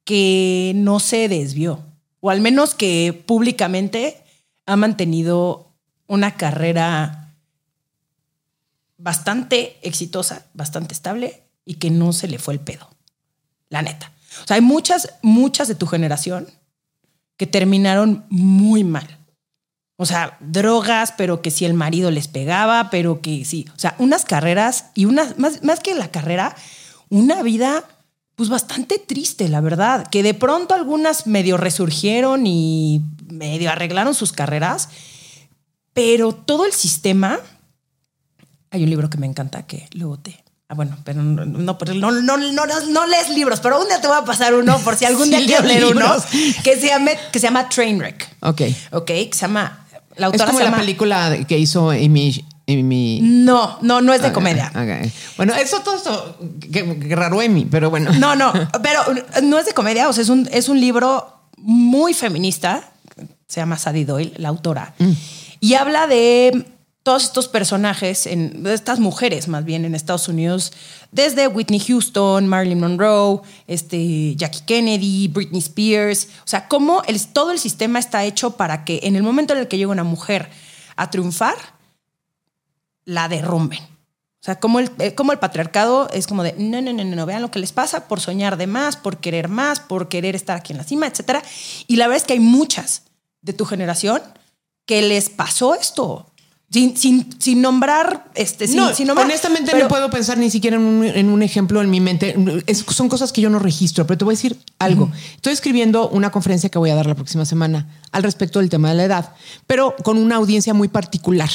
que 0.05 0.73
no 0.75 1.01
se 1.01 1.29
desvió. 1.29 1.85
o 2.21 2.31
al 2.31 2.41
menos 2.41 2.75
que 2.75 3.25
públicamente 3.27 4.23
ha 4.67 4.77
mantenido 4.77 5.73
una 6.07 6.37
carrera 6.37 7.35
bastante 8.99 9.79
exitosa, 9.83 10.47
bastante 10.55 10.95
estable 10.95 11.43
y 11.65 11.75
que 11.75 11.91
no 11.91 12.13
se 12.13 12.29
le 12.29 12.39
fue 12.39 12.55
el 12.55 12.61
pedo. 12.61 12.89
La 13.69 13.83
neta. 13.83 14.13
O 14.43 14.47
sea, 14.47 14.57
hay 14.57 14.61
muchas, 14.61 15.15
muchas 15.23 15.69
de 15.69 15.75
tu 15.75 15.87
generación 15.87 16.49
que 17.37 17.47
terminaron 17.47 18.25
muy 18.31 18.85
mal. 18.85 19.19
O 19.97 20.07
sea, 20.07 20.37
drogas, 20.41 21.13
pero 21.17 21.43
que 21.43 21.51
si 21.51 21.65
el 21.65 21.75
marido 21.75 22.11
les 22.11 22.29
pegaba, 22.29 22.91
pero 22.91 23.21
que 23.21 23.45
sí. 23.45 23.67
O 23.75 23.79
sea, 23.79 23.95
unas 23.99 24.25
carreras 24.25 24.87
y 24.95 25.05
unas, 25.05 25.39
más, 25.39 25.63
más 25.63 25.81
que 25.81 25.95
la 25.95 26.11
carrera, 26.11 26.57
una 27.09 27.43
vida 27.43 27.85
pues 28.35 28.49
bastante 28.49 28.99
triste, 28.99 29.49
la 29.49 29.61
verdad. 29.61 30.07
Que 30.09 30.23
de 30.23 30.35
pronto 30.35 30.75
algunas 30.75 31.27
medio 31.27 31.57
resurgieron 31.57 32.47
y 32.47 33.03
medio 33.29 33.71
arreglaron 33.71 34.15
sus 34.15 34.33
carreras, 34.33 34.89
pero 35.93 36.35
todo 36.35 36.67
el 36.67 36.73
sistema. 36.73 37.39
Hay 38.71 38.83
un 38.83 38.91
libro 38.91 39.11
que 39.11 39.19
me 39.19 39.27
encanta 39.27 39.67
que 39.67 39.89
luego 39.93 40.19
te. 40.19 40.42
Ah, 40.73 40.75
bueno, 40.75 40.97
pero 41.05 41.23
no, 41.23 41.45
no, 41.45 42.37
no, 42.39 42.39
no, 42.39 43.07
lees 43.07 43.29
libros, 43.29 43.61
pero 43.61 43.79
un 43.79 43.87
día 43.89 44.01
te 44.01 44.09
voy 44.09 44.17
a 44.17 44.25
pasar 44.25 44.55
uno 44.55 44.79
por 44.79 44.97
si 44.97 45.05
algún 45.05 45.29
día 45.29 45.45
quieres 45.45 45.67
leer 45.67 45.85
uno 45.85 46.17
que 46.65 46.81
se, 46.81 46.87
llama, 46.87 47.11
que 47.31 47.39
se 47.39 47.47
llama 47.47 47.69
Trainwreck. 47.69 48.37
Ok. 48.41 48.63
Ok, 48.93 49.05
que 49.05 49.29
se 49.33 49.41
llama 49.43 49.85
la 50.17 50.29
autora 50.29 50.47
es 50.47 50.51
como 50.57 50.65
la 50.65 50.75
película 50.75 51.37
que 51.47 51.59
hizo 51.59 51.91
Amy, 51.91 52.43
Amy, 52.67 53.21
No, 53.23 53.81
no, 53.83 54.01
no 54.01 54.15
es 54.15 54.23
de 54.23 54.33
comedia. 54.33 54.73
Bueno, 55.37 55.53
eso 55.53 55.81
todo 55.81 55.97
esto, 55.97 56.39
que, 56.73 57.15
raro 57.17 57.43
Amy, 57.43 57.67
pero 57.71 57.91
bueno. 57.91 58.11
No, 58.15 58.35
no, 58.35 58.51
pero 58.83 59.03
no 59.43 59.59
es 59.59 59.67
de 59.67 59.75
comedia, 59.75 60.09
o 60.09 60.15
sea, 60.15 60.23
es 60.23 60.31
un, 60.31 60.49
es 60.51 60.71
un 60.71 60.81
libro 60.81 61.37
muy 61.59 62.15
feminista, 62.15 62.93
se 63.47 63.61
llama 63.61 63.77
Sadie 63.77 64.07
Doyle, 64.07 64.33
la 64.39 64.49
autora, 64.49 64.95
mm. 64.99 65.13
y 65.61 65.75
habla 65.75 66.07
de 66.07 66.65
todos 67.03 67.25
estos 67.25 67.49
personajes, 67.49 68.27
estas 68.27 69.01
mujeres 69.01 69.49
más 69.49 69.65
bien 69.65 69.85
en 69.85 69.95
Estados 69.95 70.29
Unidos, 70.29 70.73
desde 71.11 71.49
Whitney 71.49 71.81
Houston, 71.81 72.47
Marilyn 72.47 72.79
Monroe, 72.79 73.43
este, 73.67 74.37
Jackie 74.37 74.63
Kennedy, 74.65 75.29
Britney 75.29 75.61
Spears, 75.61 76.29
o 76.45 76.47
sea, 76.47 76.69
cómo 76.69 77.03
el, 77.07 77.25
todo 77.29 77.51
el 77.51 77.59
sistema 77.59 77.99
está 77.99 78.25
hecho 78.25 78.57
para 78.57 78.85
que 78.85 79.01
en 79.03 79.17
el 79.17 79.23
momento 79.23 79.53
en 79.53 79.61
el 79.61 79.69
que 79.69 79.79
llega 79.79 79.91
una 79.91 80.05
mujer 80.05 80.49
a 80.97 81.11
triunfar, 81.11 81.57
la 83.05 83.29
derrumben. 83.29 83.83
O 83.83 84.45
sea, 84.45 84.59
como 84.59 84.81
el, 84.81 84.91
eh, 84.99 85.15
como 85.15 85.31
el 85.33 85.39
patriarcado 85.39 86.09
es 86.13 86.27
como 86.27 86.43
de, 86.43 86.55
no, 86.59 86.81
no, 86.81 86.93
no, 86.93 87.05
no, 87.05 87.27
vean 87.27 87.43
lo 87.43 87.51
que 87.51 87.61
les 87.61 87.73
pasa 87.73 88.09
por 88.09 88.21
soñar 88.21 88.57
de 88.57 88.67
más, 88.67 88.97
por 88.97 89.19
querer 89.19 89.49
más, 89.49 89.79
por 89.79 90.09
querer 90.09 90.35
estar 90.35 90.57
aquí 90.57 90.73
en 90.73 90.79
la 90.79 90.85
cima, 90.85 91.07
etc. 91.07 91.45
Y 91.87 91.97
la 91.97 92.07
verdad 92.07 92.23
es 92.23 92.27
que 92.27 92.33
hay 92.33 92.41
muchas 92.41 93.05
de 93.41 93.53
tu 93.53 93.65
generación 93.65 94.21
que 94.85 95.01
les 95.03 95.31
pasó 95.31 95.75
esto. 95.75 96.32
Sin, 96.73 96.97
sin, 97.39 97.61
nombrar, 97.61 98.31
este, 98.35 98.67
sin, 98.67 98.77
no, 98.77 98.95
sin 98.95 99.11
honestamente 99.11 99.79
no 99.79 99.89
puedo 99.89 100.11
pensar 100.11 100.39
ni 100.39 100.49
siquiera 100.49 100.79
en 100.79 100.83
un, 100.83 101.05
en 101.05 101.29
un 101.29 101.43
ejemplo 101.43 101.83
en 101.83 101.91
mi 101.91 102.01
mente. 102.01 102.35
son 102.89 103.11
cosas 103.11 103.31
que 103.31 103.43
yo 103.43 103.51
no 103.51 103.59
registro, 103.59 104.07
pero 104.07 104.17
te 104.17 104.25
voy 104.25 104.33
a 104.33 104.37
decir 104.37 104.59
algo. 104.79 105.13
Estoy 105.35 105.53
escribiendo 105.53 106.09
una 106.09 106.31
conferencia 106.31 106.71
que 106.71 106.79
voy 106.79 106.89
a 106.89 106.95
dar 106.95 107.05
la 107.05 107.15
próxima 107.15 107.45
semana 107.45 107.89
al 108.11 108.23
respecto 108.23 108.59
del 108.59 108.71
tema 108.71 108.89
de 108.89 108.95
la 108.95 109.05
edad, 109.05 109.35
pero 109.67 109.95
con 110.03 110.17
una 110.17 110.37
audiencia 110.37 110.73
muy 110.73 110.89
particular. 110.89 111.51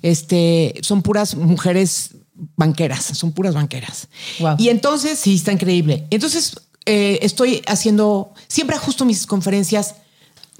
Este, 0.00 0.74
son 0.80 1.02
puras 1.02 1.34
mujeres 1.34 2.16
banqueras, 2.56 3.04
son 3.04 3.32
puras 3.32 3.54
banqueras. 3.54 4.08
Y 4.58 4.70
entonces, 4.70 5.18
sí, 5.18 5.34
está 5.34 5.52
increíble. 5.52 6.06
Entonces, 6.10 6.54
eh, 6.86 7.18
estoy 7.22 7.62
haciendo, 7.66 8.32
siempre 8.48 8.76
ajusto 8.76 9.04
mis 9.04 9.26
conferencias 9.26 9.96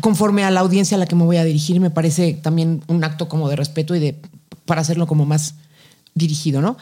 conforme 0.05 0.45
a 0.45 0.51
la 0.51 0.61
audiencia 0.61 0.99
a 0.99 1.01
la 1.01 1.07
que 1.07 1.17
me 1.17 1.25
voy 1.25 1.39
a 1.39 1.45
dirigir, 1.45 1.81
me 1.81 1.89
parece 1.89 2.35
también 2.35 2.85
un 2.89 3.03
acto 3.05 3.27
como 3.27 3.49
de 3.49 3.57
respeto 3.57 3.95
y 3.95 4.01
de 4.01 4.21
para 4.67 4.83
hacerlo 4.83 5.07
como 5.07 5.25
más 5.25 5.55
dirigido, 6.15 6.61
¿no? 6.61 6.77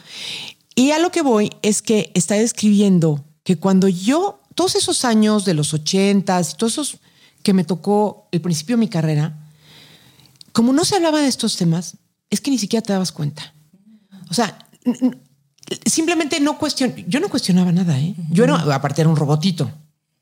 Y 0.74 0.90
a 0.90 0.98
lo 0.98 1.12
que 1.12 1.22
voy 1.22 1.50
es 1.62 1.82
que 1.82 2.11
está 2.14 2.35
describiendo 2.35 3.24
que 3.44 3.58
cuando 3.58 3.87
yo, 3.87 4.40
todos 4.56 4.74
esos 4.74 5.04
años 5.04 5.44
de 5.44 5.54
los 5.54 5.72
ochentas 5.72 6.54
y 6.54 6.56
todos 6.56 6.72
esos 6.72 6.96
que 7.44 7.52
me 7.52 7.62
tocó 7.62 8.26
el 8.32 8.40
principio 8.40 8.74
de 8.74 8.80
mi 8.80 8.88
carrera, 8.88 9.38
como 10.50 10.72
no 10.72 10.85
se 10.85 10.96
hablaba 10.96 11.20
de 11.20 11.28
estos 11.28 11.56
temas, 11.56 11.98
es 12.28 12.40
que 12.40 12.50
ni 12.50 12.58
siquiera 12.58 12.82
te 12.82 12.92
dabas 12.92 13.12
cuenta. 13.12 13.54
O 14.30 14.35
sea, 14.35 14.58
simplemente 15.87 16.40
no 16.40 16.58
cuestion, 16.58 16.92
yo 17.06 17.20
no 17.20 17.28
cuestionaba 17.28 17.70
nada, 17.70 18.00
¿eh? 18.00 18.16
Yo 18.30 18.42
era, 18.42 18.56
aparte 18.74 19.00
era 19.00 19.08
un 19.08 19.14
robotito, 19.14 19.70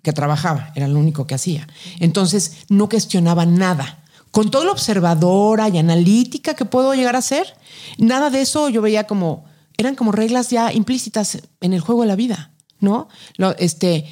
que 0.03 0.13
trabajaba, 0.13 0.73
era 0.75 0.89
lo 0.89 0.99
único 0.99 1.27
que 1.27 1.35
hacía. 1.35 1.67
Entonces 1.99 2.59
no 2.69 2.89
cuestionaba 2.89 3.47
nada. 3.47 3.99
Con 4.31 4.51
todo 4.51 4.65
lo 4.65 4.73
observadora 4.73 5.69
y 5.69 5.79
analítica 5.79 6.55
que 6.55 6.65
puedo 6.65 6.95
llegar 6.95 7.17
a 7.17 7.23
ser, 7.23 7.55
nada 7.99 8.31
de 8.31 8.41
eso 8.41 8.69
yo 8.69 8.81
veía 8.81 9.05
como, 9.05 9.45
eran 9.77 9.97
como 9.97 10.13
reglas 10.13 10.51
ya 10.51 10.73
implícitas 10.73 11.39
en 11.61 11.73
el 11.73 11.81
juego 11.81 12.03
de 12.03 12.09
la 12.09 12.17
vida, 12.17 12.53
¿no? 12.79 13.09
Lo, 13.37 13.57
este, 13.59 14.07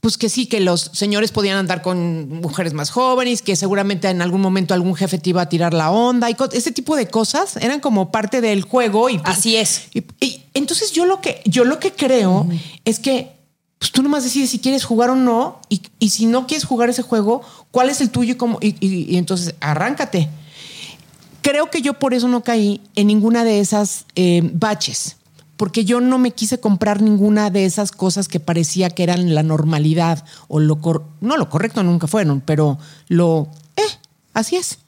pues 0.00 0.16
que 0.16 0.28
sí, 0.28 0.46
que 0.46 0.60
los 0.60 0.90
señores 0.92 1.32
podían 1.32 1.56
andar 1.56 1.82
con 1.82 2.28
mujeres 2.40 2.72
más 2.72 2.90
jóvenes, 2.90 3.42
que 3.42 3.56
seguramente 3.56 4.08
en 4.08 4.22
algún 4.22 4.40
momento 4.40 4.74
algún 4.74 4.94
jefe 4.94 5.18
te 5.18 5.30
iba 5.30 5.42
a 5.42 5.48
tirar 5.48 5.74
la 5.74 5.90
onda 5.90 6.30
y 6.30 6.36
ese 6.52 6.70
tipo 6.70 6.94
de 6.94 7.08
cosas 7.08 7.56
eran 7.56 7.80
como 7.80 8.12
parte 8.12 8.40
del 8.40 8.62
juego. 8.62 9.10
Y, 9.10 9.20
Así 9.24 9.56
es. 9.56 9.88
Y, 9.94 10.42
entonces 10.54 10.92
yo 10.92 11.04
lo 11.04 11.20
que, 11.20 11.42
yo 11.46 11.64
lo 11.64 11.80
que 11.80 11.92
creo 11.92 12.46
es 12.84 13.00
que 13.00 13.37
pues 13.78 13.92
tú 13.92 14.02
nomás 14.02 14.24
decides 14.24 14.50
si 14.50 14.58
quieres 14.58 14.84
jugar 14.84 15.10
o 15.10 15.14
no. 15.14 15.60
Y, 15.68 16.08
si 16.10 16.26
no 16.26 16.46
quieres 16.46 16.64
jugar 16.64 16.90
ese 16.90 17.02
juego, 17.02 17.42
¿cuál 17.70 17.90
es 17.90 18.00
el 18.00 18.10
tuyo? 18.10 18.32
Y, 18.32 18.36
cómo, 18.36 18.58
y, 18.60 19.16
entonces 19.16 19.54
arráncate. 19.60 20.28
Creo 21.42 21.70
que 21.70 21.80
yo 21.80 21.94
por 21.94 22.14
eso 22.14 22.28
no 22.28 22.42
caí 22.42 22.80
en 22.96 23.06
ninguna 23.06 23.44
de 23.44 23.60
esas 23.60 24.04
eh, 24.16 24.42
baches, 24.52 25.16
porque 25.56 25.84
yo 25.84 26.00
no 26.00 26.18
me 26.18 26.32
quise 26.32 26.58
comprar 26.60 27.00
ninguna 27.00 27.50
de 27.50 27.64
esas 27.64 27.92
cosas 27.92 28.28
que 28.28 28.40
parecía 28.40 28.90
que 28.90 29.04
eran 29.04 29.34
la 29.34 29.42
normalidad 29.42 30.24
o 30.48 30.58
lo 30.60 30.78
no 31.20 31.36
lo 31.36 31.48
correcto 31.48 31.82
nunca 31.82 32.06
fueron, 32.06 32.40
pero 32.40 32.78
lo 33.06 33.48
eh, 33.76 33.82
así 34.34 34.56
es. 34.56 34.78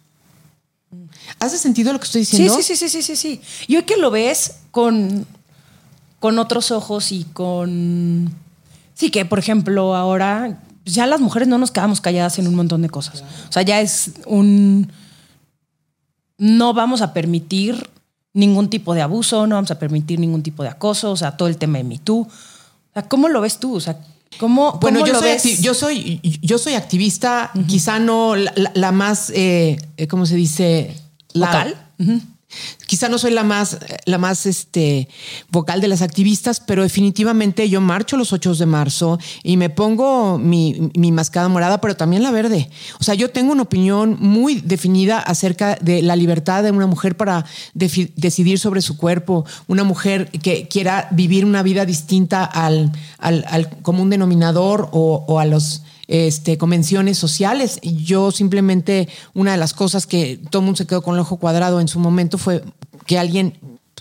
¿Hace 1.38 1.56
sentido 1.56 1.92
lo 1.92 2.00
que 2.00 2.06
estoy 2.06 2.22
diciendo? 2.22 2.54
Sí, 2.56 2.62
sí, 2.62 2.76
sí, 2.76 2.88
sí, 2.88 3.02
sí, 3.02 3.16
sí. 3.16 3.40
Y 3.68 3.76
hoy 3.76 3.84
que 3.84 3.96
lo 3.96 4.10
ves 4.10 4.56
con, 4.72 5.26
con 6.18 6.38
otros 6.38 6.72
ojos 6.72 7.12
y 7.12 7.24
con 7.24 8.34
Sí, 9.00 9.10
que 9.10 9.24
por 9.24 9.38
ejemplo 9.38 9.96
ahora 9.96 10.58
ya 10.84 11.06
las 11.06 11.22
mujeres 11.22 11.48
no 11.48 11.56
nos 11.56 11.70
quedamos 11.70 12.02
calladas 12.02 12.38
en 12.38 12.46
un 12.46 12.54
montón 12.54 12.82
de 12.82 12.90
cosas. 12.90 13.24
O 13.48 13.52
sea, 13.52 13.62
ya 13.62 13.80
es 13.80 14.12
un... 14.26 14.92
No 16.36 16.74
vamos 16.74 17.00
a 17.00 17.14
permitir 17.14 17.88
ningún 18.34 18.68
tipo 18.68 18.92
de 18.92 19.00
abuso, 19.00 19.46
no 19.46 19.54
vamos 19.54 19.70
a 19.70 19.78
permitir 19.78 20.20
ningún 20.20 20.42
tipo 20.42 20.62
de 20.62 20.68
acoso, 20.68 21.12
o 21.12 21.16
sea, 21.16 21.38
todo 21.38 21.48
el 21.48 21.56
tema 21.56 21.78
de 21.78 21.84
MeToo. 21.84 22.18
O 22.20 22.28
sea, 22.92 23.08
¿cómo 23.08 23.30
lo 23.30 23.40
ves 23.40 23.58
tú? 23.58 23.74
O 23.76 23.80
sea, 23.80 23.98
¿cómo, 24.38 24.78
bueno, 24.82 25.00
yo 25.06 25.14
lo 25.14 25.20
soy 25.20 25.30
ves? 25.30 25.62
yo 25.62 25.72
soy 25.72 26.20
yo 26.42 26.58
soy 26.58 26.74
activista, 26.74 27.52
quizá 27.68 28.00
no 28.00 28.36
la, 28.36 28.92
más, 28.92 29.32
eh, 29.34 29.78
¿cómo 30.10 30.26
se 30.26 30.36
dice? 30.36 30.94
Local. 31.32 31.74
Quizá 32.86 33.08
no 33.08 33.18
soy 33.18 33.30
la 33.30 33.44
más, 33.44 33.78
la 34.06 34.18
más 34.18 34.46
este, 34.46 35.08
vocal 35.50 35.80
de 35.80 35.88
las 35.88 36.02
activistas, 36.02 36.60
pero 36.60 36.82
definitivamente 36.82 37.68
yo 37.68 37.80
marcho 37.80 38.16
los 38.16 38.32
8 38.32 38.54
de 38.54 38.66
marzo 38.66 39.18
y 39.42 39.56
me 39.56 39.70
pongo 39.70 40.38
mi, 40.38 40.90
mi, 40.96 41.12
mascada 41.12 41.48
morada, 41.48 41.80
pero 41.80 41.96
también 41.96 42.22
la 42.22 42.30
verde. 42.30 42.68
O 42.98 43.04
sea, 43.04 43.14
yo 43.14 43.30
tengo 43.30 43.52
una 43.52 43.62
opinión 43.62 44.16
muy 44.20 44.60
definida 44.60 45.18
acerca 45.18 45.76
de 45.80 46.02
la 46.02 46.16
libertad 46.16 46.62
de 46.62 46.70
una 46.70 46.86
mujer 46.86 47.16
para 47.16 47.44
decidir 47.74 48.58
sobre 48.58 48.82
su 48.82 48.96
cuerpo, 48.96 49.44
una 49.68 49.84
mujer 49.84 50.30
que 50.30 50.68
quiera 50.68 51.08
vivir 51.12 51.44
una 51.44 51.62
vida 51.62 51.84
distinta 51.84 52.44
al, 52.44 52.92
al, 53.18 53.44
al 53.48 53.68
común 53.82 54.10
denominador 54.10 54.88
o, 54.92 55.24
o 55.26 55.38
a 55.38 55.44
los 55.44 55.82
este, 56.10 56.58
convenciones 56.58 57.18
sociales. 57.18 57.78
Yo 57.82 58.32
simplemente, 58.32 59.08
una 59.32 59.52
de 59.52 59.58
las 59.58 59.72
cosas 59.72 60.08
que 60.08 60.40
todo 60.50 60.60
el 60.60 60.66
mundo 60.66 60.78
se 60.78 60.86
quedó 60.86 61.02
con 61.02 61.14
el 61.14 61.20
ojo 61.20 61.36
cuadrado 61.36 61.80
en 61.80 61.86
su 61.86 62.00
momento 62.00 62.36
fue 62.36 62.64
que 63.06 63.16
alguien 63.16 63.56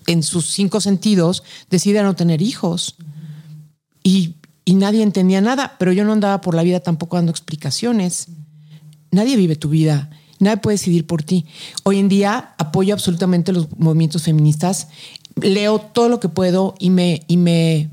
en 0.08 0.24
sus 0.24 0.48
cinco 0.48 0.82
sentidos 0.82 1.44
decida 1.70 2.02
no 2.02 2.16
tener 2.16 2.42
hijos. 2.42 2.96
Y, 4.04 4.38
y 4.66 4.74
nadie 4.74 5.04
entendía 5.04 5.40
nada, 5.40 5.76
pero 5.78 5.92
yo 5.92 6.04
no 6.04 6.14
andaba 6.14 6.42
por 6.42 6.56
la 6.56 6.64
vida 6.64 6.80
tampoco 6.80 7.16
dando 7.16 7.30
explicaciones. 7.30 8.30
Nadie 9.12 9.38
vive 9.38 9.56
tu 9.56 9.70
vida. 9.70 10.10
Nadie 10.40 10.58
puede 10.58 10.78
decidir 10.78 11.06
por 11.06 11.22
ti. 11.22 11.46
Hoy 11.84 12.00
en 12.00 12.10
día 12.10 12.56
apoyo 12.58 12.96
absolutamente 12.96 13.54
los 13.54 13.68
movimientos 13.78 14.24
feministas. 14.24 14.88
Leo 15.40 15.78
todo 15.78 16.10
lo 16.10 16.20
que 16.20 16.30
puedo 16.30 16.74
y 16.80 16.90
me, 16.90 17.22
y 17.28 17.38
me, 17.38 17.92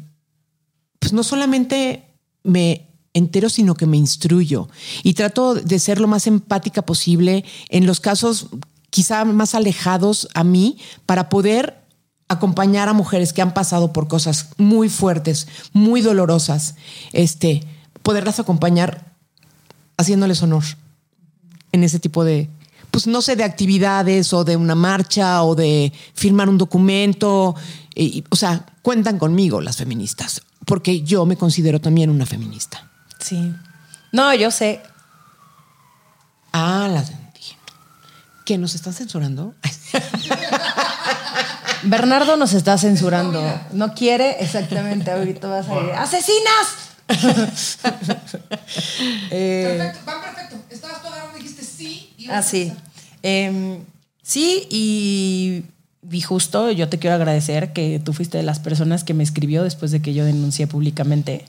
pues 1.01 1.12
no 1.12 1.22
solamente 1.22 2.07
me 2.45 2.86
entero, 3.17 3.49
sino 3.49 3.75
que 3.75 3.87
me 3.87 3.97
instruyo 3.97 4.69
y 5.03 5.14
trato 5.14 5.55
de 5.55 5.79
ser 5.79 6.01
lo 6.01 6.07
más 6.07 6.27
empática 6.27 6.83
posible 6.83 7.45
en 7.71 7.87
los 7.87 8.01
casos 8.01 8.49
quizá 8.91 9.25
más 9.25 9.55
alejados 9.55 10.29
a 10.35 10.45
mí 10.45 10.79
para 11.07 11.29
poder 11.29 11.83
acompañar 12.29 12.89
a 12.89 12.93
mujeres 12.93 13.33
que 13.33 13.43
han 13.43 13.55
pasado 13.55 13.93
por 13.93 14.09
cosas 14.09 14.51
muy 14.59 14.89
fuertes, 14.89 15.49
muy 15.73 16.01
dolorosas, 16.01 16.75
este, 17.12 17.62
poderlas 18.03 18.41
acompañar 18.41 19.14
haciéndoles 19.97 20.43
honor 20.43 20.64
en 21.73 21.85
ese 21.85 21.99
tipo 21.99 22.25
de, 22.25 22.51
pues 22.91 23.07
no 23.07 23.23
sé, 23.23 23.37
de 23.37 23.45
actividades 23.45 24.33
o 24.33 24.45
de 24.45 24.57
una 24.57 24.75
marcha 24.75 25.43
o 25.43 25.55
de 25.55 25.93
firmar 26.14 26.49
un 26.49 26.59
documento. 26.59 27.55
o 28.31 28.37
sea, 28.37 28.67
cuentan 28.83 29.19
conmigo 29.19 29.61
las 29.61 29.77
feministas, 29.77 30.43
porque 30.64 31.03
yo 31.03 31.27
me 31.27 31.37
considero 31.37 31.81
también 31.81 32.11
una 32.11 32.27
feminista. 32.27 32.91
Sí. 33.19 33.55
No, 34.12 34.33
yo 34.35 34.51
sé. 34.51 34.81
Ah, 36.53 36.89
las 36.91 37.11
¿Que 38.47 38.57
nos 38.59 38.77
están 38.77 38.95
censurando? 38.95 39.55
Bernardo 41.83 42.37
nos 42.37 42.53
está 42.53 42.79
censurando. 42.79 43.43
No 43.73 43.93
quiere 43.93 44.37
exactamente. 44.39 45.11
Ahorita 45.11 45.49
vas 45.49 45.69
a 45.69 45.83
ir. 45.83 45.91
¡Asesinas! 45.91 46.67
eh, 49.31 49.75
perfecto, 49.79 50.01
va 50.09 50.23
perfecto. 50.23 50.57
Estabas 50.71 51.03
tú 51.03 51.09
agarrando 51.09 51.39
dijiste 51.39 51.64
sí. 51.64 52.14
Y 52.17 52.31
ah, 52.31 52.43
sí. 52.43 52.73
Em, 53.23 53.85
sí, 54.23 54.69
y, 54.71 55.64
y 56.09 56.21
justo 56.21 56.71
yo 56.71 56.89
te 56.89 57.01
quiero 57.01 57.17
agradecer 57.17 57.73
que 57.73 57.99
tú 57.99 58.12
fuiste 58.12 58.39
de 58.39 58.45
las 58.45 58.61
personas 58.61 59.03
que 59.03 59.12
me 59.12 59.25
escribió 59.25 59.64
después 59.64 59.91
de 59.91 60.01
que 60.01 60.14
yo 60.14 60.25
denuncié 60.25 60.69
públicamente 60.69 61.47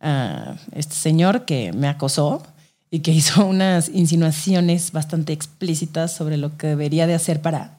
a 0.00 0.56
este 0.72 0.94
señor 0.94 1.44
que 1.44 1.72
me 1.72 1.88
acosó 1.88 2.42
y 2.90 3.00
que 3.00 3.10
hizo 3.10 3.46
unas 3.46 3.88
insinuaciones 3.88 4.92
bastante 4.92 5.32
explícitas 5.32 6.12
sobre 6.12 6.36
lo 6.36 6.56
que 6.56 6.68
debería 6.68 7.06
de 7.06 7.14
hacer 7.14 7.40
para 7.40 7.78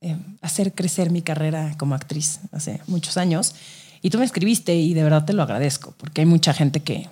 eh, 0.00 0.16
hacer 0.40 0.74
crecer 0.74 1.10
mi 1.10 1.22
carrera 1.22 1.74
como 1.78 1.94
actriz 1.94 2.40
hace 2.50 2.80
muchos 2.86 3.16
años. 3.16 3.54
Y 4.00 4.10
tú 4.10 4.18
me 4.18 4.24
escribiste 4.24 4.74
y 4.74 4.94
de 4.94 5.04
verdad 5.04 5.24
te 5.24 5.32
lo 5.32 5.42
agradezco, 5.42 5.94
porque 5.96 6.22
hay 6.22 6.26
mucha 6.26 6.52
gente 6.52 6.80
que... 6.80 7.08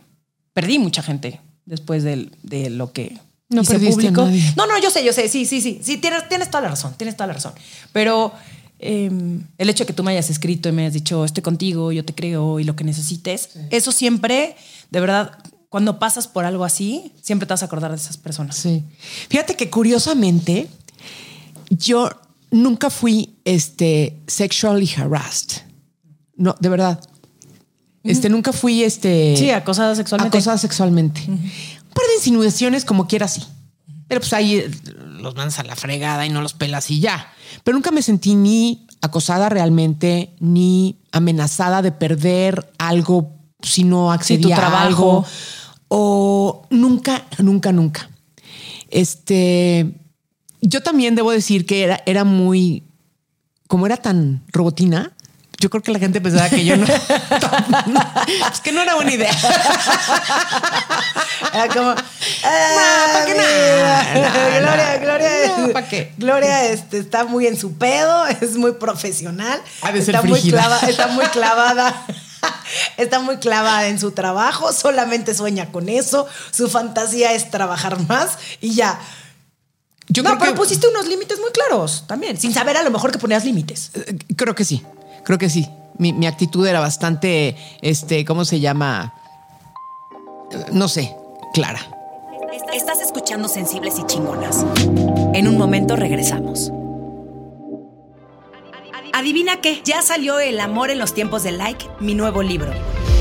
Perdí 0.52 0.80
mucha 0.80 1.00
gente 1.00 1.40
después 1.64 2.02
de, 2.02 2.28
de 2.42 2.70
lo 2.70 2.92
que 2.92 3.16
no 3.50 3.62
hice 3.62 3.78
público. 3.78 4.28
No, 4.56 4.66
no, 4.66 4.80
yo 4.80 4.90
sé, 4.90 5.04
yo 5.04 5.12
sé, 5.12 5.28
sí, 5.28 5.44
sí, 5.44 5.60
sí, 5.60 5.80
sí, 5.82 5.96
tienes, 5.98 6.28
tienes 6.28 6.50
toda 6.50 6.62
la 6.62 6.68
razón, 6.68 6.94
tienes 6.96 7.16
toda 7.16 7.28
la 7.28 7.34
razón. 7.34 7.52
Pero 7.92 8.32
em, 8.80 9.46
el 9.58 9.70
hecho 9.70 9.84
de 9.84 9.86
que 9.86 9.92
tú 9.92 10.02
me 10.02 10.12
hayas 10.12 10.30
escrito 10.30 10.68
y 10.68 10.72
me 10.72 10.82
hayas 10.82 10.94
dicho, 10.94 11.24
estoy 11.24 11.42
contigo, 11.42 11.92
yo 11.92 12.04
te 12.04 12.14
creo 12.14 12.60
y 12.60 12.64
lo 12.64 12.76
que 12.76 12.84
necesites, 12.84 13.50
eso 13.70 13.92
siempre, 13.92 14.56
de 14.90 15.00
verdad, 15.00 15.38
cuando 15.68 15.98
pasas 15.98 16.26
por 16.26 16.44
algo 16.44 16.64
así, 16.64 17.12
siempre 17.22 17.46
te 17.46 17.54
vas 17.54 17.62
a 17.62 17.66
acordar 17.66 17.90
de 17.90 17.96
esas 17.96 18.16
personas. 18.16 18.56
Sí. 18.56 18.82
Fíjate 19.28 19.54
que 19.54 19.70
curiosamente, 19.70 20.68
yo 21.70 22.10
nunca 22.50 22.90
fui 22.90 23.36
este, 23.44 24.16
sexually 24.26 24.90
harassed. 24.96 25.62
No, 26.36 26.56
de 26.58 26.68
verdad. 26.68 27.00
Este, 28.02 28.28
nunca 28.28 28.52
fui 28.52 28.82
este. 28.82 29.36
Sí, 29.36 29.50
acosada 29.50 29.94
sexualmente. 29.94 30.36
Acosada 30.36 30.58
sexualmente. 30.58 31.22
Un 31.28 31.38
par 31.94 32.06
de 32.08 32.14
insinuaciones 32.16 32.84
como 32.84 33.06
quiera 33.06 33.26
así. 33.26 33.42
Pero 34.08 34.20
pues 34.20 34.32
ahí 34.32 34.64
los 35.20 35.34
mandas 35.36 35.58
a 35.58 35.64
la 35.64 35.76
fregada 35.76 36.26
y 36.26 36.30
no 36.30 36.42
los 36.42 36.54
pelas 36.54 36.90
y 36.90 37.00
ya. 37.00 37.32
Pero 37.64 37.76
nunca 37.76 37.90
me 37.90 38.02
sentí 38.02 38.34
ni 38.34 38.86
acosada 39.02 39.48
realmente, 39.48 40.34
ni 40.40 40.98
amenazada 41.12 41.82
de 41.82 41.92
perder 41.92 42.70
algo 42.78 43.32
si 43.62 43.84
no 43.84 44.12
accedía 44.12 44.56
tu 44.56 44.60
trabajo. 44.60 44.76
a 44.76 44.82
algo 44.82 45.26
o 45.88 46.66
nunca, 46.70 47.26
nunca, 47.38 47.72
nunca. 47.72 48.08
Este, 48.88 49.92
yo 50.60 50.82
también 50.82 51.14
debo 51.14 51.30
decir 51.30 51.66
que 51.66 51.82
era, 51.82 52.02
era 52.06 52.24
muy, 52.24 52.84
como 53.66 53.86
era 53.86 53.96
tan 53.96 54.44
robotina, 54.52 55.16
yo 55.60 55.68
creo 55.68 55.82
que 55.82 55.92
la 55.92 55.98
gente 55.98 56.22
pensaba 56.22 56.48
que 56.48 56.64
yo 56.64 56.74
no. 56.76 56.86
es 58.52 58.60
que 58.62 58.72
no 58.72 58.80
era 58.80 58.94
buena 58.94 59.12
idea. 59.12 59.30
Era 61.52 61.68
como. 61.68 61.94
¿para 61.94 63.26
qué 63.26 63.34
nada? 63.34 64.60
Gloria, 64.60 64.96
Gloria. 64.96 65.72
¿Para 65.74 65.86
qué? 65.86 66.14
Gloria 66.16 66.64
este, 66.64 66.98
está 66.98 67.24
muy 67.24 67.46
en 67.46 67.58
su 67.58 67.74
pedo, 67.76 68.26
es 68.26 68.56
muy 68.56 68.72
profesional. 68.72 69.60
está, 69.94 70.22
muy 70.22 70.38
está 70.38 71.06
muy 71.08 71.24
clavada 71.32 72.06
está 72.96 73.20
muy 73.20 73.36
clavada 73.36 73.88
en 73.88 73.98
su 73.98 74.12
trabajo, 74.12 74.72
solamente 74.72 75.34
sueña 75.34 75.70
con 75.70 75.90
eso, 75.90 76.26
su 76.50 76.70
fantasía 76.70 77.34
es 77.34 77.50
trabajar 77.50 78.00
más 78.08 78.38
y 78.62 78.74
ya. 78.74 78.98
Yo 80.08 80.22
no, 80.22 80.38
pero 80.38 80.54
pusiste 80.54 80.88
unos 80.88 81.06
límites 81.06 81.38
muy 81.38 81.50
claros 81.50 82.04
también, 82.06 82.40
sin 82.40 82.54
saber 82.54 82.78
a 82.78 82.82
lo 82.82 82.90
mejor 82.90 83.12
que 83.12 83.18
ponías 83.18 83.44
límites. 83.44 83.90
Eh, 83.94 84.16
creo 84.34 84.54
que 84.54 84.64
sí, 84.64 84.82
creo 85.22 85.38
que 85.38 85.48
sí. 85.48 85.68
Mi, 85.98 86.26
actitud 86.26 86.66
era 86.66 86.80
bastante, 86.80 87.56
este, 87.82 88.24
¿cómo 88.24 88.46
se 88.46 88.58
llama? 88.58 89.14
No 90.72 90.88
sé, 90.88 91.14
clara. 91.52 91.80
Estás 92.72 93.00
escuchando 93.00 93.48
Sensibles 93.48 93.98
y 93.98 94.06
Chingonas. 94.06 94.64
En 95.34 95.46
un 95.46 95.58
momento 95.58 95.96
regresamos. 95.96 96.72
Adivina 99.12 99.60
qué, 99.60 99.82
ya 99.84 100.00
salió 100.02 100.40
El 100.40 100.60
amor 100.60 100.90
en 100.90 100.98
los 100.98 101.12
tiempos 101.12 101.42
de 101.42 101.52
like, 101.52 101.84
mi 102.00 102.14
nuevo 102.14 102.42
libro. 102.42 102.72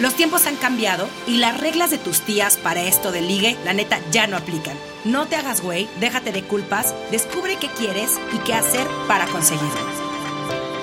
Los 0.00 0.14
tiempos 0.14 0.46
han 0.46 0.56
cambiado 0.56 1.08
y 1.28 1.36
las 1.36 1.60
reglas 1.60 1.92
de 1.92 1.98
tus 1.98 2.20
tías 2.20 2.56
para 2.56 2.82
esto 2.82 3.12
de 3.12 3.20
ligue, 3.20 3.56
la 3.64 3.74
neta, 3.74 4.00
ya 4.10 4.26
no 4.26 4.36
aplican. 4.36 4.76
No 5.04 5.26
te 5.26 5.36
hagas 5.36 5.60
güey, 5.60 5.88
déjate 6.00 6.32
de 6.32 6.42
culpas, 6.42 6.92
descubre 7.12 7.56
qué 7.60 7.68
quieres 7.68 8.10
y 8.34 8.38
qué 8.38 8.54
hacer 8.54 8.84
para 9.06 9.26
conseguirlo. 9.26 9.68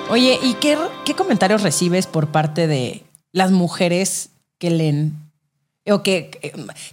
Oye, 0.08 0.38
¿y 0.42 0.54
qué, 0.54 0.78
qué 1.04 1.14
comentarios 1.14 1.60
recibes 1.60 2.06
por 2.06 2.28
parte 2.28 2.66
de 2.66 3.02
las 3.32 3.50
mujeres 3.50 4.30
que 4.58 4.70
leen 4.70 5.14
o 5.86 6.02
que, 6.02 6.30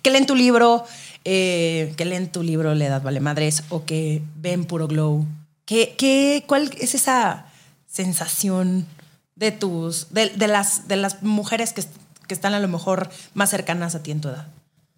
leen 0.04 0.26
tu 0.26 0.36
libro, 0.36 0.84
eh, 1.24 1.94
que 1.96 2.04
leen 2.04 2.30
tu 2.30 2.44
libro 2.44 2.76
Le 2.76 2.90
das 2.90 3.02
vale 3.02 3.22
madres 3.22 3.64
o 3.70 3.86
que 3.86 4.22
ven 4.36 4.66
puro 4.66 4.90
glow? 4.90 5.26
¿Qué, 5.64 5.96
qué, 5.98 6.44
¿Cuál 6.46 6.70
es 6.82 6.96
esa 6.96 7.46
sensación 7.88 8.88
de 9.36 9.54
tus, 9.54 10.08
de, 10.12 10.48
las, 10.48 10.90
de 10.90 10.98
las 10.98 11.24
mujeres 11.24 11.72
que, 11.72 11.84
que 12.30 12.34
están 12.34 12.54
a 12.54 12.60
lo 12.62 12.70
mejor 12.70 13.10
más 13.34 13.50
cercanas 13.50 13.96
a 13.96 14.04
ti 14.04 14.12
en 14.12 14.22
tu 14.22 14.30
edad? 14.30 14.48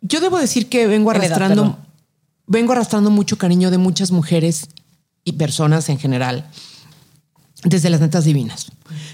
Yo 0.01 0.19
debo 0.19 0.37
decir 0.37 0.69
que 0.69 0.85
vengo 0.85 1.09
arrastrando, 1.09 1.79
vengo 2.45 2.73
arrastrando 2.73 3.09
mucho 3.09 3.39
cariño 3.39 3.71
de 3.71 3.79
muchas 3.79 4.11
mujeres 4.11 4.67
y 5.23 5.33
personas 5.33 5.89
en 5.89 5.97
general 5.97 6.45
desde 7.63 7.89
las 7.89 8.01
netas 8.01 8.25
divinas. 8.25 8.67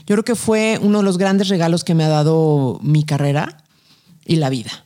Yo 0.05 0.15
creo 0.15 0.23
que 0.23 0.35
fue 0.35 0.79
uno 0.81 0.99
de 0.99 1.03
los 1.03 1.17
grandes 1.17 1.47
regalos 1.49 1.83
que 1.83 1.95
me 1.95 2.03
ha 2.03 2.09
dado 2.09 2.79
mi 2.81 3.03
carrera 3.03 3.63
y 4.25 4.37
la 4.37 4.49
vida. 4.49 4.85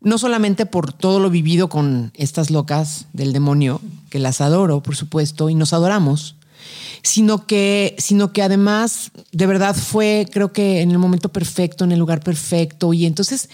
No 0.00 0.18
solamente 0.18 0.66
por 0.66 0.92
todo 0.92 1.20
lo 1.20 1.30
vivido 1.30 1.68
con 1.68 2.10
estas 2.14 2.50
locas 2.50 3.06
del 3.12 3.32
demonio, 3.32 3.80
que 4.10 4.18
las 4.18 4.40
adoro, 4.40 4.82
por 4.82 4.96
supuesto, 4.96 5.48
y 5.48 5.54
nos 5.54 5.72
adoramos, 5.72 6.34
sino 7.02 7.46
que, 7.46 7.96
sino 7.98 8.32
que 8.32 8.42
además 8.42 9.10
de 9.32 9.46
verdad 9.46 9.74
fue, 9.74 10.26
creo 10.30 10.52
que 10.52 10.80
en 10.80 10.90
el 10.90 10.98
momento 10.98 11.30
perfecto, 11.30 11.84
en 11.84 11.92
el 11.92 11.98
lugar 11.98 12.22
perfecto. 12.22 12.92
Y 12.92 13.06
entonces, 13.06 13.48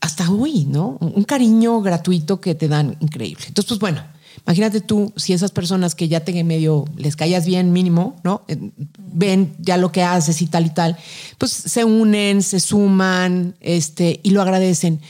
hasta 0.00 0.30
hoy, 0.30 0.64
¿no? 0.64 0.98
Un 1.00 1.24
cariño 1.24 1.80
gratuito 1.82 2.40
que 2.40 2.54
te 2.54 2.68
dan 2.68 2.96
increíble. 3.00 3.44
Entonces, 3.48 3.68
pues 3.68 3.80
bueno, 3.80 4.02
imagínate 4.46 4.80
tú 4.80 5.12
si 5.16 5.32
esas 5.32 5.50
personas 5.50 5.94
que 5.94 6.08
ya 6.08 6.20
te 6.20 6.44
medio 6.44 6.84
les 6.96 7.16
callas 7.16 7.44
bien 7.44 7.72
mínimo, 7.72 8.16
¿no? 8.22 8.42
Eh, 8.48 8.70
ven 8.98 9.54
ya 9.58 9.76
lo 9.76 9.92
que 9.92 10.02
haces 10.02 10.40
y 10.42 10.46
tal 10.46 10.66
y 10.66 10.70
tal, 10.70 10.96
pues 11.38 11.52
se 11.52 11.84
unen, 11.84 12.42
se 12.42 12.60
suman, 12.60 13.56
este, 13.60 14.20
y 14.22 14.30
lo 14.30 14.42
agradecen. 14.42 15.00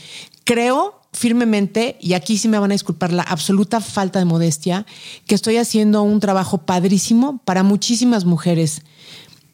Creo 0.45 1.03
firmemente, 1.17 1.97
y 1.99 2.12
aquí 2.12 2.37
sí 2.37 2.47
me 2.47 2.59
van 2.59 2.71
a 2.71 2.75
disculpar 2.75 3.11
la 3.11 3.23
absoluta 3.23 3.81
falta 3.81 4.19
de 4.19 4.27
modestia, 4.27 4.85
que 5.27 5.35
estoy 5.35 5.57
haciendo 5.57 6.03
un 6.03 6.21
trabajo 6.21 6.59
padrísimo 6.59 7.41
para 7.47 7.62
muchísimas 7.62 8.27
mujeres 8.27 8.83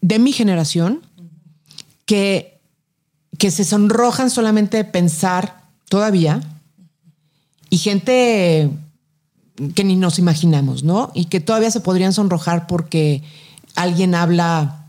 de 0.01 0.19
mi 0.19 0.33
generación 0.33 1.03
que, 2.05 2.61
que 3.39 3.53
se 3.53 3.65
sonrojan 3.65 4.29
solamente 4.29 4.77
de 4.77 4.85
pensar 4.85 5.63
todavía 5.89 6.41
y 7.71 7.79
gente 7.79 8.71
que 9.77 9.85
ni 9.85 9.95
nos 9.95 10.19
imaginamos, 10.19 10.83
¿no? 10.83 11.13
Y 11.15 11.27
que 11.27 11.39
todavía 11.39 11.71
se 11.71 11.81
podrían 11.81 12.13
sonrojar 12.13 12.67
porque 12.67 13.23
alguien 13.77 14.17
habla 14.17 14.89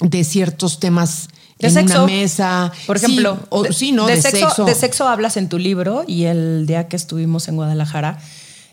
de 0.00 0.24
ciertos 0.24 0.78
temas 0.78 1.30
de 1.62 1.68
en 1.68 1.74
sexo. 1.74 2.04
una 2.04 2.12
mesa. 2.12 2.72
Por 2.86 2.96
ejemplo, 2.96 3.38
sí, 3.70 3.92
¿no? 3.92 4.06
De, 4.06 4.20
sexo, 4.20 4.64
De 4.64 4.74
sexo 4.74 5.08
hablas 5.08 5.36
en 5.36 5.48
tu 5.48 5.58
libro 5.58 6.04
y 6.06 6.24
el 6.24 6.66
día 6.66 6.88
que 6.88 6.96
estuvimos 6.96 7.48
en 7.48 7.56
Guadalajara, 7.56 8.18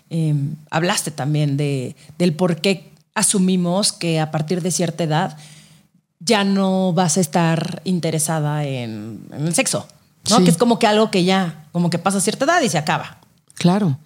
em, 0.09 0.55
hablaste 0.69 1.11
también 1.11 1.55
de, 1.55 1.95
del 2.17 2.33
por 2.33 2.57
qué 2.57 2.91
asumimos 3.13 3.93
que 3.93 4.19
a 4.19 4.31
partir 4.31 4.61
de 4.61 4.71
cierta 4.71 5.03
edad 5.03 5.37
ya 6.19 6.43
no 6.43 6.91
vas 6.93 7.17
a 7.17 7.21
estar 7.21 7.81
interesada 7.85 8.65
en, 8.65 9.21
en 9.31 9.47
el 9.47 9.53
sexo, 9.53 9.87
¿no? 10.29 10.37
Sí. 10.37 10.43
Que 10.43 10.49
es 10.49 10.57
como 10.57 10.79
que 10.79 10.87
algo 10.87 11.11
que 11.11 11.23
ya, 11.23 11.65
como 11.71 11.89
que 11.89 11.99
pasa 11.99 12.17
a 12.17 12.21
cierta 12.21 12.45
edad 12.45 12.61
y 12.61 12.69
se 12.69 12.77
acaba. 12.77 13.18
Claro. 13.59 13.99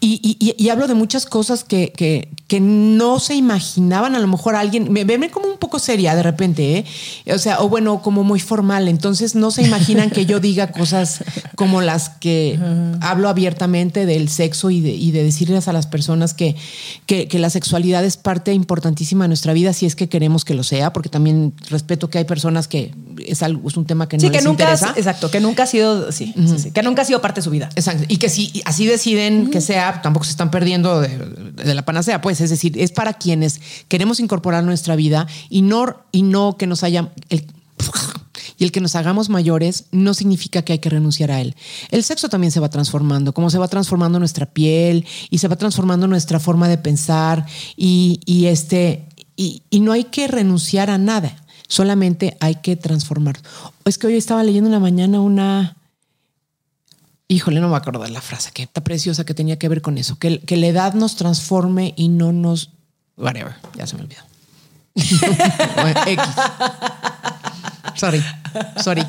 Y, 0.00 0.20
y- 0.40 0.54
y 0.56 0.68
hablo 0.70 0.86
de 0.88 0.94
muchas 0.94 1.26
cosas 1.26 1.62
que, 1.64 1.92
que- 1.94 2.28
que 2.48 2.60
no 2.60 3.20
se 3.20 3.34
imaginaban. 3.34 4.14
A 4.14 4.18
lo 4.20 4.26
mejor 4.26 4.54
alguien, 4.56 4.90
me 4.92 5.04
ven 5.04 5.28
como 5.30 5.46
un 5.48 5.58
poco 5.58 5.78
seria 5.78 6.14
de 6.16 6.22
repente, 6.22 6.78
¿eh? 7.26 7.32
O 7.34 7.38
sea, 7.38 7.60
o 7.60 7.68
bueno, 7.68 8.00
como 8.02 8.24
muy 8.24 8.40
formal. 8.40 8.88
Entonces 8.88 9.34
no 9.34 9.50
se 9.50 9.62
imaginan 9.62 10.10
que 10.10 10.26
yo 10.26 10.40
diga 10.40 10.72
cosas 10.72 11.22
como 11.56 11.80
las 11.82 12.08
que 12.08 12.58
hablo 13.02 13.28
abiertamente 13.28 14.06
del 14.06 14.28
sexo 14.28 14.70
y 14.70 14.80
de, 14.80 14.90
y 14.94 15.10
de 15.10 15.22
decirles 15.24 15.66
a 15.68 15.72
las 15.72 15.86
personas 15.86 16.32
que, 16.32 16.56
que, 17.06 17.26
que 17.28 17.38
la 17.40 17.50
sexualidad 17.50 18.04
es 18.04 18.16
parte 18.16 18.52
importantísima 18.52 19.24
de 19.24 19.28
nuestra 19.28 19.52
vida 19.52 19.72
si 19.72 19.86
es 19.86 19.96
que 19.96 20.08
queremos 20.08 20.44
que 20.44 20.54
lo 20.54 20.62
sea, 20.62 20.92
porque 20.92 21.08
también 21.08 21.52
respeto 21.68 22.08
que 22.10 22.18
hay 22.18 22.24
personas 22.24 22.68
que 22.68 22.94
es, 23.26 23.42
algo, 23.42 23.68
es 23.68 23.76
un 23.76 23.84
tema 23.86 24.08
que 24.08 24.16
no 24.16 24.20
Sí, 24.22 24.28
les 24.30 24.38
que 24.38 24.44
nunca, 24.44 24.64
interesa. 24.64 24.94
exacto, 24.96 25.30
que 25.32 25.40
nunca 25.40 25.64
ha 25.64 25.66
sido, 25.66 26.12
sí, 26.12 26.32
sí, 26.36 26.58
sí, 26.58 26.70
que 26.70 26.82
nunca 26.84 27.02
ha 27.02 27.04
sido 27.04 27.20
parte 27.20 27.40
de 27.40 27.44
su 27.44 27.50
vida. 27.50 27.68
Exacto. 27.74 28.04
Y 28.08 28.16
que 28.18 28.28
si 28.28 28.62
así 28.64 28.86
deciden 29.00 29.50
que 29.50 29.62
sea, 29.62 30.02
tampoco 30.02 30.24
se 30.24 30.32
están 30.32 30.50
perdiendo 30.50 31.00
de, 31.00 31.08
de 31.08 31.74
la 31.74 31.84
panacea, 31.84 32.20
pues. 32.20 32.40
Es 32.40 32.50
decir, 32.50 32.78
es 32.78 32.92
para 32.92 33.14
quienes 33.14 33.60
queremos 33.88 34.20
incorporar 34.20 34.62
nuestra 34.62 34.94
vida 34.94 35.26
y 35.48 35.62
no, 35.62 35.96
y 36.12 36.22
no 36.22 36.56
que 36.58 36.66
nos 36.66 36.82
haya. 36.84 37.10
El, 37.30 37.46
y 38.58 38.64
el 38.64 38.72
que 38.72 38.82
nos 38.82 38.94
hagamos 38.94 39.30
mayores 39.30 39.86
no 39.90 40.12
significa 40.12 40.60
que 40.60 40.74
hay 40.74 40.78
que 40.80 40.90
renunciar 40.90 41.30
a 41.30 41.40
él. 41.40 41.56
El 41.90 42.04
sexo 42.04 42.28
también 42.28 42.50
se 42.50 42.60
va 42.60 42.68
transformando, 42.68 43.32
como 43.32 43.48
se 43.48 43.56
va 43.56 43.68
transformando 43.68 44.18
nuestra 44.18 44.44
piel 44.44 45.06
y 45.30 45.38
se 45.38 45.48
va 45.48 45.56
transformando 45.56 46.06
nuestra 46.06 46.38
forma 46.38 46.68
de 46.68 46.76
pensar 46.76 47.46
y, 47.74 48.20
y 48.26 48.46
este 48.46 49.06
y, 49.34 49.62
y 49.70 49.80
no 49.80 49.92
hay 49.92 50.04
que 50.04 50.28
renunciar 50.28 50.90
a 50.90 50.98
nada, 50.98 51.42
solamente 51.68 52.36
hay 52.40 52.56
que 52.56 52.76
transformar. 52.76 53.38
Es 53.86 53.96
que 53.96 54.08
hoy 54.08 54.16
estaba 54.16 54.42
leyendo 54.42 54.68
en 54.68 54.72
la 54.72 54.80
mañana 54.80 55.22
una, 55.22 55.78
híjole, 57.30 57.60
no 57.60 57.68
me 57.68 57.76
acuerdo 57.76 58.02
de 58.02 58.10
la 58.10 58.20
frase, 58.20 58.50
que 58.50 58.64
está 58.64 58.82
preciosa 58.82 59.24
que 59.24 59.34
tenía 59.34 59.56
que 59.56 59.68
ver 59.68 59.82
con 59.82 59.98
eso, 59.98 60.18
que, 60.18 60.40
que 60.40 60.56
la 60.56 60.66
edad 60.66 60.94
nos 60.94 61.14
transforme 61.14 61.94
y 61.96 62.08
no 62.08 62.32
nos... 62.32 62.72
Whatever, 63.16 63.54
ya 63.76 63.86
se 63.86 63.96
me 63.96 64.02
olvidó. 64.02 64.22
X. 66.06 66.24
Sorry, 68.00 68.22
sorry. 68.82 69.04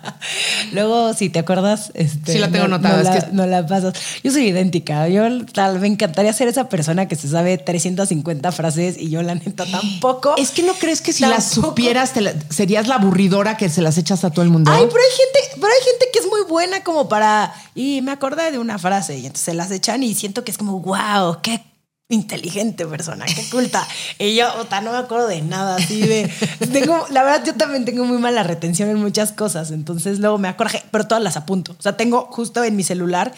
Luego, 0.72 1.14
si 1.14 1.30
te 1.30 1.38
acuerdas, 1.40 1.90
este, 1.94 2.32
Sí 2.34 2.38
la 2.38 2.48
tengo 2.50 2.68
no, 2.68 2.76
anotada, 2.76 2.94
No, 2.94 3.00
es 3.00 3.04
la, 3.06 3.20
que- 3.26 3.32
no 3.32 3.46
la 3.46 3.66
pasas. 3.66 3.94
Yo 4.22 4.30
soy 4.30 4.46
idéntica. 4.48 5.08
Yo 5.08 5.22
tal, 5.46 5.80
me 5.80 5.88
encantaría 5.88 6.32
ser 6.32 6.46
esa 6.48 6.68
persona 6.68 7.08
que 7.08 7.16
se 7.16 7.28
sabe 7.28 7.58
350 7.58 8.52
frases 8.52 8.96
y 8.98 9.10
yo 9.10 9.22
la 9.22 9.34
neta 9.34 9.64
tampoco. 9.70 10.34
Es 10.38 10.50
que 10.50 10.62
no 10.62 10.74
crees 10.74 11.00
que 11.00 11.12
si 11.12 11.24
las 11.26 11.44
supieras 11.50 12.12
te 12.12 12.20
la- 12.20 12.34
serías 12.50 12.86
la 12.86 12.96
aburridora 12.96 13.56
que 13.56 13.68
se 13.68 13.82
las 13.82 13.98
echas 13.98 14.22
a 14.24 14.30
todo 14.30 14.42
el 14.44 14.50
mundo. 14.50 14.70
Ay, 14.70 14.84
pero 14.86 15.00
hay 15.00 15.16
gente, 15.16 15.60
pero 15.60 15.66
hay 15.72 15.84
gente 15.90 16.06
que 16.12 16.18
es 16.20 16.26
muy 16.26 16.42
buena 16.48 16.84
como 16.84 17.08
para. 17.08 17.52
Y 17.74 18.00
me 18.02 18.12
acordé 18.12 18.50
de 18.52 18.58
una 18.58 18.78
frase 18.78 19.14
y 19.18 19.26
entonces 19.26 19.44
se 19.44 19.54
las 19.54 19.70
echan 19.70 20.02
y 20.02 20.14
siento 20.14 20.44
que 20.44 20.50
es 20.52 20.58
como, 20.58 20.78
wow, 20.80 21.38
qué 21.42 21.60
inteligente 22.10 22.86
persona, 22.86 23.24
qué 23.24 23.48
culta. 23.50 23.86
y 24.18 24.34
yo, 24.34 24.46
puta, 24.58 24.80
no 24.82 24.92
me 24.92 24.98
acuerdo 24.98 25.26
de 25.28 25.40
nada 25.42 25.76
así 25.76 26.02
de. 26.02 26.30
Tengo, 26.72 27.06
la 27.10 27.22
verdad, 27.22 27.44
yo 27.46 27.54
también 27.54 27.84
tengo 27.84 28.04
muy 28.04 28.18
mala 28.18 28.42
retención 28.42 28.88
en 28.90 28.96
muchas 29.00 29.32
cosas. 29.32 29.70
Entonces 29.70 30.18
luego 30.18 30.36
me 30.38 30.48
acuerdo, 30.48 30.78
pero 30.90 31.06
todas 31.06 31.22
las 31.24 31.36
apunto. 31.36 31.74
O 31.78 31.82
sea, 31.82 31.96
tengo 31.96 32.26
justo 32.30 32.62
en 32.64 32.76
mi 32.76 32.82
celular. 32.82 33.32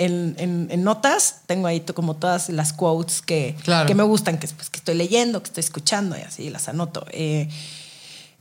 En, 0.00 0.36
en- 0.38 0.68
en 0.70 0.84
notas 0.84 1.40
tengo 1.46 1.66
ahí 1.66 1.80
como 1.80 2.14
todas 2.14 2.50
las 2.50 2.72
quotes 2.72 3.20
que, 3.20 3.56
Claro. 3.64 3.88
que 3.88 3.96
me 3.96 4.04
gustan, 4.04 4.38
que, 4.38 4.46
pues, 4.46 4.70
que 4.70 4.78
estoy 4.78 4.94
leyendo, 4.94 5.42
que 5.42 5.48
estoy 5.48 5.62
escuchando 5.62 6.16
y 6.16 6.20
así 6.20 6.50
las 6.50 6.68
anoto. 6.68 7.04
Eh, 7.10 7.48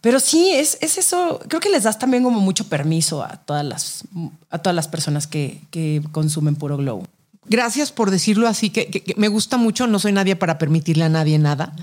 pero 0.02 0.20
sí, 0.20 0.52
es, 0.54 0.78
es 0.82 1.00
eso. 1.00 1.40
Creo 1.48 1.60
que 1.60 1.70
les 1.70 1.84
das 1.84 1.98
también 1.98 2.24
como 2.24 2.40
mucho 2.40 2.68
permiso 2.68 3.24
a 3.24 3.38
todas 3.38 3.66
las, 3.66 4.04
a 4.52 4.60
todas 4.60 4.76
las 4.76 4.88
personas 4.88 5.26
que, 5.26 5.60
que 5.72 6.02
consumen 6.12 6.56
puro 6.56 6.78
glow. 6.78 7.04
Gracias 7.50 7.92
por 7.92 8.12
decirlo 8.12 8.48
así, 8.48 8.70
que, 8.70 8.88
que- 8.88 9.02
que 9.04 9.14
me 9.16 9.28
gusta 9.28 9.58
mucho, 9.58 9.88
no 9.88 10.00
soy 10.00 10.12
nadie 10.12 10.36
para 10.36 10.58
permitirle 10.58 11.06
a 11.06 11.10
nadie 11.10 11.38
nada, 11.40 11.74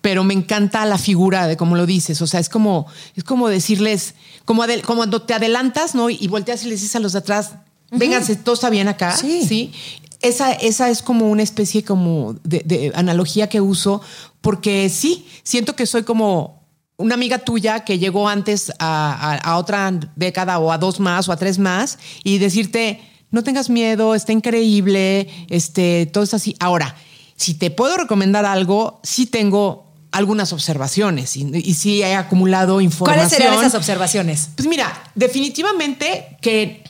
pero 0.00 0.22
me 0.24 0.32
encanta 0.34 0.84
la 0.86 0.96
figura 0.98 1.46
de 1.48 1.56
cómo 1.56 1.74
lo 1.76 1.86
dices, 1.86 2.22
o 2.22 2.26
sea, 2.26 2.38
es 2.40 2.48
como, 2.48 2.86
es 3.16 3.24
como 3.24 3.48
decirles, 3.48 4.14
como, 4.44 4.62
adel- 4.62 4.82
como 4.82 4.98
cuando 4.98 5.22
te 5.22 5.34
adelantas, 5.34 5.94
¿no? 5.94 6.08
Y 6.08 6.26
volteas 6.28 6.62
y 6.64 6.68
les 6.68 6.80
dices 6.80 6.94
a 6.96 7.00
los 7.00 7.12
de 7.14 7.18
atrás, 7.18 7.52
vénganse, 7.90 8.36
todo 8.36 8.54
está 8.54 8.70
bien 8.70 8.86
acá, 8.88 9.16
Sí. 9.16 9.42
¿sí? 9.46 9.72
Esa, 10.20 10.52
esa 10.52 10.90
es 10.90 11.00
como 11.02 11.28
una 11.30 11.42
especie 11.42 11.84
como 11.84 12.34
de, 12.44 12.62
de 12.64 12.92
analogía 12.94 13.48
que 13.48 13.60
uso, 13.60 14.00
porque 14.40 14.88
sí, 14.88 15.26
siento 15.44 15.74
que 15.76 15.86
soy 15.86 16.02
como 16.02 16.58
una 16.96 17.14
amiga 17.14 17.38
tuya 17.38 17.80
que 17.84 17.98
llegó 18.00 18.28
antes 18.28 18.70
a, 18.80 19.12
a- 19.12 19.36
a 19.36 19.56
otra 19.58 19.92
década 20.16 20.58
o 20.58 20.72
a 20.72 20.78
dos 20.78 20.98
más 20.98 21.28
o 21.28 21.32
a 21.32 21.36
tres 21.36 21.58
más 21.60 21.98
y 22.24 22.38
decirte, 22.38 23.00
no 23.30 23.44
tengas 23.44 23.70
miedo, 23.70 24.14
está 24.14 24.32
increíble, 24.32 25.28
este, 25.48 26.06
todo 26.06 26.24
es 26.24 26.34
así. 26.34 26.56
Ahora, 26.60 26.96
si 27.36 27.54
te 27.54 27.70
puedo 27.70 27.96
recomendar 27.96 28.44
algo, 28.44 29.00
sí 29.02 29.26
tengo 29.26 29.86
algunas 30.10 30.52
observaciones 30.52 31.36
y, 31.36 31.50
y 31.54 31.74
sí 31.74 32.02
he 32.02 32.14
acumulado 32.14 32.80
información. 32.80 33.26
¿Cuáles 33.26 33.32
serían 33.32 33.54
esas 33.54 33.74
observaciones? 33.74 34.50
Pues 34.56 34.68
mira, 34.68 35.10
definitivamente 35.14 36.38
que, 36.40 36.82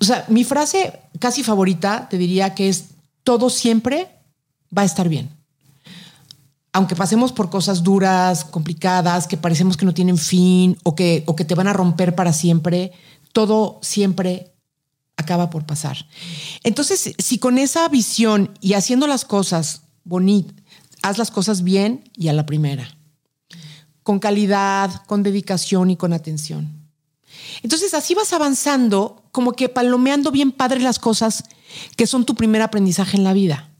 o 0.00 0.04
sea, 0.04 0.24
mi 0.28 0.44
frase 0.44 1.00
casi 1.18 1.42
favorita 1.42 2.08
te 2.08 2.18
diría 2.18 2.54
que 2.54 2.68
es 2.68 2.86
todo 3.24 3.50
siempre 3.50 4.08
va 4.76 4.82
a 4.82 4.86
estar 4.86 5.08
bien. 5.08 5.30
Aunque 6.72 6.94
pasemos 6.94 7.32
por 7.32 7.50
cosas 7.50 7.82
duras, 7.82 8.44
complicadas, 8.44 9.26
que 9.26 9.36
parecemos 9.36 9.76
que 9.76 9.86
no 9.86 9.94
tienen 9.94 10.18
fin 10.18 10.76
o 10.84 10.94
que, 10.94 11.24
o 11.26 11.34
que 11.34 11.44
te 11.44 11.54
van 11.54 11.68
a 11.68 11.72
romper 11.72 12.14
para 12.14 12.32
siempre, 12.32 12.92
todo 13.32 13.78
siempre 13.82 14.52
acaba 15.16 15.50
por 15.50 15.64
pasar. 15.66 15.96
Entonces, 16.62 17.14
si 17.18 17.38
con 17.38 17.58
esa 17.58 17.88
visión 17.88 18.56
y 18.60 18.74
haciendo 18.74 19.06
las 19.06 19.24
cosas 19.24 19.82
bonitas, 20.04 20.54
haz 21.02 21.18
las 21.18 21.30
cosas 21.30 21.62
bien 21.62 22.04
y 22.16 22.28
a 22.28 22.32
la 22.32 22.46
primera, 22.46 22.96
con 24.02 24.18
calidad, 24.18 25.02
con 25.06 25.22
dedicación 25.22 25.90
y 25.90 25.96
con 25.96 26.12
atención. 26.12 26.72
Entonces 27.62 27.94
así 27.94 28.14
vas 28.14 28.32
avanzando, 28.32 29.22
como 29.32 29.52
que 29.52 29.68
palomeando 29.68 30.30
bien 30.30 30.52
padre 30.52 30.80
las 30.80 30.98
cosas 30.98 31.44
que 31.96 32.06
son 32.06 32.24
tu 32.24 32.34
primer 32.34 32.62
aprendizaje 32.62 33.16
en 33.16 33.24
la 33.24 33.32
vida. 33.32 33.70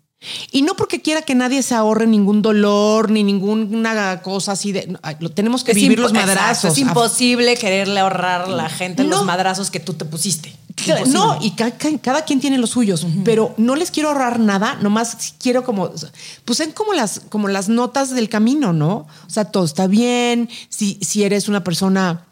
Y 0.51 0.63
no 0.63 0.75
porque 0.75 1.03
quiera 1.03 1.23
que 1.23 1.35
nadie 1.35 1.63
se 1.63 1.75
ahorre 1.75 2.07
ningún 2.07 2.41
dolor 2.43 3.11
ni 3.11 3.23
ninguna 3.23 4.23
cosa 4.23 4.53
así 4.53 4.73
de. 4.73 4.97
lo 5.21 5.31
tenemos 5.31 5.63
que 5.63 5.73
Es 5.73 5.77
vivir 5.77 5.99
los 5.99 6.13
madrazos. 6.13 6.65
exacto, 6.65 6.69
Es 6.69 6.79
imposible 6.79 7.57
quererle 7.57 8.01
ahorrar 8.01 8.43
a 8.43 8.49
la 8.49 8.69
gente 8.69 9.05
No. 9.05 9.11
los 9.11 9.25
madrazos 9.27 9.71
que 9.71 9.79
tú 9.79 9.93
te 9.95 10.05
pusiste. 10.07 10.55
Imposible. 10.99 11.19
No, 11.19 11.39
y 11.43 11.51
ca- 11.53 11.71
ca- 11.73 11.99
cada, 11.99 12.25
quien 12.25 12.39
tiene 12.41 12.59
los 12.59 12.71
suyos, 12.71 13.07
pero 13.25 13.55
no 13.57 13.77
les 13.77 13.91
quiero 13.91 14.09
ahorrar 14.11 14.39
nada, 14.39 14.77
nomás 14.83 15.35
quiero 15.39 15.65
como, 15.65 15.91
pues 16.45 16.61
en 16.61 16.73
como 16.73 16.93
las, 16.93 17.21
como 17.29 17.49
las 17.49 17.69
notas 17.69 18.11
del 18.15 18.29
camino, 18.29 18.73
¿no? 18.73 19.07
O 19.27 19.31
sea, 19.31 19.47
todo 19.47 19.65
está 19.65 19.87
bien, 19.87 20.49
si, 20.69 20.99
si 21.01 21.25
eres 21.25 21.49
una 21.49 21.65
persona, 21.65 22.27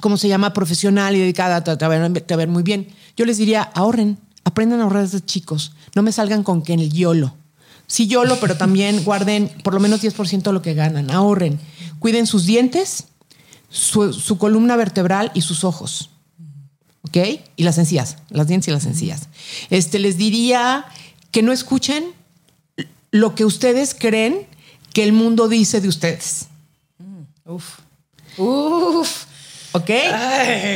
¿cómo 0.00 0.16
se 0.16 0.28
llama? 0.28 0.52
Profesional 0.52 1.16
y 1.16 1.18
dedicada, 1.18 1.64
te, 1.64 1.76
te 1.76 1.88
ver- 1.88 2.20
te 2.20 2.36
ver 2.36 2.48
muy 2.48 2.62
bien. 2.62 2.88
Yo 3.16 3.24
les 3.24 3.38
diría, 3.38 3.62
ahorren, 3.62 4.18
aprendan 4.44 4.80
a 4.80 4.84
ahorrar 4.84 5.02
desde 5.02 5.20
chicos, 5.24 5.72
no 5.94 6.02
me 6.02 6.12
salgan 6.12 6.42
con 6.44 6.62
que 6.62 6.74
en 6.74 6.80
el 6.80 6.92
YOLO. 6.92 7.34
Sí, 7.86 8.06
YOLO, 8.06 8.38
pero 8.40 8.56
también 8.56 9.02
guarden 9.04 9.50
por 9.64 9.74
lo 9.74 9.80
menos 9.80 10.00
10% 10.00 10.42
de 10.42 10.52
lo 10.52 10.62
que 10.62 10.74
ganan, 10.74 11.10
ahorren, 11.10 11.58
cuiden 11.98 12.26
sus 12.26 12.46
dientes, 12.46 13.06
su, 13.68 14.12
su 14.12 14.38
columna 14.38 14.76
vertebral 14.76 15.32
y 15.34 15.40
sus 15.42 15.64
ojos. 15.64 16.10
¿Ok? 17.14 17.40
Y 17.56 17.62
las 17.62 17.78
encías, 17.78 18.16
las 18.30 18.48
dientes 18.48 18.68
y 18.68 18.70
las 18.72 18.86
encías. 18.86 19.28
Este, 19.70 19.98
les 19.98 20.16
diría 20.16 20.86
que 21.30 21.42
no 21.42 21.52
escuchen 21.52 22.12
lo 23.10 23.34
que 23.34 23.44
ustedes 23.44 23.94
creen 23.94 24.46
que 24.92 25.04
el 25.04 25.12
mundo 25.12 25.48
dice 25.48 25.80
de 25.80 25.88
ustedes, 25.88 26.46
Uf. 27.46 27.78
Uf. 28.38 29.24
¿ok? 29.72 29.90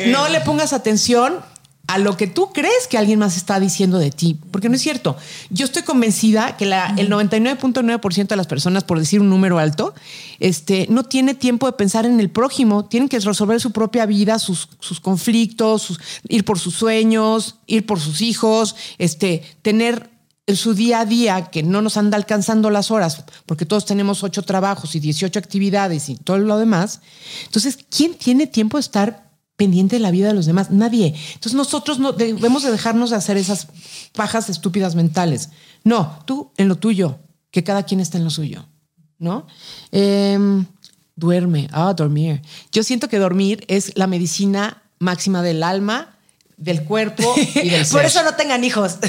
No 0.09 0.29
le 0.29 0.41
pongas 0.43 0.73
atención 0.73 1.41
a 1.89 1.99
lo 1.99 2.17
que 2.17 2.27
tú 2.27 2.53
crees 2.53 2.87
que 2.89 2.99
alguien 2.99 3.19
más 3.19 3.37
está 3.37 3.59
diciendo 3.59 3.99
de 3.99 4.11
ti, 4.11 4.37
porque 4.51 4.69
no 4.69 4.77
es 4.77 4.83
cierto. 4.83 5.17
Yo 5.51 5.65
estoy 5.65 5.83
convencida 5.83 6.57
que 6.57 6.67
la, 6.67 6.95
el 6.99 7.09
99.9% 7.11 8.27
de 8.29 8.37
las 8.37 8.47
personas, 8.47 8.85
por 8.85 8.99
decir 8.99 9.21
un 9.21 9.31
número 9.31 9.59
alto, 9.59 9.95
este, 10.39 10.87
no 10.91 11.05
tiene 11.05 11.35
tiempo 11.35 11.67
de 11.67 11.73
pensar 11.73 12.05
en 12.07 12.21
el 12.21 12.31
prójimo, 12.31 12.85
tienen 12.85 13.09
que 13.09 13.19
resolver 13.19 13.61
su 13.61 13.73
propia 13.73 14.05
vida, 14.07 14.39
sus, 14.39 14.69
sus 14.81 15.01
conflictos, 15.01 15.83
sus- 15.83 15.99
ir 16.29 16.45
por 16.45 16.59
sus 16.59 16.75
sueños, 16.75 17.57
ir 17.67 17.87
por 17.87 17.99
sus 18.01 18.21
hijos, 18.21 18.77
este, 18.99 19.43
tener 19.63 20.11
en 20.47 20.57
su 20.57 20.75
día 20.75 21.01
a 21.01 21.05
día 21.05 21.47
que 21.51 21.63
no 21.63 21.83
nos 21.83 21.97
anda 21.97 22.17
alcanzando 22.17 22.71
las 22.71 22.91
horas, 22.91 23.25
porque 23.47 23.67
todos 23.67 23.85
tenemos 23.87 24.23
ocho 24.25 24.43
trabajos 24.43 24.95
y 24.95 25.01
18 25.01 25.39
actividades 25.39 26.09
y 26.09 26.17
todo 26.17 26.39
lo 26.39 26.59
demás. 26.59 27.01
Entonces, 27.47 27.79
¿quién 27.91 28.15
tiene 28.15 28.47
tiempo 28.47 28.77
de 28.79 28.83
estar 28.83 29.28
pendiente 29.59 29.97
de 29.97 30.01
la 30.01 30.13
vida 30.13 30.29
de 30.29 30.35
los 30.35 30.47
demás, 30.47 30.71
nadie. 30.71 31.17
Entonces 31.35 31.55
nosotros 31.55 31.99
no 31.99 32.13
debemos 32.13 32.63
de 32.63 32.71
dejarnos 32.71 33.11
de 33.11 33.17
hacer 33.17 33.37
esas 33.37 33.67
pajas 34.15 34.49
estúpidas 34.49 34.95
mentales. 34.95 35.51
No, 35.83 36.21
tú 36.27 36.53
en 36.57 36.69
lo 36.69 36.77
tuyo, 36.77 37.19
que 37.51 37.65
cada 37.65 37.83
quien 37.83 37.99
está 37.99 38.19
en 38.19 38.25
lo 38.25 38.31
suyo, 38.31 38.69
¿no? 39.19 39.49
Em, 39.91 40.65
duerme, 41.17 41.69
ah, 41.73 41.93
dormir. 41.93 42.41
Yo 42.71 42.85
siento 42.85 43.09
que 43.09 43.19
dormir 43.19 43.65
es 43.67 43.97
la 43.97 44.07
medicina 44.07 44.85
máxima 45.01 45.43
del 45.43 45.65
alma 45.65 46.18
del 46.59 46.83
cuerpo 46.83 47.35
y 47.55 47.69
del 47.71 47.87
ser. 47.87 47.97
Por 47.97 48.05
eso 48.05 48.23
no 48.25 48.35
tengan 48.35 48.63
hijos. 48.65 48.97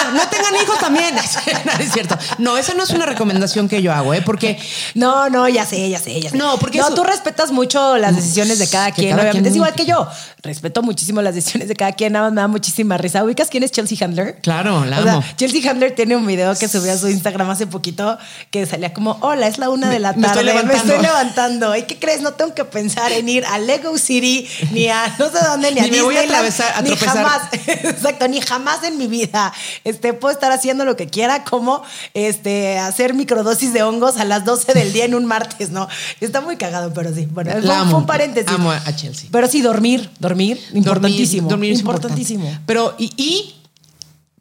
Ah, 0.00 0.12
no 0.14 0.28
tengan 0.28 0.54
hijos 0.62 0.78
también. 0.78 1.12
No, 1.64 1.72
es 1.80 1.92
cierto. 1.92 2.16
No, 2.38 2.56
esa 2.56 2.74
no 2.74 2.84
es 2.84 2.90
una 2.90 3.04
recomendación 3.04 3.68
que 3.68 3.82
yo 3.82 3.92
hago, 3.92 4.14
¿eh? 4.14 4.22
Porque. 4.22 4.58
No, 4.94 5.28
no, 5.28 5.48
ya 5.48 5.66
sé, 5.66 5.88
ya 5.90 5.98
sé, 5.98 6.20
ya 6.20 6.30
sé. 6.30 6.36
No, 6.36 6.56
porque. 6.58 6.78
No, 6.78 6.94
tú 6.94 7.02
respetas 7.02 7.50
mucho 7.50 7.96
las 7.96 8.14
decisiones 8.14 8.60
de 8.60 8.68
cada 8.68 8.92
quien. 8.92 9.18
obviamente 9.18 9.48
es 9.48 9.56
igual 9.56 9.74
que 9.74 9.86
yo. 9.86 10.06
Respeto 10.42 10.82
muchísimo 10.82 11.20
las 11.20 11.34
decisiones 11.34 11.68
de 11.68 11.74
cada 11.74 11.92
quien. 11.92 12.12
Nada 12.12 12.26
más 12.26 12.32
me 12.32 12.40
da 12.42 12.48
muchísima 12.48 12.96
risa. 12.96 13.24
¿Ubicas 13.24 13.48
quién 13.48 13.64
es 13.64 13.72
Chelsea 13.72 13.98
Handler? 14.00 14.38
Claro, 14.40 14.84
la 14.84 14.98
amo. 14.98 15.24
Chelsea 15.36 15.68
Handler 15.68 15.96
tiene 15.96 16.14
un 16.14 16.26
video 16.26 16.54
que 16.54 16.68
subió 16.68 16.92
a 16.92 16.96
su 16.96 17.08
Instagram 17.08 17.50
hace 17.50 17.66
poquito 17.66 18.18
que 18.50 18.66
salía 18.66 18.94
como: 18.94 19.18
Hola, 19.20 19.48
es 19.48 19.58
la 19.58 19.68
una 19.70 19.90
de 19.90 19.98
la 19.98 20.14
tarde. 20.14 20.20
Me 20.20 20.26
estoy 20.28 20.44
levantando. 20.44 20.84
Me 20.84 20.92
estoy 20.92 21.02
levantando. 21.02 21.76
¿Y 21.76 21.82
qué 21.82 21.98
crees? 21.98 22.20
No 22.20 22.32
tengo 22.34 22.54
que 22.54 22.64
pensar 22.64 23.10
en 23.10 23.28
ir 23.28 23.44
a 23.46 23.58
Lego 23.58 23.98
City 23.98 24.48
ni 24.70 24.88
a 24.88 25.16
no 25.18 25.28
sé 25.30 25.38
dónde 25.44 25.72
ni, 25.72 25.80
a 25.80 25.82
ni 25.84 25.90
me 25.90 26.02
voy 26.02 26.16
a, 26.16 26.26
a 26.60 26.82
ni 26.82 26.96
jamás, 26.96 27.42
exacto, 27.66 28.28
ni 28.28 28.40
jamás 28.40 28.82
en 28.84 28.98
mi 28.98 29.06
vida 29.06 29.52
este, 29.84 30.12
puedo 30.12 30.32
estar 30.32 30.52
haciendo 30.52 30.84
lo 30.84 30.96
que 30.96 31.06
quiera, 31.06 31.44
como 31.44 31.82
este, 32.14 32.78
hacer 32.78 33.14
microdosis 33.14 33.72
de 33.72 33.82
hongos 33.82 34.16
a 34.16 34.24
las 34.24 34.44
12 34.44 34.74
del 34.74 34.92
día 34.92 35.04
en 35.04 35.14
un 35.14 35.24
martes, 35.24 35.70
¿no? 35.70 35.88
Está 36.20 36.40
muy 36.40 36.56
cagado, 36.56 36.92
pero 36.92 37.14
sí. 37.14 37.26
Bueno, 37.26 37.52
fue, 37.60 37.94
un 37.94 38.06
paréntesis. 38.06 38.50
Amo 38.50 38.70
a 38.70 38.96
Chelsea. 38.96 39.28
Pero 39.30 39.48
sí, 39.48 39.62
dormir, 39.62 40.10
dormir, 40.18 40.60
importantísimo. 40.74 41.48
Dormir, 41.48 41.72
es 41.72 41.80
importantísimo. 41.80 42.58
Pero, 42.66 42.94
y, 42.98 43.54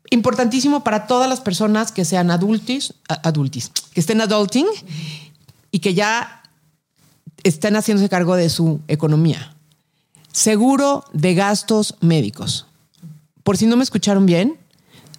importantísimo 0.10 0.84
para 0.84 1.08
todas 1.08 1.30
las 1.30 1.42
personas 1.42 1.92
que 1.92 2.06
sean 2.06 2.32
adultis, 2.32 2.94
adultis, 3.08 3.72
que 3.94 4.00
estén 4.00 4.22
adulting 4.22 4.66
y 5.72 5.80
que 5.80 5.94
ya 5.94 6.44
estén 7.44 7.76
haciéndose 7.76 8.10
cargo 8.10 8.36
de 8.36 8.50
su 8.50 8.82
economía. 8.88 9.54
Seguro 10.38 11.04
de 11.14 11.34
gastos 11.34 11.96
médicos. 12.00 12.68
Por 13.42 13.58
si 13.58 13.66
no 13.66 13.76
me 13.76 13.82
escucharon 13.82 14.28
bien, 14.28 14.56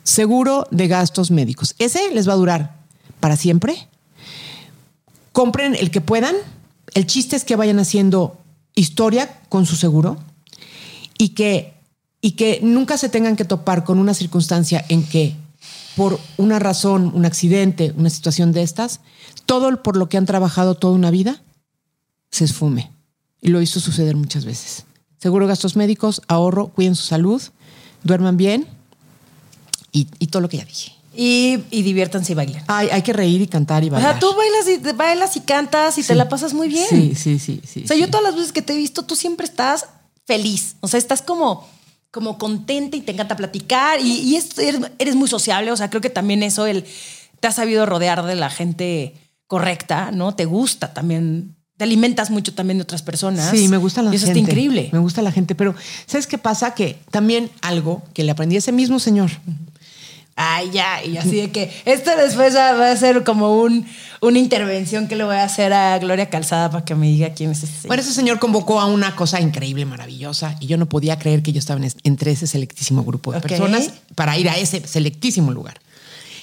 seguro 0.05 0.69
de 0.71 0.87
gastos 0.87 1.33
médicos. 1.33 1.75
Ese 1.81 2.15
les 2.15 2.29
va 2.29 2.35
a 2.35 2.37
durar 2.37 2.77
para 3.19 3.37
siempre. 3.37 3.89
Compren 5.33 5.75
el 5.75 5.91
que 5.91 6.01
puedan. 6.01 6.37
El 6.95 7.09
chiste 7.09 7.35
es 7.35 7.43
que 7.43 7.57
vayan 7.57 7.81
haciendo 7.81 8.39
historia 8.77 9.41
con 9.49 9.67
su 9.67 9.75
seguro 9.75 10.19
y 11.19 11.31
que, 11.31 11.75
y 12.21 12.37
que 12.37 12.61
nunca 12.63 12.97
se 12.97 13.09
tengan 13.09 13.35
que 13.35 13.45
topar 13.45 13.83
con 13.83 13.99
una 13.99 14.15
circunstancia 14.15 14.85
en 14.89 15.03
que 15.03 15.35
por 15.97 16.21
una 16.37 16.61
razón, 16.61 17.11
un 17.13 17.27
accidente, 17.27 17.93
una 17.97 18.11
situación 18.11 18.53
de 18.53 18.63
estas, 18.63 19.01
todo 19.47 19.83
por 19.83 19.97
lo 19.97 20.09
que 20.09 20.17
han 20.17 20.27
trabajado 20.27 20.77
toda 20.77 20.95
una 20.95 21.11
vida 21.11 21.43
se 22.31 22.45
esfume. 22.45 22.93
Y 23.41 23.49
lo 23.49 23.61
hizo 23.61 23.81
suceder 23.81 24.15
muchas 24.15 24.45
veces 24.45 24.85
seguro 25.19 25.47
gastos 25.47 25.77
médicos, 25.77 26.23
ahorro, 26.29 26.69
cuiden 26.69 26.95
su 26.95 27.05
salud, 27.05 27.43
duerman 28.05 28.37
bien 28.37 28.67
y, 29.93 30.05
todo 30.29 30.43
lo 30.43 30.49
que 30.49 30.59
ya 30.59 30.65
dije. 30.65 30.93
Y, 31.15 31.57
diviértanse 31.71 32.33
y 32.33 32.35
bailen. 32.37 32.63
Ay, 32.69 32.89
hay 32.93 33.03
que 33.03 33.13
reír 33.13 33.41
y 33.43 33.49
cantar 33.49 33.83
y 33.83 33.91
bailar. 33.91 34.11
O 34.11 34.13
sea, 34.13 34.21
tú 34.21 34.37
bailas 34.37 34.69
y, 34.69 34.93
bailas 34.93 35.37
y 35.37 35.41
cantas 35.41 35.99
y 35.99 36.05
te 36.05 36.15
la 36.15 36.29
pasas 36.29 36.55
muy 36.55 36.69
bien. 36.69 36.87
Sí, 36.89 37.15
sí, 37.17 37.39
sí, 37.39 37.61
sí. 37.67 37.83
O 37.85 37.87
sea, 37.89 37.97
yo 37.97 38.09
todas 38.09 38.23
las 38.23 38.37
veces 38.37 38.53
que 38.53 38.63
te 38.63 38.75
he 38.75 38.77
visto, 38.77 39.05
tú 39.05 39.17
siempre 39.17 39.45
estás 39.45 39.87
feliz. 40.25 40.77
O 40.81 40.87
sea, 40.87 40.99
estás 40.99 41.23
como, 41.23 41.67
como 42.13 42.39
contenta 42.39 42.97
y 42.97 43.01
te 43.01 43.13
encanta 43.13 43.37
platicar 43.37 44.01
y, 44.01 44.37
eres, 44.37 44.85
eres, 44.99 45.17
muy 45.17 45.29
sociable. 45.29 45.73
O 45.73 45.77
sea, 45.77 45.91
creo 45.91 46.01
que 46.01 46.11
también 46.11 46.45
eso, 46.45 46.67
el, 46.67 46.85
te 47.41 47.49
has 47.49 47.57
sabido 47.57 47.85
rodear 47.85 48.25
de 48.25 48.37
la 48.37 48.51
gente 48.51 49.15
correcta, 49.49 50.13
¿no? 50.13 50.37
Te 50.37 50.45
gusta 50.45 50.95
también 50.95 51.58
te 51.79 51.85
alimentas 51.85 52.31
mucho 52.31 52.53
también 52.53 52.79
de 52.79 52.83
otras 52.83 53.03
personas. 53.03 53.51
Sí, 53.51 53.69
me 53.69 53.77
gusta 53.77 54.03
la 54.03 54.13
y 54.13 54.17
eso 54.17 54.27
está 54.27 54.39
increíble. 54.39 54.91
Me 54.93 54.99
gusta 54.99 55.23
la 55.23 55.31
gente, 55.31 55.55
pero 55.55 55.77
¿sabes 56.07 56.27
qué 56.27 56.37
pasa? 56.37 56.75
Que 56.75 56.99
también 57.13 57.51
algo 57.63 58.03
que 58.15 58.25
le 58.25 58.33
aprendí 58.33 58.57
a 58.57 58.59
ese 58.59 58.73
mismo 58.73 58.99
señor. 58.99 59.31
Ay, 60.35 60.71
ya, 60.73 61.05
y 61.05 61.17
así 61.17 61.37
de 61.37 61.51
que 61.51 61.71
esto 61.85 62.11
después 62.17 62.55
va 62.55 62.91
a 62.91 62.97
ser 62.97 63.23
como 63.23 63.61
un, 63.61 63.87
una 64.21 64.39
intervención 64.39 65.07
que 65.07 65.15
le 65.15 65.23
voy 65.23 65.37
a 65.37 65.45
hacer 65.45 65.73
a 65.73 65.99
Gloria 65.99 66.31
Calzada 66.31 66.69
para 66.69 66.85
que 66.85 66.97
me 66.97 67.07
diga 67.07 67.33
quién 67.33 67.53
es 67.53 67.59
ese 67.59 67.69
señor. 67.69 67.87
Bueno, 67.89 68.03
ese 68.03 68.13
señor 68.13 68.39
convocó 68.41 68.81
a 68.81 68.87
una 68.87 69.15
cosa 69.15 69.41
increíble, 69.41 69.85
maravillosa, 69.85 70.57
y 70.61 70.67
yo 70.67 70.79
no 70.79 70.89
podía 70.89 71.19
creer 71.19 71.43
que 71.43 71.53
yo 71.53 71.61
estaba 71.61 71.81
entre 72.03 72.33
ese 72.33 72.49
selectísimo 72.49 73.05
grupo 73.05 73.33
de 73.33 73.41
personas 73.41 73.93
para 74.17 74.37
ir 74.37 74.49
a 74.49 74.57
ese 74.57 74.85
selectísimo 74.87 75.53
lugar. 75.53 75.81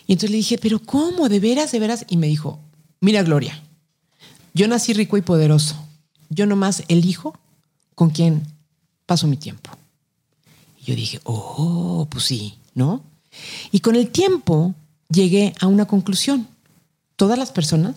Y 0.07 0.13
entonces 0.13 0.31
le 0.31 0.37
dije, 0.37 0.57
pero 0.57 0.79
¿cómo? 0.79 1.27
¿De 1.27 1.39
veras, 1.39 1.71
de 1.73 1.79
veras? 1.79 2.05
Y 2.09 2.17
me 2.17 2.27
dijo, 2.27 2.59
mira, 3.01 3.23
Gloria, 3.23 3.61
yo 4.55 4.67
nací 4.67 4.93
rico 4.93 5.17
y 5.17 5.21
poderoso. 5.21 5.75
Yo 6.29 6.47
nomás 6.47 6.83
elijo 6.87 7.37
con 7.93 8.09
quién 8.09 8.47
paso 9.05 9.27
mi 9.27 9.37
tiempo. 9.37 9.69
Y 10.81 10.85
yo 10.85 10.95
dije, 10.95 11.19
oh, 11.25 12.07
pues 12.09 12.23
sí, 12.23 12.57
¿no? 12.73 13.03
Y 13.71 13.81
con 13.81 13.95
el 13.95 14.09
tiempo 14.09 14.73
llegué 15.09 15.53
a 15.59 15.67
una 15.67 15.85
conclusión. 15.85 16.47
Todas 17.17 17.37
las 17.37 17.51
personas 17.51 17.95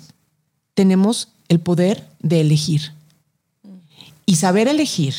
tenemos 0.74 1.28
el 1.48 1.60
poder 1.60 2.06
de 2.20 2.40
elegir. 2.40 2.92
Y 4.26 4.36
saber 4.36 4.68
elegir 4.68 5.14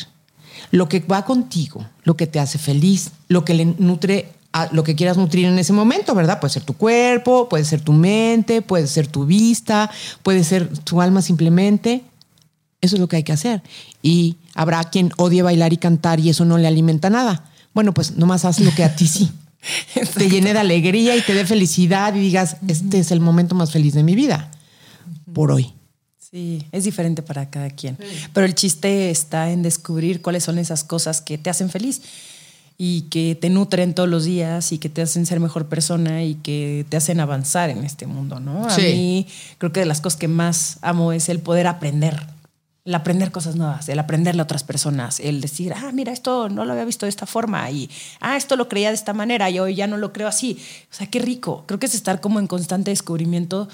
lo 0.72 0.90
que 0.90 1.00
va 1.00 1.26
contigo, 1.26 1.88
lo 2.04 2.16
que 2.16 2.28
te 2.28 2.40
hace 2.40 2.60
feliz, 2.60 3.12
lo 3.28 3.46
que 3.46 3.54
le 3.54 3.66
nutre 3.66 4.34
lo 4.72 4.84
que 4.84 4.96
quieras 4.96 5.18
nutrir 5.18 5.46
en 5.46 5.60
ese 5.60 5.74
momento, 5.74 6.16
¿verdad? 6.16 6.40
Puede 6.40 6.54
ser 6.54 6.64
tu 6.64 6.74
cuerpo, 6.74 7.48
puede 7.50 7.66
ser 7.66 7.82
tu 7.82 7.94
mente, 7.94 8.62
puede 8.62 8.88
ser 8.88 9.08
tu 9.08 9.26
vista, 9.26 9.90
puede 10.24 10.44
ser 10.44 10.68
tu 10.80 11.02
alma 11.02 11.22
simplemente. 11.22 12.04
Eso 12.82 12.96
es 12.96 13.00
lo 13.00 13.08
que 13.08 13.18
hay 13.18 13.24
que 13.24 13.34
hacer. 13.34 13.62
Y 14.02 14.38
habrá 14.56 14.84
quien 14.86 15.12
odie 15.18 15.44
bailar 15.44 15.74
y 15.74 15.78
cantar 15.78 16.20
y 16.20 16.30
eso 16.30 16.46
no 16.46 16.58
le 16.58 16.68
alimenta 16.68 17.10
nada. 17.10 17.46
Bueno, 17.74 17.94
pues 17.94 18.18
nomás 18.18 18.46
haz 18.46 18.60
lo 18.60 18.74
que 18.74 18.84
a 18.84 18.96
ti 18.96 19.08
sí. 19.08 19.32
te 20.18 20.30
llene 20.30 20.54
de 20.54 20.60
alegría 20.60 21.16
y 21.16 21.22
te 21.22 21.34
dé 21.34 21.46
felicidad 21.46 22.16
y 22.16 22.20
digas, 22.20 22.58
este 22.68 23.00
es 23.00 23.12
el 23.12 23.20
momento 23.20 23.56
más 23.56 23.72
feliz 23.72 23.94
de 23.94 24.04
mi 24.04 24.16
vida, 24.16 24.50
por 25.34 25.52
hoy. 25.52 25.74
Sí, 26.18 26.66
es 26.72 26.84
diferente 26.86 27.22
para 27.22 27.50
cada 27.50 27.70
quien. 27.70 27.98
Pero 28.34 28.46
el 28.46 28.56
chiste 28.56 29.10
está 29.10 29.52
en 29.52 29.64
descubrir 29.64 30.22
cuáles 30.22 30.44
son 30.44 30.60
esas 30.60 30.84
cosas 30.84 31.22
que 31.22 31.38
te 31.38 31.50
hacen 31.50 31.70
feliz 31.70 32.02
y 32.82 33.02
que 33.10 33.36
te 33.36 33.50
nutren 33.50 33.94
todos 33.94 34.08
los 34.08 34.24
días 34.24 34.72
y 34.72 34.78
que 34.78 34.88
te 34.88 35.02
hacen 35.02 35.26
ser 35.26 35.42
mejor 35.42 35.66
persona 35.66 36.24
y 36.24 36.36
que 36.36 36.86
te 36.88 36.96
hacen 36.96 37.20
avanzar 37.20 37.70
en 37.70 37.84
este 37.84 38.08
mundo, 38.08 38.40
¿no? 38.40 38.70
A 38.70 38.78
mí 38.78 39.28
creo 39.58 39.74
que 39.74 39.82
de 39.82 39.86
las 39.86 40.00
cosas 40.00 40.18
que 40.18 40.30
más 40.30 40.78
amo 40.82 41.12
es 41.12 41.28
el 41.28 41.40
poder 41.40 41.68
aprender, 41.68 42.26
el 42.86 42.96
aprender 42.96 43.34
cosas 43.34 43.58
nuevas, 43.58 43.90
el 43.90 44.00
aprenderle 44.00 44.40
a 44.40 44.46
otras 44.46 44.64
personas, 44.64 45.20
el 45.20 45.42
decir, 45.42 45.74
ah, 45.74 45.92
mira, 45.92 46.14
esto 46.14 46.48
no 46.48 46.64
lo 46.64 46.72
había 46.72 46.86
visto 46.86 47.06
de 47.06 47.10
esta 47.10 47.26
forma 47.26 47.70
y, 47.70 47.90
ah, 48.22 48.38
esto 48.38 48.56
lo 48.56 48.70
creía 48.70 48.88
de 48.88 48.96
esta 48.96 49.12
manera 49.12 49.50
y 49.50 49.60
hoy 49.60 49.76
ya 49.76 49.86
no 49.86 49.98
lo 49.98 50.14
creo 50.14 50.30
así. 50.30 50.58
O 50.90 50.96
sea, 50.96 51.08
qué 51.08 51.20
rico. 51.20 51.66
Creo 51.66 51.80
que 51.80 51.86
es 51.88 51.96
estar 51.96 52.22
como 52.22 52.40
en 52.40 52.48
constante 52.48 52.92
descubrimiento, 52.92 53.68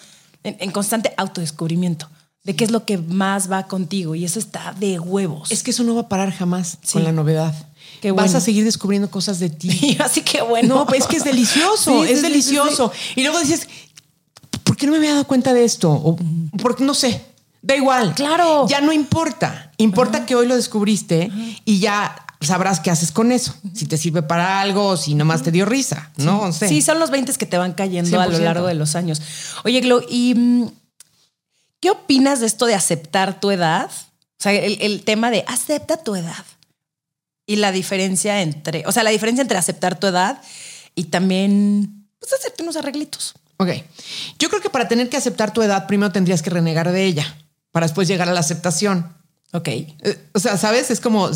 en, 0.43 0.57
en 0.59 0.71
constante 0.71 1.13
autodescubrimiento 1.15 2.09
de 2.45 2.55
qué 2.55 2.63
es 2.63 2.71
lo 2.71 2.85
que 2.85 2.99
más 2.99 3.51
va 3.51 3.67
contigo 3.67 4.15
y 4.15 4.23
eso 4.23 4.39
está 4.39 4.73
de 4.79 4.99
huevos. 4.99 5.51
Es 5.51 5.63
que 5.63 5.71
eso 5.71 5.83
no 5.83 5.95
va 5.95 6.01
a 6.01 6.09
parar 6.09 6.31
jamás 6.31 6.77
con 6.91 7.03
la 7.03 7.11
novedad. 7.11 7.53
Vas 8.15 8.35
a 8.35 8.41
seguir 8.41 8.63
descubriendo 8.63 9.09
cosas 9.09 9.39
de 9.39 9.49
ti. 9.49 9.97
Así 10.03 10.21
que 10.21 10.41
bueno. 10.41 10.75
No, 10.75 10.85
pues 10.85 11.01
es 11.01 11.07
que 11.07 11.17
es 11.17 11.23
delicioso, 11.23 12.03
es, 12.05 12.21
delicioso. 12.21 12.91
y 13.15 13.23
luego 13.23 13.39
dices, 13.39 13.67
¿por 14.63 14.77
qué 14.77 14.85
no 14.85 14.93
me 14.93 14.99
había 14.99 15.11
dado 15.11 15.27
cuenta 15.27 15.53
de 15.53 15.63
esto? 15.63 15.91
O 15.91 16.17
porque 16.61 16.83
no 16.83 16.93
sé. 16.93 17.21
Da 17.61 17.75
igual. 17.75 18.13
Claro. 18.13 18.67
Ya 18.67 18.79
no 18.81 18.93
importa. 18.93 19.71
Importa 19.77 20.25
que 20.25 20.35
hoy 20.35 20.47
lo 20.47 20.55
descubriste 20.55 21.31
y 21.65 21.79
ya 21.79 22.15
sabrás 22.39 22.79
qué 22.79 22.91
haces 22.91 23.11
con 23.11 23.31
eso. 23.31 23.55
Si 23.73 23.87
te 23.87 23.97
sirve 23.97 24.21
para 24.21 24.61
algo 24.61 24.89
o 24.89 24.97
si 24.97 25.15
nomás 25.15 25.41
te 25.41 25.49
dio 25.51 25.65
risa, 25.65 26.11
¿no? 26.17 26.53
Sí, 26.53 26.83
son 26.83 26.99
los 26.99 27.09
20 27.09 27.33
que 27.33 27.45
te 27.47 27.57
van 27.57 27.73
cayendo 27.73 28.21
a 28.21 28.27
lo 28.27 28.37
largo 28.37 28.67
de 28.67 28.75
los 28.75 28.95
años. 28.95 29.19
Oye, 29.63 29.81
Glo, 29.81 30.01
¿y 30.07 30.35
mm, 30.35 30.67
qué 31.79 31.89
opinas 31.89 32.39
de 32.39 32.45
esto 32.45 32.67
de 32.67 32.75
aceptar 32.75 33.39
tu 33.39 33.49
edad? 33.49 33.89
O 33.89 34.43
sea, 34.43 34.53
el 34.53 35.03
tema 35.03 35.31
de 35.31 35.43
acepta 35.47 35.97
tu 35.97 36.15
edad 36.15 36.45
y 37.45 37.57
la 37.57 37.71
diferencia 37.71 38.41
entre, 38.41 38.83
o 38.87 38.91
sea, 38.91 39.03
la 39.03 39.11
diferencia 39.11 39.41
entre 39.41 39.57
aceptar 39.57 39.99
tu 39.99 40.07
edad 40.07 40.41
y 40.95 41.05
también 41.05 42.07
pues, 42.19 42.33
hacerte 42.33 42.63
unos 42.63 42.75
arreglitos. 42.75 43.35
Ok. 43.57 43.69
Yo 44.39 44.49
creo 44.49 44.61
que 44.61 44.69
para 44.69 44.87
tener 44.87 45.09
que 45.09 45.17
aceptar 45.17 45.53
tu 45.53 45.61
edad, 45.61 45.87
primero 45.87 46.11
tendrías 46.11 46.41
que 46.41 46.49
renegar 46.49 46.91
de 46.91 47.05
ella 47.05 47.37
para 47.71 47.85
después 47.85 48.07
llegar 48.07 48.29
a 48.29 48.33
la 48.33 48.39
aceptación. 48.39 49.13
Ok. 49.53 49.67
Eh, 49.67 50.29
o 50.33 50.39
sea, 50.39 50.57
¿sabes? 50.57 50.91
Es 50.91 50.99
como, 50.99 51.29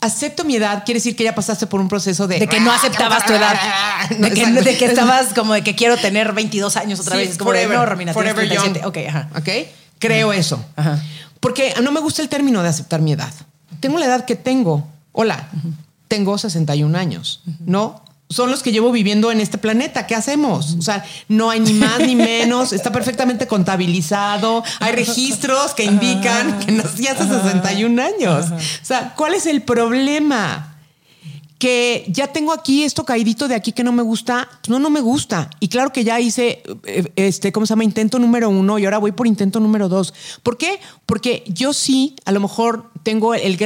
acepto 0.00 0.44
mi 0.44 0.56
edad, 0.56 0.84
quiere 0.84 0.98
decir 0.98 1.16
que 1.16 1.24
ya 1.24 1.34
pasaste 1.34 1.66
por 1.66 1.80
un 1.80 1.88
proceso 1.88 2.28
de... 2.28 2.38
De 2.38 2.46
que 2.46 2.60
no 2.60 2.70
aceptabas 2.70 3.26
tu 3.26 3.32
edad. 3.32 3.58
de, 4.10 4.76
que, 4.76 4.84
estabas 4.84 5.34
como 5.34 5.54
de 5.54 5.62
que 5.62 5.74
quiero 5.74 5.96
tener 5.96 6.32
22 6.32 6.76
años 6.76 7.00
otra 7.00 7.16
vez. 7.16 7.30
Es 7.30 7.38
como 7.38 7.50
forever, 7.50 7.70
de, 7.70 7.76
no, 7.76 7.86
Romina, 7.86 8.12
forever 8.12 8.48
young. 8.48 8.78
Ok, 8.84 8.98
ajá. 9.08 9.28
Ok. 9.36 9.48
Creo 9.98 10.32
eso. 10.32 10.64
Ajá. 10.76 11.02
Porque 11.40 11.74
no 11.82 11.90
me 11.90 12.00
gusta 12.00 12.22
el 12.22 12.28
término 12.28 12.62
de 12.62 12.68
aceptar 12.68 13.00
mi 13.00 13.12
edad. 13.12 13.32
tengo 13.80 13.98
la 13.98 14.06
edad 14.06 14.24
que 14.24 14.36
tengo. 14.36 14.86
Hola, 15.16 15.48
tengo 16.08 16.36
61 16.36 16.98
años, 16.98 17.40
¿no? 17.64 18.02
Son 18.28 18.50
los 18.50 18.64
que 18.64 18.72
llevo 18.72 18.90
viviendo 18.90 19.30
en 19.30 19.40
este 19.40 19.58
planeta. 19.58 20.08
¿Qué 20.08 20.16
hacemos? 20.16 20.74
O 20.76 20.82
sea, 20.82 21.04
no 21.28 21.50
hay 21.50 21.60
ni 21.60 21.72
más 21.74 22.00
ni 22.00 22.16
menos. 22.16 22.72
Está 22.72 22.90
perfectamente 22.90 23.46
contabilizado. 23.46 24.64
Hay 24.80 24.90
registros 24.90 25.72
que 25.74 25.84
indican 25.84 26.58
que 26.58 26.72
nací 26.72 27.06
hace 27.06 27.28
61 27.28 28.02
años. 28.02 28.46
O 28.50 28.84
sea, 28.84 29.14
¿cuál 29.14 29.34
es 29.34 29.46
el 29.46 29.62
problema? 29.62 30.73
Que 31.64 32.04
ya 32.08 32.26
tengo 32.26 32.52
aquí 32.52 32.84
esto 32.84 33.06
caidito 33.06 33.48
de 33.48 33.54
aquí 33.54 33.72
que 33.72 33.82
no 33.82 33.90
me 33.90 34.02
gusta, 34.02 34.46
pues 34.60 34.68
no, 34.68 34.78
no 34.78 34.90
me 34.90 35.00
gusta. 35.00 35.48
Y 35.60 35.68
claro 35.68 35.94
que 35.94 36.04
ya 36.04 36.20
hice, 36.20 36.62
eh, 36.84 37.10
este, 37.16 37.52
¿cómo 37.52 37.64
se 37.64 37.70
llama? 37.70 37.84
Intento 37.84 38.18
número 38.18 38.50
uno 38.50 38.78
y 38.78 38.84
ahora 38.84 38.98
voy 38.98 39.12
por 39.12 39.26
intento 39.26 39.60
número 39.60 39.88
dos. 39.88 40.12
¿Por 40.42 40.58
qué? 40.58 40.78
Porque 41.06 41.42
yo 41.46 41.72
sí, 41.72 42.16
a 42.26 42.32
lo 42.32 42.40
mejor 42.40 42.90
tengo 43.02 43.34
el, 43.34 43.56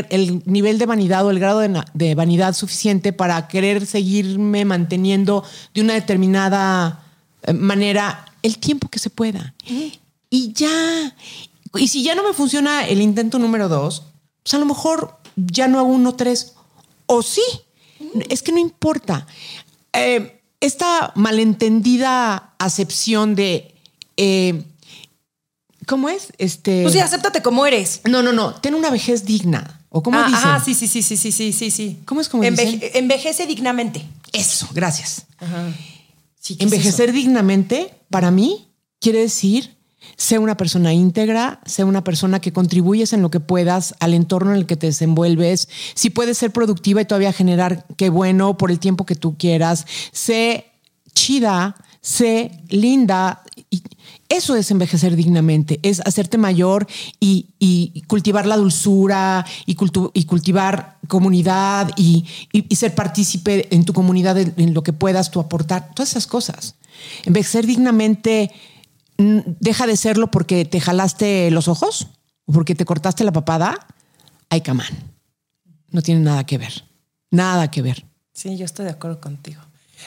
nivel 0.46 0.78
de 0.78 0.86
vanidad 0.86 1.26
o 1.26 1.32
el 1.32 1.40
grado 1.40 1.58
de, 1.58 2.14
vanidad 2.14 2.54
suficiente 2.54 3.12
para 3.12 3.48
querer 3.48 3.84
seguirme 3.84 4.64
manteniendo 4.64 5.42
de 5.74 5.80
una 5.80 5.94
determinada 5.94 7.04
eh, 7.42 7.52
manera 7.52 8.26
el 8.44 8.58
tiempo 8.58 8.88
que 8.88 9.00
se 9.00 9.10
pueda. 9.10 9.54
Y 10.30 10.52
ya. 10.52 11.16
Y 11.74 11.88
si 11.88 12.04
ya 12.04 12.14
no 12.14 12.22
me 12.22 12.32
funciona 12.32 12.86
el 12.86 13.02
intento 13.02 13.40
número 13.40 13.68
dos, 13.68 14.04
pues 14.44 14.54
a 14.54 14.58
lo 14.58 14.66
mejor 14.66 15.18
ya 15.34 15.66
no 15.66 15.80
hago 15.80 15.88
uno 15.88 16.14
tres. 16.14 16.54
O 17.06 17.22
sí, 17.22 17.42
es 18.28 18.42
que 18.42 18.52
no 18.52 18.58
importa. 18.58 19.26
Eh, 19.92 20.40
esta 20.60 21.12
malentendida 21.14 22.54
acepción 22.58 23.34
de. 23.34 23.74
Eh, 24.16 24.64
¿Cómo 25.86 26.08
es? 26.08 26.32
Este. 26.38 26.82
Pues 26.82 26.94
sí, 26.94 27.00
acéptate 27.00 27.42
como 27.42 27.66
eres. 27.66 28.02
No, 28.04 28.22
no, 28.22 28.32
no. 28.32 28.54
Ten 28.54 28.74
una 28.74 28.90
vejez 28.90 29.24
digna. 29.24 29.80
¿O 29.90 30.02
cómo 30.02 30.18
ah, 30.18 30.26
Ajá, 30.26 30.62
sí, 30.62 30.74
sí, 30.74 30.86
sí, 30.86 31.02
sí, 31.02 31.16
sí, 31.16 31.32
sí, 31.32 31.52
sí, 31.52 31.70
sí. 31.70 31.98
¿Cómo 32.04 32.20
es 32.20 32.28
como 32.28 32.44
Envejece 32.44 33.46
dignamente. 33.46 34.06
Eso, 34.32 34.68
gracias. 34.72 35.26
Ajá. 35.38 35.72
Envejecer 36.58 37.12
dignamente, 37.12 37.94
para 38.10 38.30
mí, 38.30 38.68
quiere 39.00 39.20
decir 39.20 39.77
Sé 40.16 40.38
una 40.38 40.56
persona 40.56 40.92
íntegra, 40.92 41.60
sé 41.66 41.84
una 41.84 42.04
persona 42.04 42.40
que 42.40 42.52
contribuyes 42.52 43.12
en 43.12 43.22
lo 43.22 43.30
que 43.30 43.40
puedas 43.40 43.94
al 44.00 44.14
entorno 44.14 44.52
en 44.52 44.58
el 44.58 44.66
que 44.66 44.76
te 44.76 44.86
desenvuelves. 44.86 45.68
Si 45.94 46.10
puedes 46.10 46.38
ser 46.38 46.52
productiva 46.52 47.00
y 47.00 47.04
todavía 47.04 47.32
generar, 47.32 47.86
qué 47.96 48.08
bueno, 48.08 48.56
por 48.56 48.70
el 48.70 48.78
tiempo 48.78 49.06
que 49.06 49.14
tú 49.14 49.36
quieras. 49.36 49.86
Sé 50.12 50.66
chida, 51.14 51.76
sé 52.00 52.50
linda. 52.68 53.42
Y 53.70 53.82
eso 54.28 54.56
es 54.56 54.70
envejecer 54.70 55.16
dignamente, 55.16 55.80
es 55.82 56.00
hacerte 56.00 56.36
mayor 56.36 56.86
y, 57.18 57.46
cultivar 58.06 58.46
la 58.46 58.56
dulzura 58.56 59.44
y, 59.66 59.74
cultivar 59.74 60.98
comunidad 61.08 61.90
y, 61.96 62.24
ser 62.74 62.94
partícipe 62.94 63.74
en 63.74 63.84
tu 63.84 63.92
comunidad 63.92 64.38
en 64.38 64.74
lo 64.74 64.82
que 64.82 64.92
puedas 64.92 65.30
tú 65.30 65.40
aportar. 65.40 65.90
Todas 65.94 66.10
esas 66.10 66.26
cosas. 66.26 66.74
Envejecer 67.24 67.66
dignamente 67.66 68.50
deja 69.18 69.86
de 69.86 69.96
serlo 69.96 70.30
porque 70.30 70.64
te 70.64 70.80
jalaste 70.80 71.50
los 71.50 71.68
ojos 71.68 72.08
o 72.46 72.52
porque 72.52 72.74
te 72.74 72.84
cortaste 72.84 73.24
la 73.24 73.32
papada, 73.32 73.86
ay, 74.48 74.60
camán. 74.60 74.86
No 75.90 76.02
tiene 76.02 76.20
nada 76.20 76.44
que 76.44 76.58
ver. 76.58 76.84
Nada 77.30 77.70
que 77.70 77.82
ver. 77.82 78.04
Sí, 78.32 78.56
yo 78.56 78.64
estoy 78.64 78.84
de 78.84 78.92
acuerdo 78.92 79.20
contigo. 79.20 79.60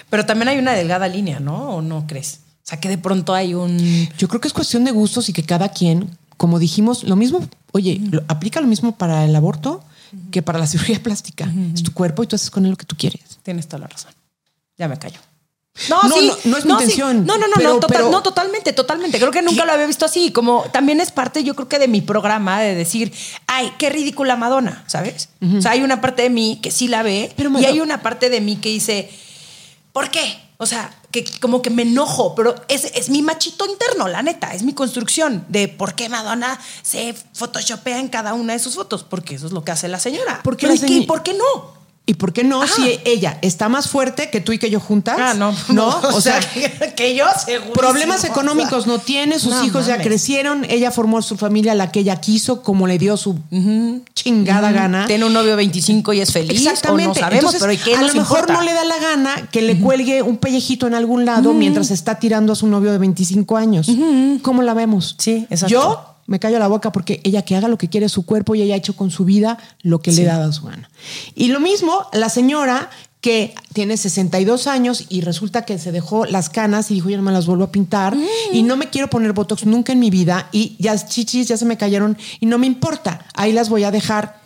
Pero 0.09 0.25
también 0.25 0.47
hay 0.47 0.57
una 0.57 0.71
delgada 0.71 1.07
línea, 1.07 1.39
¿no? 1.39 1.75
¿O 1.75 1.81
no 1.81 2.07
crees? 2.07 2.39
O 2.63 2.63
sea, 2.63 2.79
que 2.79 2.89
de 2.89 2.97
pronto 2.97 3.33
hay 3.33 3.53
un... 3.53 3.77
Yo 4.17 4.27
creo 4.27 4.39
que 4.39 4.47
es 4.47 4.53
cuestión 4.53 4.85
de 4.85 4.91
gustos 4.91 5.27
y 5.29 5.33
que 5.33 5.43
cada 5.43 5.69
quien, 5.69 6.17
como 6.37 6.59
dijimos, 6.59 7.03
lo 7.03 7.15
mismo, 7.15 7.45
oye, 7.73 8.01
aplica 8.27 8.61
lo 8.61 8.67
mismo 8.67 8.95
para 8.95 9.25
el 9.25 9.35
aborto 9.35 9.83
que 10.31 10.41
para 10.41 10.59
la 10.59 10.67
cirugía 10.67 11.01
plástica. 11.01 11.51
Es 11.73 11.83
tu 11.83 11.93
cuerpo 11.93 12.23
y 12.23 12.27
tú 12.27 12.35
haces 12.35 12.49
con 12.49 12.65
él 12.65 12.71
lo 12.71 12.77
que 12.77 12.85
tú 12.85 12.95
quieres. 12.95 13.39
Tienes 13.43 13.67
toda 13.67 13.79
la 13.79 13.87
razón. 13.87 14.13
Ya 14.77 14.87
me 14.87 14.97
callo. 14.97 15.19
No, 15.89 16.03
no, 16.03 16.15
sí, 16.15 16.31
no, 16.43 16.57
es 16.57 16.65
mi 16.65 16.71
intención. 16.71 17.25
No, 17.25 17.37
no, 17.37 17.47
no, 17.47 17.79
no, 18.09 18.21
totalmente, 18.21 18.73
totalmente. 18.73 19.17
Creo 19.17 19.31
que 19.31 19.41
nunca 19.41 19.65
lo 19.65 19.71
había 19.71 19.87
visto 19.87 20.05
así. 20.05 20.31
Como 20.31 20.65
también 20.71 20.99
es 20.99 21.11
parte, 21.11 21.43
yo 21.43 21.55
creo 21.55 21.69
que 21.69 21.79
de 21.79 21.87
mi 21.87 22.01
programa 22.01 22.59
de 22.59 22.75
decir, 22.75 23.13
ay, 23.47 23.71
qué 23.77 23.89
ridícula 23.89 24.35
Madonna, 24.35 24.83
¿sabes? 24.87 25.29
O 25.57 25.61
sea, 25.61 25.71
hay 25.71 25.81
una 25.81 26.01
parte 26.01 26.23
de 26.23 26.29
mí 26.29 26.59
que 26.61 26.71
sí 26.71 26.87
la 26.87 27.03
ve 27.03 27.33
y 27.59 27.65
hay 27.65 27.79
una 27.79 28.01
parte 28.01 28.29
de 28.29 28.41
mí 28.41 28.57
que 28.57 28.69
dice, 28.69 29.09
¿por 29.93 30.11
qué? 30.11 30.39
O 30.57 30.67
sea, 30.67 30.93
que 31.09 31.25
como 31.39 31.63
que 31.63 31.71
me 31.71 31.81
enojo, 31.81 32.35
pero 32.35 32.53
es, 32.67 32.85
es 32.85 33.09
mi 33.09 33.23
machito 33.23 33.65
interno, 33.65 34.07
la 34.07 34.21
neta, 34.21 34.53
es 34.53 34.61
mi 34.61 34.73
construcción 34.73 35.43
de 35.49 35.67
por 35.67 35.95
qué 35.95 36.07
Madonna 36.07 36.59
se 36.83 37.15
photoshopea 37.33 37.97
en 37.97 38.09
cada 38.09 38.35
una 38.35 38.53
de 38.53 38.59
sus 38.59 38.75
fotos, 38.75 39.03
porque 39.03 39.35
eso 39.35 39.47
es 39.47 39.53
lo 39.53 39.63
que 39.63 39.71
hace 39.71 39.87
la 39.87 39.99
señora. 39.99 40.41
¿Por 40.43 40.57
qué, 40.57 40.67
¿por 41.07 41.23
qué 41.23 41.33
no? 41.33 41.80
¿Y 42.05 42.15
por 42.15 42.33
qué 42.33 42.43
no? 42.43 42.65
Si 42.67 42.99
ella 43.05 43.37
está 43.41 43.69
más 43.69 43.87
fuerte 43.87 44.31
que 44.31 44.41
tú 44.41 44.51
y 44.51 44.57
que 44.57 44.71
yo 44.71 44.79
juntas. 44.79 45.17
Ah, 45.19 45.33
no. 45.35 45.55
No, 45.69 45.87
o, 46.13 46.19
sea, 46.19 46.39
que, 46.95 47.15
yo 47.15 47.25
seguro. 47.45 47.73
Problemas 47.73 48.23
económicos 48.23 48.87
no 48.87 48.99
tiene, 48.99 49.37
sus 49.39 49.63
hijos 49.63 49.85
ya 49.85 49.99
crecieron, 49.99 50.65
ella 50.67 50.91
formó 50.91 51.21
su 51.21 51.37
familia 51.37 51.75
la 51.75 51.91
que 51.91 51.99
ella 51.99 52.19
quiso, 52.19 52.63
como 52.63 52.87
le 52.87 52.97
dio 52.97 53.17
su 53.17 53.39
chingada 54.15 54.71
gana. 54.71 55.05
Tiene 55.05 55.25
un 55.25 55.33
novio 55.33 55.55
25 55.55 56.13
y 56.13 56.21
es 56.21 56.31
feliz. 56.33 56.59
Exactamente. 56.59 57.21
no 57.21 57.27
sabemos, 57.27 57.55
pero 57.59 57.97
a 57.97 58.01
lo 58.01 58.13
mejor 58.13 58.49
no 58.49 58.61
le 58.61 58.73
da 58.73 58.83
la 58.83 58.97
gana 58.97 59.47
que 59.51 59.61
le 59.61 59.79
cuelgue 59.79 60.21
un 60.23 60.37
pellejito 60.37 60.87
en 60.87 60.95
algún 60.95 61.25
lado 61.25 61.53
mientras 61.53 61.91
está 61.91 62.15
tirando 62.19 62.53
a 62.53 62.55
su 62.55 62.67
novio 62.67 62.91
de 62.91 62.97
25 62.97 63.57
años. 63.57 63.87
¿Cómo 64.41 64.63
la 64.63 64.73
vemos? 64.73 65.15
Sí, 65.19 65.45
exacto. 65.49 65.67
Yo 65.67 66.10
me 66.31 66.39
callo 66.39 66.59
la 66.59 66.69
boca 66.69 66.93
porque 66.93 67.19
ella 67.25 67.41
que 67.41 67.57
haga 67.57 67.67
lo 67.67 67.77
que 67.77 67.89
quiere 67.89 68.07
su 68.07 68.25
cuerpo 68.25 68.55
y 68.55 68.61
ella 68.61 68.75
ha 68.75 68.77
hecho 68.77 68.95
con 68.95 69.11
su 69.11 69.25
vida 69.25 69.57
lo 69.81 70.01
que 70.01 70.13
le 70.13 70.23
da 70.23 70.41
a 70.41 70.51
su 70.53 70.65
gana. 70.65 70.89
Y 71.35 71.49
lo 71.49 71.59
mismo, 71.59 72.07
la 72.13 72.29
señora 72.29 72.89
que 73.19 73.53
tiene 73.73 73.97
62 73.97 74.65
años 74.65 75.07
y 75.09 75.21
resulta 75.21 75.65
que 75.65 75.77
se 75.77 75.91
dejó 75.91 76.25
las 76.25 76.49
canas 76.49 76.89
y 76.89 76.95
dijo, 76.95 77.09
yo 77.09 77.17
no 77.17 77.23
me 77.23 77.33
las 77.33 77.47
vuelvo 77.47 77.65
a 77.65 77.71
pintar 77.73 78.15
y 78.53 78.63
no 78.63 78.77
me 78.77 78.89
quiero 78.89 79.09
poner 79.09 79.33
Botox 79.33 79.65
nunca 79.65 79.91
en 79.91 79.99
mi 79.99 80.09
vida 80.09 80.47
y 80.53 80.77
ya 80.79 80.97
chichis 80.97 81.49
ya 81.49 81.57
se 81.57 81.65
me 81.65 81.75
cayeron 81.75 82.17
y 82.39 82.45
no 82.45 82.57
me 82.57 82.65
importa, 82.65 83.25
ahí 83.33 83.51
las 83.51 83.67
voy 83.67 83.83
a 83.83 83.91
dejar. 83.91 84.41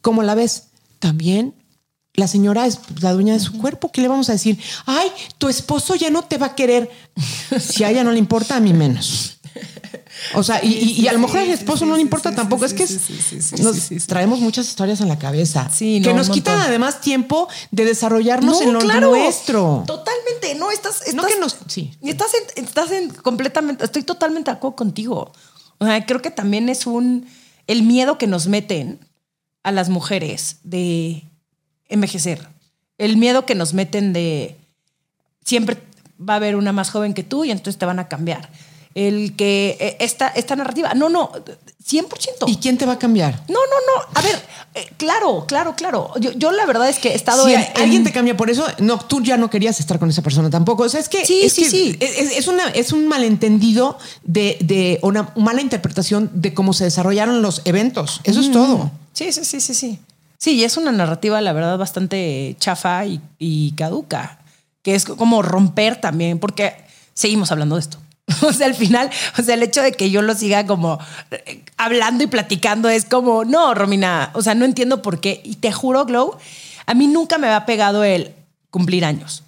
como 0.00 0.22
la 0.22 0.34
ves? 0.34 0.68
También 0.98 1.54
la 2.14 2.26
señora 2.26 2.66
es 2.66 2.80
la 3.02 3.12
dueña 3.12 3.34
de 3.34 3.40
su 3.40 3.52
cuerpo. 3.58 3.92
¿Qué 3.92 4.00
le 4.00 4.08
vamos 4.08 4.30
a 4.30 4.32
decir? 4.32 4.58
Ay, 4.86 5.08
tu 5.36 5.48
esposo 5.48 5.94
ya 5.94 6.08
no 6.08 6.22
te 6.22 6.38
va 6.38 6.46
a 6.46 6.54
querer. 6.54 6.90
si 7.60 7.84
a 7.84 7.90
ella 7.90 8.02
no 8.02 8.12
le 8.12 8.18
importa, 8.18 8.56
a 8.56 8.60
mí 8.60 8.72
menos. 8.72 9.38
O 10.34 10.42
sea, 10.42 10.64
y, 10.64 11.06
a 11.06 11.12
lo 11.12 11.18
mejor 11.18 11.38
al 11.38 11.50
esposo 11.50 11.86
no 11.86 11.96
le 11.96 12.02
importa 12.02 12.34
tampoco. 12.34 12.64
es 12.64 12.74
que 12.74 12.86
nos 13.62 14.06
traemos 14.06 14.40
muchas 14.40 14.68
historias 14.68 15.00
en 15.00 15.08
la 15.08 15.18
cabeza 15.18 15.70
que 15.78 16.12
nos 16.14 16.30
quitan 16.30 16.60
además 16.60 17.00
tiempo 17.00 17.48
de 17.70 17.84
desarrollarnos 17.84 18.60
en 18.60 18.72
lo 18.72 18.80
nuestro. 18.80 19.84
Totalmente. 19.86 20.54
No, 20.56 20.70
estás, 20.70 21.02
estás, 21.02 21.14
no 21.14 21.26
que 21.26 21.38
nos, 21.38 21.56
sí. 21.66 21.92
estás, 22.02 22.30
en, 22.34 22.64
estás 22.64 22.90
en 22.90 23.10
completamente, 23.10 23.84
estoy 23.84 24.02
totalmente 24.02 24.50
de 24.50 24.56
acuerdo 24.56 24.76
contigo. 24.76 25.32
O 25.78 25.84
sea, 25.84 26.04
creo 26.06 26.22
que 26.22 26.30
también 26.30 26.68
es 26.68 26.86
un, 26.86 27.28
el 27.66 27.82
miedo 27.82 28.18
que 28.18 28.26
nos 28.26 28.46
meten 28.46 29.00
a 29.62 29.72
las 29.72 29.88
mujeres 29.88 30.56
de 30.62 31.24
envejecer. 31.88 32.48
El 32.98 33.16
miedo 33.16 33.46
que 33.46 33.54
nos 33.54 33.74
meten 33.74 34.12
de 34.12 34.56
siempre 35.44 35.78
va 36.18 36.34
a 36.34 36.36
haber 36.36 36.56
una 36.56 36.72
más 36.72 36.90
joven 36.90 37.14
que 37.14 37.22
tú 37.22 37.44
y 37.44 37.50
entonces 37.50 37.78
te 37.78 37.86
van 37.86 37.98
a 37.98 38.08
cambiar 38.08 38.50
el 38.98 39.36
que 39.36 39.76
eh, 39.78 39.96
esta, 40.00 40.28
esta 40.28 40.56
narrativa. 40.56 40.92
No, 40.94 41.08
no, 41.08 41.30
100%. 41.30 42.08
¿Y 42.48 42.56
quién 42.56 42.76
te 42.76 42.84
va 42.84 42.94
a 42.94 42.98
cambiar? 42.98 43.44
No, 43.48 43.54
no, 43.54 43.60
no. 43.60 44.08
A 44.12 44.22
ver, 44.22 44.42
eh, 44.74 44.90
claro, 44.96 45.44
claro, 45.46 45.76
claro. 45.76 46.12
Yo, 46.18 46.50
la 46.50 46.66
verdad 46.66 46.88
es 46.88 46.98
que 46.98 47.10
he 47.10 47.14
estado. 47.14 47.46
Si 47.46 47.54
alguien 47.54 48.02
te 48.02 48.10
cambia 48.10 48.36
por 48.36 48.50
eso, 48.50 48.66
no, 48.78 48.98
tú 48.98 49.22
ya 49.22 49.36
no 49.36 49.50
querías 49.50 49.78
estar 49.78 50.00
con 50.00 50.10
esa 50.10 50.22
persona 50.22 50.50
tampoco. 50.50 50.82
O 50.82 50.88
sea, 50.88 50.98
es 50.98 51.08
que. 51.08 51.24
Sí, 51.24 51.48
sí, 51.48 51.64
sí. 51.64 51.96
Es, 52.00 52.48
una, 52.48 52.68
es 52.70 52.92
un 52.92 53.06
malentendido 53.06 53.98
de, 54.24 54.58
de, 54.60 54.98
una 55.02 55.32
mala 55.36 55.60
interpretación 55.60 56.30
de 56.34 56.52
cómo 56.52 56.72
se 56.72 56.84
desarrollaron 56.84 57.40
los 57.40 57.62
eventos. 57.66 58.20
Eso 58.24 58.40
es 58.40 58.50
todo. 58.50 58.90
Sí, 59.12 59.32
sí, 59.32 59.44
sí, 59.44 59.60
sí, 59.60 59.74
sí. 59.74 59.98
Sí, 60.38 60.64
es 60.64 60.76
una 60.76 60.92
narrativa, 60.92 61.40
la 61.40 61.52
verdad, 61.52 61.78
bastante 61.78 62.56
chafa 62.58 63.06
y, 63.06 63.20
y 63.38 63.72
caduca. 63.72 64.40
Que 64.82 64.96
es 64.96 65.04
como 65.04 65.42
romper 65.42 66.00
también, 66.00 66.38
porque 66.38 66.74
seguimos 67.14 67.52
hablando 67.52 67.76
de 67.76 67.80
esto. 67.80 67.98
O 68.42 68.52
sea, 68.52 68.66
al 68.66 68.74
final, 68.74 69.10
o 69.38 69.42
sea, 69.42 69.54
el 69.54 69.62
hecho 69.62 69.82
de 69.82 69.92
que 69.92 70.10
yo 70.10 70.22
lo 70.22 70.34
siga 70.34 70.66
como 70.66 70.98
eh, 71.30 71.64
hablando 71.76 72.24
y 72.24 72.26
platicando 72.26 72.88
es 72.88 73.04
como, 73.04 73.44
no, 73.44 73.74
Romina, 73.74 74.30
o 74.34 74.42
sea, 74.42 74.54
no 74.54 74.64
entiendo 74.64 75.02
por 75.02 75.20
qué. 75.20 75.40
Y 75.44 75.56
te 75.56 75.72
juro, 75.72 76.04
Glow, 76.04 76.36
a 76.86 76.94
mí 76.94 77.06
nunca 77.06 77.38
me 77.38 77.46
había 77.46 77.66
pegado 77.66 78.04
el 78.04 78.34
cumplir 78.70 79.04
años. 79.04 79.42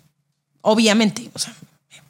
Obviamente, 0.62 1.31
o 1.33 1.39
sea, 1.39 1.55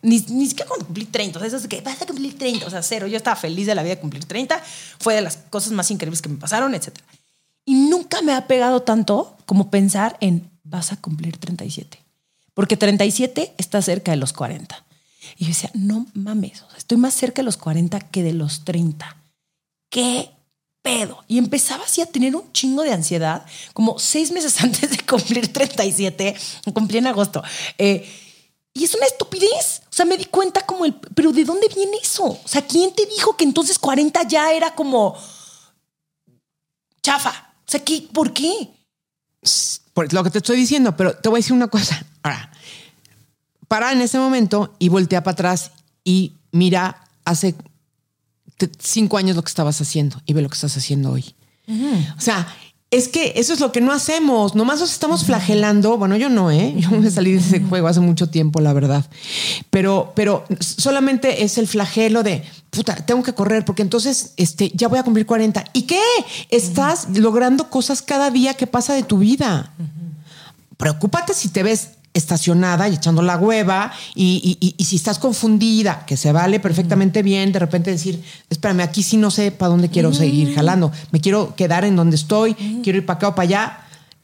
ni, 0.02 0.20
ni 0.28 0.46
siquiera 0.46 0.68
cuando 0.68 0.86
cumplí 0.86 1.04
30, 1.04 1.38
o 1.38 1.40
sea, 1.40 1.48
eso 1.48 1.56
es 1.56 1.66
que 1.66 1.80
vas 1.80 2.00
a 2.00 2.06
cumplir 2.06 2.38
30, 2.38 2.66
o 2.66 2.70
sea, 2.70 2.82
cero. 2.82 3.06
Yo 3.06 3.16
estaba 3.16 3.36
feliz 3.36 3.66
de 3.66 3.74
la 3.74 3.82
vida 3.82 3.96
de 3.96 4.00
cumplir 4.00 4.24
30, 4.24 4.60
fue 4.98 5.14
de 5.14 5.22
las 5.22 5.38
cosas 5.50 5.72
más 5.72 5.90
increíbles 5.90 6.22
que 6.22 6.28
me 6.28 6.36
pasaron, 6.36 6.74
etc. 6.74 6.96
Y 7.64 7.74
nunca 7.74 8.22
me 8.22 8.32
ha 8.34 8.46
pegado 8.46 8.82
tanto 8.82 9.36
como 9.46 9.70
pensar 9.70 10.16
en 10.20 10.48
vas 10.64 10.92
a 10.92 10.96
cumplir 10.96 11.36
37. 11.36 11.98
Porque 12.54 12.76
37 12.76 13.54
está 13.58 13.82
cerca 13.82 14.12
de 14.12 14.16
los 14.16 14.32
40. 14.32 14.84
Y 15.36 15.44
yo 15.44 15.48
decía, 15.48 15.70
no 15.74 16.06
mames, 16.14 16.64
estoy 16.76 16.98
más 16.98 17.14
cerca 17.14 17.42
de 17.42 17.46
los 17.46 17.56
40 17.56 18.00
que 18.00 18.22
de 18.22 18.32
los 18.32 18.64
30. 18.64 19.16
Qué 19.90 20.30
pedo. 20.82 21.24
Y 21.28 21.38
empezaba 21.38 21.84
así 21.84 22.00
a 22.00 22.06
tener 22.06 22.34
un 22.34 22.52
chingo 22.52 22.82
de 22.82 22.92
ansiedad, 22.92 23.44
como 23.72 23.98
seis 23.98 24.32
meses 24.32 24.60
antes 24.62 24.90
de 24.90 24.98
cumplir 25.04 25.52
37, 25.52 26.36
cumplí 26.72 26.98
en 26.98 27.06
agosto. 27.06 27.42
Eh, 27.78 28.08
y 28.72 28.84
es 28.84 28.94
una 28.94 29.06
estupidez. 29.06 29.82
O 29.90 29.92
sea, 29.92 30.04
me 30.04 30.16
di 30.16 30.24
cuenta 30.26 30.64
como 30.64 30.84
el, 30.84 30.94
pero 30.94 31.32
¿de 31.32 31.44
dónde 31.44 31.68
viene 31.68 31.96
eso? 32.00 32.24
O 32.24 32.48
sea, 32.48 32.66
¿quién 32.66 32.94
te 32.94 33.06
dijo 33.06 33.36
que 33.36 33.44
entonces 33.44 33.78
40 33.78 34.22
ya 34.28 34.52
era 34.52 34.74
como 34.74 35.16
chafa? 37.02 37.54
O 37.66 37.70
sea, 37.70 37.80
¿qué, 37.84 38.08
¿por 38.12 38.32
qué? 38.32 38.70
Por 39.92 40.12
lo 40.12 40.22
que 40.24 40.30
te 40.30 40.38
estoy 40.38 40.56
diciendo, 40.56 40.96
pero 40.96 41.16
te 41.16 41.28
voy 41.28 41.38
a 41.38 41.40
decir 41.40 41.52
una 41.52 41.68
cosa. 41.68 42.04
Ahora, 42.22 42.49
para 43.70 43.92
en 43.92 44.00
ese 44.00 44.18
momento 44.18 44.74
y 44.80 44.88
voltea 44.88 45.22
para 45.22 45.34
atrás 45.34 45.70
y 46.02 46.32
mira 46.50 47.04
hace 47.24 47.54
cinco 48.80 49.16
años 49.16 49.36
lo 49.36 49.44
que 49.44 49.48
estabas 49.48 49.80
haciendo 49.80 50.20
y 50.26 50.32
ve 50.32 50.42
lo 50.42 50.48
que 50.48 50.54
estás 50.54 50.76
haciendo 50.76 51.12
hoy. 51.12 51.36
O 52.18 52.20
sea, 52.20 52.48
es 52.90 53.06
que 53.06 53.34
eso 53.36 53.52
es 53.52 53.60
lo 53.60 53.70
que 53.70 53.80
no 53.80 53.92
hacemos. 53.92 54.56
Nomás 54.56 54.80
nos 54.80 54.90
estamos 54.90 55.24
flagelando. 55.24 55.96
Bueno, 55.98 56.16
yo 56.16 56.28
no, 56.28 56.50
¿eh? 56.50 56.74
Yo 56.78 56.90
me 56.90 57.08
salí 57.12 57.30
de 57.30 57.38
ese 57.38 57.60
juego 57.60 57.86
hace 57.86 58.00
mucho 58.00 58.28
tiempo, 58.28 58.60
la 58.60 58.72
verdad. 58.72 59.08
Pero, 59.70 60.14
pero 60.16 60.44
solamente 60.58 61.44
es 61.44 61.56
el 61.56 61.68
flagelo 61.68 62.24
de 62.24 62.42
puta, 62.70 62.96
tengo 62.96 63.22
que 63.22 63.34
correr 63.34 63.64
porque 63.64 63.82
entonces 63.82 64.32
este, 64.36 64.72
ya 64.74 64.88
voy 64.88 64.98
a 64.98 65.04
cumplir 65.04 65.26
40. 65.26 65.64
¿Y 65.74 65.82
qué? 65.82 66.02
Estás 66.48 67.06
logrando 67.16 67.70
cosas 67.70 68.02
cada 68.02 68.32
día 68.32 68.54
que 68.54 68.66
pasa 68.66 68.94
de 68.94 69.04
tu 69.04 69.18
vida. 69.18 69.72
Preocúpate 70.76 71.34
si 71.34 71.50
te 71.50 71.62
ves 71.62 71.90
estacionada 72.12 72.88
y 72.88 72.94
echando 72.94 73.22
la 73.22 73.36
hueva 73.36 73.92
y, 74.14 74.74
si 74.78 74.96
estás 74.96 75.18
confundida, 75.18 76.04
que 76.06 76.16
se 76.16 76.32
vale 76.32 76.58
perfectamente 76.58 77.22
bien, 77.22 77.52
de 77.52 77.58
repente 77.58 77.90
decir, 77.90 78.22
espérame, 78.48 78.80
aquí 78.80 79.02
sí 79.02 79.16
no 79.16 79.30
sé 79.30 79.52
para 79.52 79.70
dónde 79.70 79.88
quiero 79.88 80.12
seguir 80.12 80.54
jalando, 80.54 80.90
me 81.12 81.20
quiero 81.20 81.54
quedar 81.54 81.84
en 81.84 81.96
donde 81.96 82.16
estoy, 82.16 82.54
quiero 82.82 82.98
ir 82.98 83.06
para 83.06 83.18
acá 83.18 83.28
o 83.28 83.34
para 83.34 83.46
allá. 83.46 83.78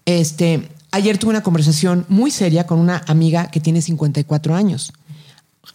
Este, 0.05 0.69
ayer 0.91 1.19
tuve 1.19 1.31
una 1.31 1.43
conversación 1.43 2.07
muy 2.09 2.31
seria 2.31 2.67
con 2.67 2.79
una 2.79 3.03
amiga 3.07 3.51
que 3.51 3.61
tiene 3.61 3.83
54 3.83 4.55
años 4.55 4.93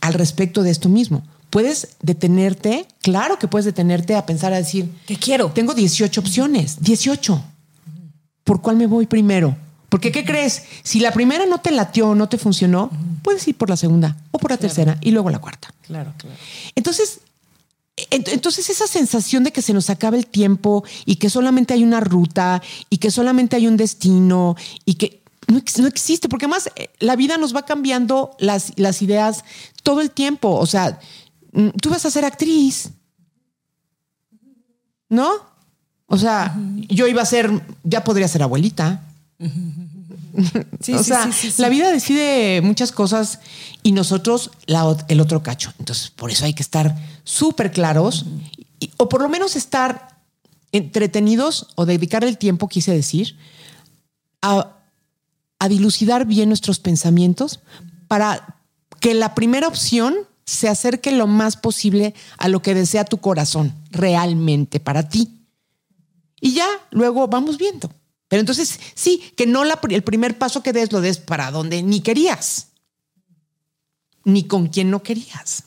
al 0.01 0.13
respecto 0.13 0.63
de 0.63 0.71
esto 0.71 0.89
mismo. 0.89 1.23
Puedes 1.49 1.97
detenerte, 2.01 2.87
claro 3.01 3.37
que 3.37 3.47
puedes 3.47 3.65
detenerte 3.65 4.15
a 4.15 4.25
pensar, 4.25 4.53
a 4.53 4.57
decir, 4.57 4.89
¿qué 5.05 5.17
quiero? 5.17 5.51
Tengo 5.51 5.73
18 5.73 6.21
opciones, 6.21 6.77
18. 6.81 7.43
¿Por 8.45 8.61
cuál 8.61 8.77
me 8.77 8.87
voy 8.87 9.05
primero? 9.05 9.55
Porque, 9.91 10.13
¿qué 10.13 10.23
crees? 10.23 10.63
Si 10.83 11.01
la 11.01 11.11
primera 11.11 11.45
no 11.45 11.57
te 11.57 11.69
latió, 11.69 12.15
no 12.15 12.29
te 12.29 12.37
funcionó, 12.37 12.89
puedes 13.23 13.45
ir 13.49 13.57
por 13.57 13.69
la 13.69 13.75
segunda 13.75 14.15
o 14.31 14.37
por 14.37 14.49
la 14.49 14.55
tercera 14.55 14.97
y 15.01 15.11
luego 15.11 15.29
la 15.29 15.39
cuarta. 15.39 15.73
Claro, 15.81 16.13
claro. 16.17 16.37
Entonces, 16.75 17.19
entonces 18.09 18.69
esa 18.69 18.87
sensación 18.87 19.43
de 19.43 19.51
que 19.51 19.61
se 19.61 19.73
nos 19.73 19.89
acaba 19.89 20.15
el 20.15 20.27
tiempo 20.27 20.85
y 21.05 21.17
que 21.17 21.29
solamente 21.29 21.73
hay 21.73 21.83
una 21.83 21.99
ruta 21.99 22.61
y 22.89 22.99
que 22.99 23.11
solamente 23.11 23.57
hay 23.57 23.67
un 23.67 23.75
destino 23.75 24.55
y 24.85 24.93
que 24.93 25.21
no, 25.47 25.57
existe, 25.87 26.29
porque 26.29 26.45
además 26.45 26.69
eh, 26.77 26.89
la 26.99 27.17
vida 27.17 27.37
nos 27.37 27.53
va 27.53 27.65
cambiando 27.65 28.33
las, 28.39 28.71
las 28.77 29.01
ideas 29.01 29.43
todo 29.83 29.99
el 29.99 30.11
tiempo. 30.11 30.55
O 30.55 30.67
sea, 30.67 31.01
mm, 31.51 31.67
tú 31.81 31.89
vas 31.89 32.05
a 32.05 32.11
ser 32.11 32.23
actriz, 32.23 32.91
¿no? 35.09 35.29
O 36.05 36.17
sea, 36.17 36.55
yo 36.87 37.07
iba 37.07 37.21
a 37.21 37.25
ser, 37.25 37.51
ya 37.83 38.05
podría 38.05 38.29
ser 38.29 38.43
abuelita. 38.43 39.01
Sí, 40.79 40.93
o 40.93 41.03
sea, 41.03 41.29
la 41.57 41.69
vida 41.69 41.91
decide 41.91 42.61
muchas 42.61 42.91
cosas 42.91 43.39
y 43.83 43.91
nosotros 43.91 44.51
el 44.65 45.21
otro 45.21 45.43
cacho. 45.43 45.73
Entonces, 45.79 46.09
por 46.09 46.31
eso 46.31 46.45
hay 46.45 46.53
que 46.53 46.63
estar 46.63 46.95
súper 47.23 47.71
claros 47.71 48.25
o 48.97 49.09
por 49.09 49.21
lo 49.21 49.29
menos 49.29 49.55
estar 49.55 50.19
entretenidos 50.71 51.67
o 51.75 51.85
dedicar 51.85 52.23
el 52.23 52.37
tiempo, 52.37 52.67
quise 52.67 52.93
decir, 52.93 53.37
a, 54.41 54.77
a 55.59 55.67
dilucidar 55.67 56.25
bien 56.25 56.49
nuestros 56.49 56.79
pensamientos 56.79 57.59
para 58.07 58.59
que 58.99 59.13
la 59.13 59.35
primera 59.35 59.67
opción 59.67 60.15
se 60.45 60.67
acerque 60.67 61.11
lo 61.11 61.27
más 61.27 61.57
posible 61.57 62.13
a 62.37 62.47
lo 62.47 62.61
que 62.61 62.73
desea 62.73 63.05
tu 63.05 63.19
corazón 63.19 63.73
realmente 63.91 64.79
para 64.79 65.07
ti. 65.07 65.45
Y 66.39 66.53
ya 66.53 66.67
luego 66.89 67.27
vamos 67.27 67.57
viendo. 67.57 67.91
Pero 68.31 68.39
entonces, 68.39 68.79
sí, 68.95 69.33
que 69.35 69.45
no 69.45 69.65
la, 69.65 69.77
el 69.89 70.03
primer 70.03 70.37
paso 70.37 70.63
que 70.63 70.71
des 70.71 70.93
lo 70.93 71.01
des 71.01 71.17
para 71.17 71.51
donde 71.51 71.83
ni 71.83 71.99
querías, 71.99 72.67
ni 74.23 74.45
con 74.45 74.69
quien 74.69 74.89
no 74.89 75.03
querías. 75.03 75.65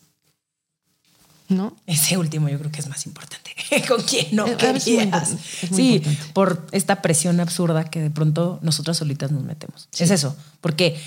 ¿No? 1.50 1.76
Ese 1.86 2.16
último 2.16 2.48
yo 2.48 2.58
creo 2.58 2.72
que 2.72 2.80
es 2.80 2.88
más 2.88 3.04
importante. 3.04 3.54
con 3.86 4.00
quien 4.00 4.34
no 4.34 4.46
querías. 4.56 5.36
sí, 5.74 6.02
por 6.32 6.66
esta 6.72 7.02
presión 7.02 7.38
absurda 7.38 7.84
que 7.90 8.00
de 8.00 8.10
pronto 8.10 8.60
nosotras 8.62 8.96
solitas 8.96 9.30
nos 9.30 9.42
metemos. 9.42 9.90
Es 9.98 10.10
eso, 10.10 10.34
porque 10.62 10.98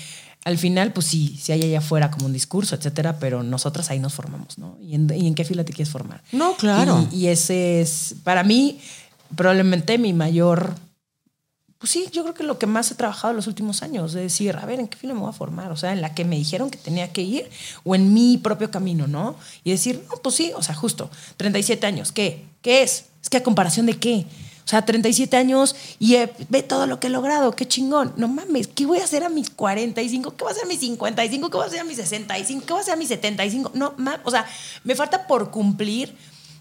al 0.44 0.58
final, 0.58 0.92
pues 0.92 1.06
sí, 1.06 1.40
sí 1.42 1.50
hay 1.50 1.64
allá 1.64 1.78
afuera 1.78 2.12
como 2.12 2.26
un 2.26 2.32
discurso, 2.32 2.76
etcétera, 2.76 3.18
pero 3.18 3.42
nosotras 3.42 3.90
ahí 3.90 3.98
nos 3.98 4.14
formamos, 4.14 4.58
¿no? 4.58 4.78
¿Y 4.80 4.94
en, 4.94 5.34
qué 5.34 5.44
fila 5.44 5.64
te 5.64 5.72
quieres 5.72 5.90
formar? 5.90 6.22
No, 6.30 6.54
claro. 6.54 7.08
y 7.10 7.26
ese 7.26 7.80
es, 7.80 8.14
para 8.22 8.44
mí, 8.44 8.78
probablemente 9.34 9.98
mi 9.98 10.12
mayor 10.12 10.76
pues 11.78 11.92
sí, 11.92 12.06
yo 12.10 12.22
creo 12.24 12.34
que 12.34 12.42
lo 12.42 12.58
que 12.58 12.66
más 12.66 12.90
he 12.90 12.96
trabajado 12.96 13.30
en 13.30 13.36
los 13.36 13.46
últimos 13.46 13.82
años, 13.82 14.12
de 14.12 14.22
decir, 14.22 14.56
a 14.56 14.66
ver, 14.66 14.80
¿en 14.80 14.88
qué 14.88 14.96
fila 14.96 15.14
me 15.14 15.20
voy 15.20 15.30
a 15.30 15.32
formar? 15.32 15.70
O 15.70 15.76
sea, 15.76 15.92
en 15.92 16.00
la 16.00 16.12
que 16.12 16.24
me 16.24 16.36
dijeron 16.36 16.70
que 16.70 16.78
tenía 16.78 17.12
que 17.12 17.22
ir 17.22 17.48
o 17.84 17.94
en 17.94 18.12
mi 18.12 18.36
propio 18.36 18.70
camino, 18.70 19.06
¿no? 19.06 19.36
Y 19.62 19.70
decir, 19.70 20.04
no, 20.10 20.16
pues 20.16 20.34
sí, 20.34 20.52
o 20.56 20.62
sea, 20.62 20.74
justo, 20.74 21.08
37 21.36 21.86
años, 21.86 22.10
¿qué? 22.10 22.44
¿Qué 22.62 22.82
es? 22.82 23.06
Es 23.22 23.30
que 23.30 23.36
a 23.36 23.44
comparación 23.44 23.86
de 23.86 23.96
qué? 23.96 24.26
O 24.64 24.70
sea, 24.70 24.84
37 24.84 25.34
años 25.36 25.76
y 25.98 26.16
ve 26.50 26.62
todo 26.62 26.86
lo 26.86 27.00
que 27.00 27.06
he 27.06 27.10
logrado, 27.10 27.52
qué 27.52 27.66
chingón. 27.66 28.12
No 28.16 28.28
mames, 28.28 28.66
¿qué 28.66 28.84
voy 28.84 28.98
a 28.98 29.04
hacer 29.04 29.24
a 29.24 29.28
mis 29.28 29.48
45? 29.48 30.36
¿Qué 30.36 30.44
voy 30.44 30.50
a 30.50 30.52
hacer 30.52 30.64
a 30.64 30.68
mis 30.68 30.80
55? 30.80 31.48
¿Qué 31.48 31.56
voy 31.56 31.64
a 31.64 31.68
hacer 31.68 31.80
a 31.80 31.84
mis 31.84 31.96
65? 31.96 32.66
¿Qué 32.66 32.72
voy 32.72 32.80
a 32.80 32.82
hacer 32.82 32.94
a 32.94 32.96
mis 32.98 33.08
75? 33.08 33.70
No, 33.74 33.94
mames, 33.96 34.20
o 34.24 34.30
sea, 34.30 34.44
me 34.84 34.94
falta 34.94 35.26
por 35.26 35.50
cumplir 35.50 36.14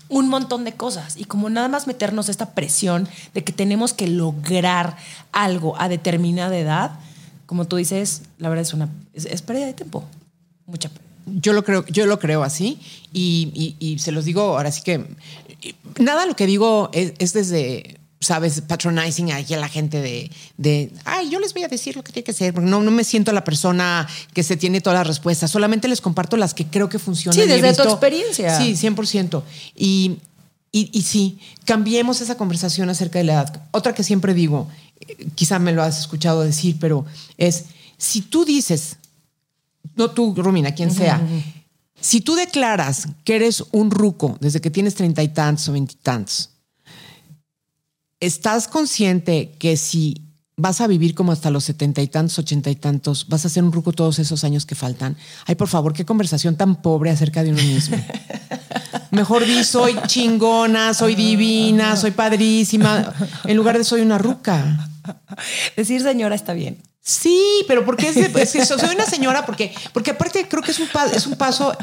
un 0.10 0.30
montón 0.30 0.64
de 0.64 0.74
cosas. 0.74 1.18
Y 1.18 1.26
como 1.26 1.50
nada 1.50 1.68
más 1.68 1.88
meternos 1.88 2.30
esta 2.30 2.52
presión 2.52 3.08
de 3.34 3.44
que 3.44 3.52
tenemos 3.52 3.94
que 3.94 4.08
lograr 4.08 4.98
algo 5.32 5.80
a 5.80 5.90
determinada 5.90 6.58
edad, 6.58 7.00
como 7.46 7.66
tú 7.66 7.78
dices, 7.78 8.24
la 8.38 8.50
verdad 8.50 8.64
es 8.64 8.74
una 8.74 8.90
es, 9.14 9.42
pérdida 9.42 9.66
de 9.66 9.74
tiempo, 9.74 10.06
mucha. 10.66 10.90
Yo 11.26 11.54
lo 11.54 11.64
creo, 11.64 11.86
yo 11.88 12.06
lo 12.06 12.20
creo 12.20 12.44
así. 12.44 12.80
Y, 13.12 13.98
se 14.00 14.12
los 14.12 14.26
digo 14.26 14.42
ahora 14.42 14.72
sí 14.72 14.82
que 14.82 15.06
nada 16.00 16.26
lo 16.26 16.36
que 16.36 16.46
digo 16.46 16.90
es 16.94 17.34
desde 17.34 18.00
sabes, 18.20 18.62
patronizing 18.62 19.32
aquí 19.32 19.54
a 19.54 19.60
la 19.60 19.70
gente 19.70 20.02
de, 20.02 20.32
de, 20.58 20.92
ay, 21.06 21.30
yo 21.30 21.40
les 21.40 21.54
voy 21.54 21.64
a 21.64 21.68
decir 21.68 21.96
lo 21.96 22.04
que 22.04 22.12
tiene 22.12 22.24
que 22.24 22.34
ser, 22.34 22.54
porque 22.54 22.70
no, 22.70 22.82
no 22.82 22.92
me 22.92 23.04
siento 23.04 23.32
la 23.32 23.44
persona 23.44 24.08
que 24.34 24.44
se 24.44 24.58
tiene 24.58 24.82
todas 24.82 25.00
las 25.00 25.08
respuestas, 25.08 25.52
solamente 25.52 25.88
les 25.88 26.02
comparto 26.02 26.36
las 26.38 26.54
que 26.54 26.66
creo 26.66 26.90
que 26.90 27.00
funcionan. 27.00 27.40
Sí, 27.40 27.48
desde 27.48 27.74
tu 27.76 27.90
experiencia. 27.90 28.58
Sí, 28.60 28.74
100%. 28.74 29.44
Y, 29.76 30.18
y, 30.72 30.90
y 30.92 31.02
sí, 31.04 31.40
cambiemos 31.66 32.22
esa 32.22 32.36
conversación 32.38 32.90
acerca 32.90 33.20
de 33.20 33.26
la 33.26 33.34
edad. 33.34 33.62
Otra 33.72 33.94
que 33.94 34.04
siempre 34.04 34.34
digo, 34.34 34.68
quizá 35.36 35.60
me 35.60 35.72
lo 35.72 35.84
has 35.84 36.00
escuchado 36.00 36.42
decir, 36.42 36.78
pero 36.80 37.06
es, 37.38 37.66
si 37.98 38.22
tú 38.22 38.46
dices, 38.46 38.98
no 39.96 40.12
tú, 40.12 40.34
Romina, 40.36 40.74
quien 40.74 40.92
sea, 40.92 41.22
si 42.00 42.22
tú 42.22 42.36
declaras 42.36 43.08
que 43.24 43.36
eres 43.36 43.64
un 43.72 43.92
ruco 43.92 44.38
desde 44.40 44.62
que 44.62 44.70
tienes 44.70 44.96
treinta 44.96 45.24
y 45.24 45.30
tantos 45.30 45.70
o 45.70 45.74
veintitantos, 45.74 46.50
¿estás 48.20 48.68
consciente 48.68 49.56
que 49.60 49.78
si 49.78 50.24
vas 50.56 50.82
a 50.82 50.88
vivir 50.88 51.14
como 51.14 51.32
hasta 51.32 51.52
los 51.52 51.64
setenta 51.64 52.02
y 52.02 52.08
tantos, 52.08 52.40
ochenta 52.40 52.70
y 52.70 52.76
tantos, 52.76 53.28
vas 53.28 53.46
a 53.46 53.50
ser 53.50 53.64
un 53.64 53.72
ruco 53.72 53.94
todos 53.94 54.20
esos 54.20 54.44
años 54.44 54.66
que 54.66 54.76
faltan? 54.76 55.16
Ay, 55.46 55.56
por 55.56 55.68
favor, 55.68 55.94
qué 55.94 56.06
conversación 56.06 56.56
tan 56.56 56.82
pobre 56.82 57.12
acerca 57.12 57.44
de 57.44 57.52
uno 57.52 57.62
mismo. 57.62 57.98
Mejor 59.12 59.46
di, 59.46 59.64
soy 59.64 59.96
chingona, 60.08 60.94
soy 60.94 61.16
divina, 61.16 61.96
soy 61.96 62.12
padrísima, 62.12 63.14
en 63.46 63.56
lugar 63.56 63.78
de 63.78 63.84
soy 63.84 64.02
una 64.02 64.18
ruca. 64.18 64.90
Decir 65.76 66.02
señora 66.02 66.36
está 66.36 66.54
bien. 66.54 66.82
Sí, 67.08 67.64
pero 67.70 67.86
porque 67.86 68.10
es, 68.10 68.16
de, 68.16 68.66
soy 68.66 68.94
una 68.94 69.06
señora 69.06 69.46
porque 69.46 69.74
porque 69.94 70.12
aparte 70.12 70.46
creo 70.50 70.62
que 70.62 70.72
es 70.72 70.80
un 70.82 70.90
es 71.14 71.26
un 71.26 71.38
paso 71.38 71.74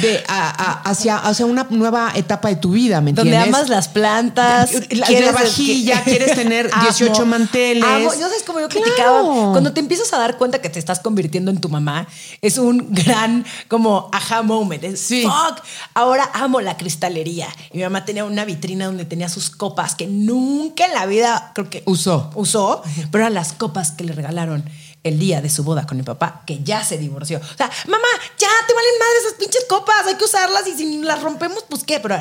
de 0.00 0.24
hacia 0.26 1.18
hacia 1.18 1.44
una 1.44 1.66
nueva 1.68 2.12
etapa 2.14 2.48
de 2.48 2.56
tu 2.56 2.70
vida, 2.70 3.02
¿me 3.02 3.10
entiendes? 3.10 3.38
Donde 3.40 3.56
amas 3.56 3.68
las 3.68 3.88
plantas, 3.88 4.72
la, 4.88 5.10
la 5.10 5.32
vajilla, 5.32 6.02
quieres 6.04 6.34
tener 6.34 6.70
18 6.80 7.26
manteles. 7.26 7.84
Amo. 7.84 8.10
Yo 8.14 8.20
sabes 8.20 8.42
como 8.42 8.58
yo 8.58 8.70
criticaba 8.70 9.20
cuando 9.50 9.74
te 9.74 9.80
empiezas 9.80 10.10
a 10.14 10.18
dar 10.18 10.38
cuenta 10.38 10.62
que 10.62 10.70
te 10.70 10.78
estás 10.78 11.00
convirtiendo 11.00 11.50
en 11.50 11.60
tu 11.60 11.68
mamá, 11.68 12.08
es 12.40 12.56
un 12.56 12.86
gran 12.88 13.44
como 13.68 14.08
aha 14.14 14.40
moment. 14.40 14.96
sí. 14.96 15.24
Fuck, 15.24 15.62
ahora 15.92 16.30
amo 16.32 16.62
la 16.62 16.78
cristalería. 16.78 17.48
Y 17.70 17.76
mi 17.76 17.82
mamá 17.82 18.06
tenía 18.06 18.24
una 18.24 18.46
vitrina 18.46 18.86
donde 18.86 19.04
tenía 19.04 19.28
sus 19.28 19.50
copas 19.50 19.94
que 19.94 20.06
nunca 20.06 20.86
en 20.86 20.94
la 20.94 21.04
vida 21.04 21.52
creo 21.54 21.68
que 21.68 21.82
usó. 21.84 22.30
Usó, 22.34 22.82
pero 23.10 23.24
eran 23.24 23.34
las 23.34 23.52
copas 23.52 23.90
que 23.90 24.04
le 24.04 24.14
regalaron 24.14 24.69
el 25.02 25.18
día 25.18 25.40
de 25.40 25.48
su 25.48 25.64
boda 25.64 25.86
con 25.86 25.96
mi 25.96 26.02
papá, 26.02 26.42
que 26.46 26.62
ya 26.62 26.84
se 26.84 26.98
divorció. 26.98 27.38
O 27.38 27.56
sea, 27.56 27.70
mamá, 27.86 28.08
ya 28.38 28.48
te 28.66 28.74
valen 28.74 28.98
madre 28.98 29.18
esas 29.26 29.34
pinches 29.38 29.64
copas, 29.68 30.06
hay 30.06 30.14
que 30.16 30.24
usarlas 30.24 30.66
y 30.68 30.76
si 30.76 30.98
las 31.02 31.22
rompemos, 31.22 31.64
pues 31.68 31.84
qué, 31.84 32.00
pero 32.00 32.16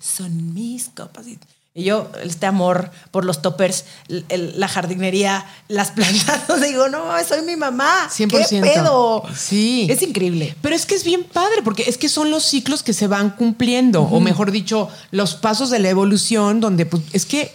son 0.00 0.52
mis 0.54 0.90
copas. 0.90 1.26
Y, 1.26 1.38
yo, 1.74 2.10
este 2.24 2.44
amor 2.46 2.90
por 3.12 3.24
los 3.24 3.40
toppers, 3.40 3.84
el- 4.08 4.24
el- 4.30 4.58
la 4.58 4.66
jardinería, 4.68 5.46
las 5.68 5.90
plantas, 5.92 6.60
digo, 6.60 6.88
no, 6.88 7.04
soy 7.26 7.42
mi 7.42 7.54
mamá. 7.56 8.08
100%. 8.10 8.48
¿Qué 8.48 8.60
pedo? 8.60 9.22
Sí. 9.36 9.86
Es 9.88 10.02
increíble. 10.02 10.56
Pero 10.60 10.74
es 10.74 10.86
que 10.86 10.96
es 10.96 11.04
bien 11.04 11.22
padre, 11.24 11.62
porque 11.62 11.84
es 11.86 11.96
que 11.96 12.08
son 12.08 12.30
los 12.30 12.44
ciclos 12.44 12.82
que 12.82 12.92
se 12.92 13.06
van 13.06 13.30
cumpliendo, 13.30 14.02
o 14.02 14.18
mejor 14.20 14.50
dicho, 14.50 14.88
los 15.12 15.34
pasos 15.36 15.70
de 15.70 15.78
la 15.78 15.88
evolución, 15.88 16.60
donde 16.60 16.84
pues, 16.84 17.02
es 17.12 17.26
que. 17.26 17.54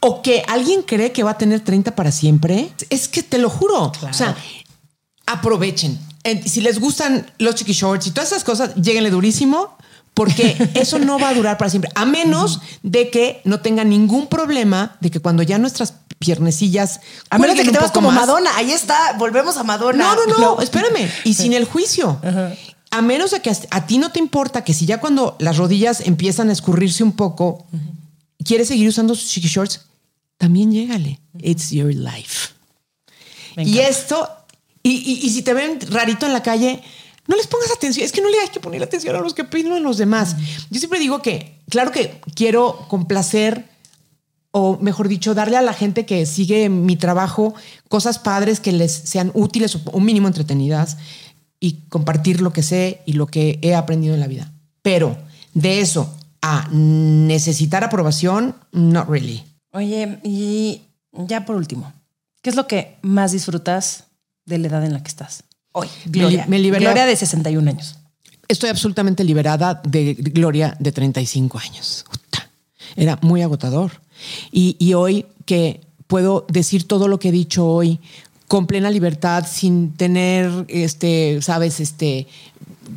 O 0.00 0.22
que 0.22 0.42
alguien 0.48 0.82
cree 0.82 1.12
que 1.12 1.22
va 1.22 1.32
a 1.32 1.38
tener 1.38 1.60
30 1.60 1.94
para 1.94 2.10
siempre. 2.10 2.72
Es 2.88 3.06
que 3.08 3.22
te 3.22 3.38
lo 3.38 3.50
juro. 3.50 3.92
Claro. 3.92 4.14
O 4.14 4.16
sea, 4.16 4.36
aprovechen. 5.26 5.98
En- 6.24 6.46
Si 6.48 6.60
les 6.60 6.78
gustan 6.80 7.30
los 7.38 7.54
chiqui 7.54 7.72
shorts 7.72 8.06
y 8.06 8.10
todas 8.10 8.32
esas 8.32 8.44
cosas, 8.44 8.74
lléguenle 8.76 9.10
durísimo. 9.10 9.76
Porque 10.12 10.56
eso 10.74 10.98
no 10.98 11.18
va 11.20 11.28
a 11.28 11.34
durar 11.34 11.56
para 11.56 11.70
siempre, 11.70 11.88
a 11.94 12.04
menos 12.04 12.60
de 12.82 13.10
que 13.10 13.40
no 13.44 13.60
tengan 13.60 13.88
ningún 13.88 14.26
problema 14.26 14.96
de 15.00 15.08
que 15.10 15.20
cuando 15.20 15.44
ya 15.44 15.56
nuestras 15.58 15.94
piernecillas. 16.18 17.00
A 17.30 17.38
menos 17.38 17.56
de 17.56 17.62
que 17.62 17.70
te 17.70 17.78
vas 17.78 17.92
como 17.92 18.10
más- 18.10 18.26
Madonna. 18.26 18.50
Ahí 18.56 18.72
está, 18.72 19.14
volvemos 19.18 19.56
a 19.56 19.62
Madonna. 19.62 20.16
no, 20.16 20.26
no, 20.26 20.38
no, 20.38 20.60
espérame. 20.60 21.08
Y 21.24 21.34
sin 21.34 21.52
el 21.52 21.64
juicio. 21.64 22.20
A 22.90 23.02
menos 23.02 23.30
de 23.30 23.40
que 23.40 23.50
a, 23.70 23.86
ti 23.86 23.98
no 23.98 24.10
te 24.10 24.18
importa 24.18 24.64
que 24.64 24.74
si 24.74 24.84
ya 24.84 24.98
cuando 25.00 25.36
las 25.38 25.58
rodillas 25.58 26.00
empiezan 26.00 26.50
a 26.50 26.52
escurrirse 26.52 27.04
un 27.04 27.12
poco, 27.12 27.64
quieres 28.44 28.66
seguir 28.66 28.88
usando 28.88 29.14
sus 29.14 29.30
shorts, 29.30 29.80
también 30.40 30.72
llégale. 30.72 31.20
It's 31.38 31.70
your 31.70 31.94
life. 31.94 32.48
Y 33.58 33.78
esto, 33.80 34.26
y, 34.82 34.90
y- 34.90 35.26
y 35.26 35.30
si 35.30 35.42
te 35.42 35.52
ven 35.52 35.78
rarito 35.90 36.24
en 36.24 36.32
la 36.32 36.42
calle, 36.42 36.80
no 37.28 37.36
les 37.36 37.46
pongas 37.46 37.70
atención. 37.70 38.06
Es 38.06 38.10
que 38.12 38.22
no 38.22 38.30
le 38.30 38.40
hay 38.40 38.48
que 38.48 38.58
poner 38.58 38.82
atención 38.82 39.14
a 39.14 39.20
los 39.20 39.34
que 39.34 39.44
piden 39.44 39.72
a 39.72 39.80
los 39.80 39.98
demás. 39.98 40.36
Yo 40.70 40.78
siempre 40.78 40.98
digo 40.98 41.20
que, 41.20 41.60
claro 41.68 41.92
que 41.92 42.20
quiero 42.34 42.86
complacer 42.88 43.68
o 44.50 44.78
mejor 44.80 45.08
dicho, 45.08 45.34
darle 45.34 45.58
a 45.58 45.62
la 45.62 45.74
gente 45.74 46.06
que 46.06 46.24
sigue 46.24 46.68
mi 46.70 46.96
trabajo 46.96 47.54
cosas 47.88 48.18
padres 48.18 48.60
que 48.60 48.72
les 48.72 48.90
sean 48.92 49.30
útiles 49.34 49.76
o 49.76 49.80
un 49.92 50.04
mínimo 50.04 50.26
entretenidas 50.26 50.96
y 51.60 51.82
compartir 51.90 52.40
lo 52.40 52.52
que 52.52 52.62
sé 52.62 53.02
y 53.04 53.12
lo 53.12 53.26
que 53.26 53.58
he 53.62 53.74
aprendido 53.74 54.14
en 54.14 54.20
la 54.20 54.26
vida. 54.26 54.50
Pero 54.82 55.16
de 55.52 55.80
eso 55.82 56.16
a 56.40 56.66
necesitar 56.72 57.84
aprobación, 57.84 58.56
not 58.72 59.06
really. 59.08 59.44
Oye, 59.72 60.18
y 60.24 60.82
ya 61.12 61.44
por 61.44 61.56
último, 61.56 61.92
¿qué 62.42 62.50
es 62.50 62.56
lo 62.56 62.66
que 62.66 62.96
más 63.02 63.32
disfrutas 63.32 64.04
de 64.46 64.58
la 64.58 64.68
edad 64.68 64.84
en 64.84 64.92
la 64.92 65.02
que 65.02 65.08
estás? 65.08 65.44
Hoy, 65.72 65.88
Gloria. 66.06 66.46
me 66.48 66.58
liberé- 66.58 66.80
Gloria 66.80 67.06
de 67.06 67.14
61 67.16 67.70
años. 67.70 67.96
Estoy 68.48 68.70
absolutamente 68.70 69.22
liberada 69.22 69.80
de 69.84 70.14
Gloria 70.14 70.76
de 70.80 70.90
35 70.90 71.58
años. 71.58 72.04
Era 72.96 73.16
muy 73.22 73.42
agotador. 73.42 73.92
Y, 74.50 74.74
y 74.80 74.94
hoy 74.94 75.26
que 75.46 75.80
puedo 76.08 76.44
decir 76.48 76.88
todo 76.88 77.06
lo 77.06 77.20
que 77.20 77.28
he 77.28 77.32
dicho 77.32 77.64
hoy 77.66 78.00
con 78.48 78.66
plena 78.66 78.90
libertad, 78.90 79.46
sin 79.48 79.92
tener, 79.96 80.50
este, 80.66 81.40
sabes, 81.40 81.78
este, 81.78 82.26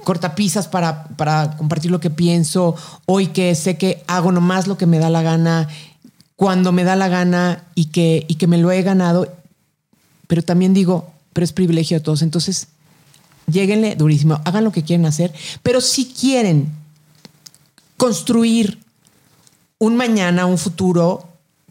cortapisas 0.03 0.67
para, 0.67 1.03
para 1.09 1.55
compartir 1.57 1.91
lo 1.91 1.99
que 1.99 2.09
pienso, 2.09 2.75
hoy 3.05 3.27
que 3.27 3.53
sé 3.53 3.77
que 3.77 4.03
hago 4.07 4.31
nomás 4.31 4.65
lo 4.65 4.79
que 4.79 4.87
me 4.87 4.97
da 4.97 5.11
la 5.11 5.21
gana, 5.21 5.69
cuando 6.35 6.71
me 6.71 6.83
da 6.83 6.95
la 6.95 7.07
gana 7.07 7.63
y 7.75 7.85
que, 7.85 8.25
y 8.27 8.35
que 8.35 8.47
me 8.47 8.57
lo 8.57 8.71
he 8.71 8.81
ganado, 8.81 9.31
pero 10.27 10.41
también 10.41 10.73
digo, 10.73 11.11
pero 11.33 11.45
es 11.45 11.53
privilegio 11.53 11.97
de 11.97 12.03
todos. 12.03 12.21
Entonces, 12.21 12.67
lléguenle 13.47 13.95
durísimo, 13.95 14.41
hagan 14.45 14.63
lo 14.63 14.71
que 14.71 14.83
quieren 14.83 15.05
hacer, 15.05 15.33
pero 15.61 15.81
si 15.81 16.05
quieren 16.05 16.71
construir 17.97 18.79
un 19.79 19.95
mañana, 19.95 20.45
un 20.45 20.57
futuro 20.57 21.27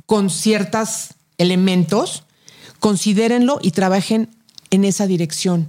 con 0.06 0.30
ciertos 0.30 1.14
elementos, 1.38 2.24
considérenlo 2.78 3.58
y 3.62 3.70
trabajen 3.70 4.28
en 4.70 4.84
esa 4.84 5.06
dirección. 5.06 5.68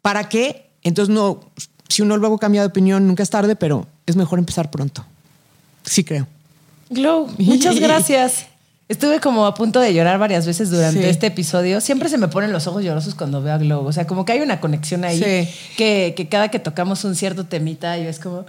¿Para 0.00 0.28
qué? 0.28 0.70
Entonces, 0.82 1.14
no, 1.14 1.40
si 1.88 2.02
uno 2.02 2.16
luego 2.16 2.38
cambia 2.38 2.62
de 2.62 2.68
opinión, 2.68 3.06
nunca 3.06 3.22
es 3.22 3.30
tarde, 3.30 3.56
pero 3.56 3.86
es 4.06 4.16
mejor 4.16 4.38
empezar 4.38 4.70
pronto. 4.70 5.04
Sí, 5.84 6.04
creo. 6.04 6.26
Glow, 6.92 7.28
muchas 7.38 7.78
gracias. 7.80 8.46
Estuve 8.88 9.20
como 9.20 9.46
a 9.46 9.54
punto 9.54 9.80
de 9.80 9.94
llorar 9.94 10.18
varias 10.18 10.44
veces 10.46 10.70
durante 10.70 11.02
Sí. 11.02 11.08
este 11.08 11.26
episodio. 11.28 11.80
Siempre 11.80 12.08
se 12.10 12.18
me 12.18 12.28
ponen 12.28 12.52
los 12.52 12.66
ojos 12.66 12.84
llorosos 12.84 13.14
cuando 13.14 13.40
veo 13.40 13.54
a 13.54 13.58
Glow. 13.58 13.86
O 13.86 13.92
sea, 13.92 14.06
como 14.06 14.24
que 14.26 14.32
hay 14.32 14.40
una 14.40 14.60
conexión 14.60 15.04
ahí 15.04 15.18
Sí. 15.18 15.48
que, 15.76 16.12
que 16.16 16.28
cada 16.28 16.48
que 16.48 16.58
tocamos 16.58 17.02
un 17.04 17.14
cierto 17.14 17.44
temita, 17.46 17.96
yo 17.96 18.08
es 18.10 18.18
como. 18.18 18.44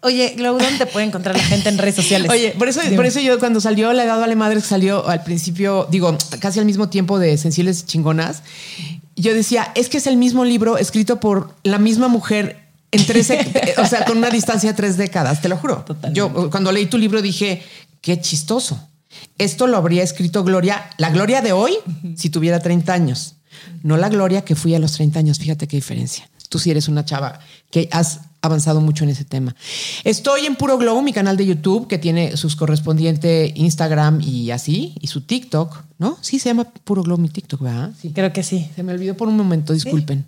Oye, 0.00 0.34
Glow, 0.36 0.58
¿dónde 0.58 0.78
te 0.78 0.86
puede 0.86 1.06
encontrar 1.06 1.36
la 1.36 1.42
gente 1.42 1.68
en 1.68 1.78
redes 1.78 1.94
sociales? 1.94 2.30
Oye, 2.30 2.54
por 2.58 2.68
eso, 2.68 2.80
Dime. 2.80 2.96
por 2.96 3.06
eso 3.06 3.20
yo 3.20 3.38
cuando 3.38 3.60
salió 3.60 3.92
La 3.92 4.04
Edad 4.04 4.18
Vale 4.18 4.34
Madres, 4.34 4.64
salió 4.64 5.06
al 5.06 5.22
principio, 5.22 5.86
digo, 5.90 6.16
casi 6.40 6.58
al 6.58 6.64
mismo 6.64 6.88
tiempo 6.88 7.18
de 7.18 7.36
Sensibles 7.36 7.84
Chingonas, 7.86 8.42
yo 9.14 9.32
decía, 9.34 9.70
es 9.76 9.88
que 9.90 9.98
es 9.98 10.06
el 10.06 10.16
mismo 10.16 10.44
libro 10.44 10.76
escrito 10.78 11.20
por 11.20 11.54
la 11.62 11.78
misma 11.78 12.08
mujer 12.08 12.63
en 12.94 13.06
13, 13.06 13.74
o 13.78 13.86
sea, 13.86 14.04
con 14.04 14.18
una 14.18 14.30
distancia 14.30 14.70
de 14.70 14.76
tres 14.76 14.96
décadas, 14.96 15.40
te 15.40 15.48
lo 15.48 15.56
juro. 15.56 15.84
Totalmente. 15.84 16.18
Yo 16.18 16.50
cuando 16.50 16.72
leí 16.72 16.86
tu 16.86 16.98
libro 16.98 17.22
dije, 17.22 17.62
qué 18.00 18.20
chistoso. 18.20 18.88
Esto 19.38 19.66
lo 19.66 19.76
habría 19.76 20.02
escrito 20.02 20.44
Gloria, 20.44 20.90
la 20.98 21.10
Gloria 21.10 21.40
de 21.40 21.52
hoy, 21.52 21.72
si 22.16 22.30
tuviera 22.30 22.60
30 22.60 22.92
años, 22.92 23.36
no 23.82 23.96
la 23.96 24.08
Gloria 24.08 24.44
que 24.44 24.54
fui 24.54 24.74
a 24.74 24.78
los 24.78 24.92
30 24.92 25.18
años. 25.18 25.38
Fíjate 25.38 25.66
qué 25.66 25.76
diferencia. 25.76 26.28
Tú 26.48 26.58
sí 26.58 26.70
eres 26.70 26.88
una 26.88 27.04
chava 27.04 27.40
que 27.70 27.88
has 27.90 28.20
avanzado 28.40 28.80
mucho 28.80 29.04
en 29.04 29.10
ese 29.10 29.24
tema. 29.24 29.56
Estoy 30.04 30.46
en 30.46 30.54
Puro 30.54 30.76
Glow, 30.78 31.00
mi 31.02 31.12
canal 31.12 31.36
de 31.36 31.46
YouTube, 31.46 31.88
que 31.88 31.98
tiene 31.98 32.36
sus 32.36 32.56
correspondiente 32.56 33.52
Instagram 33.56 34.20
y 34.20 34.50
así, 34.50 34.94
y 35.00 35.06
su 35.06 35.22
TikTok, 35.22 35.82
¿no? 35.98 36.18
Sí, 36.20 36.38
se 36.38 36.50
llama 36.50 36.64
Puro 36.64 37.02
Glow 37.02 37.16
mi 37.16 37.28
TikTok, 37.28 37.62
¿verdad? 37.62 37.92
Sí. 38.00 38.12
Creo 38.14 38.32
que 38.32 38.42
sí. 38.42 38.68
Se 38.76 38.82
me 38.82 38.92
olvidó 38.92 39.16
por 39.16 39.28
un 39.28 39.36
momento, 39.36 39.72
disculpen. 39.72 40.24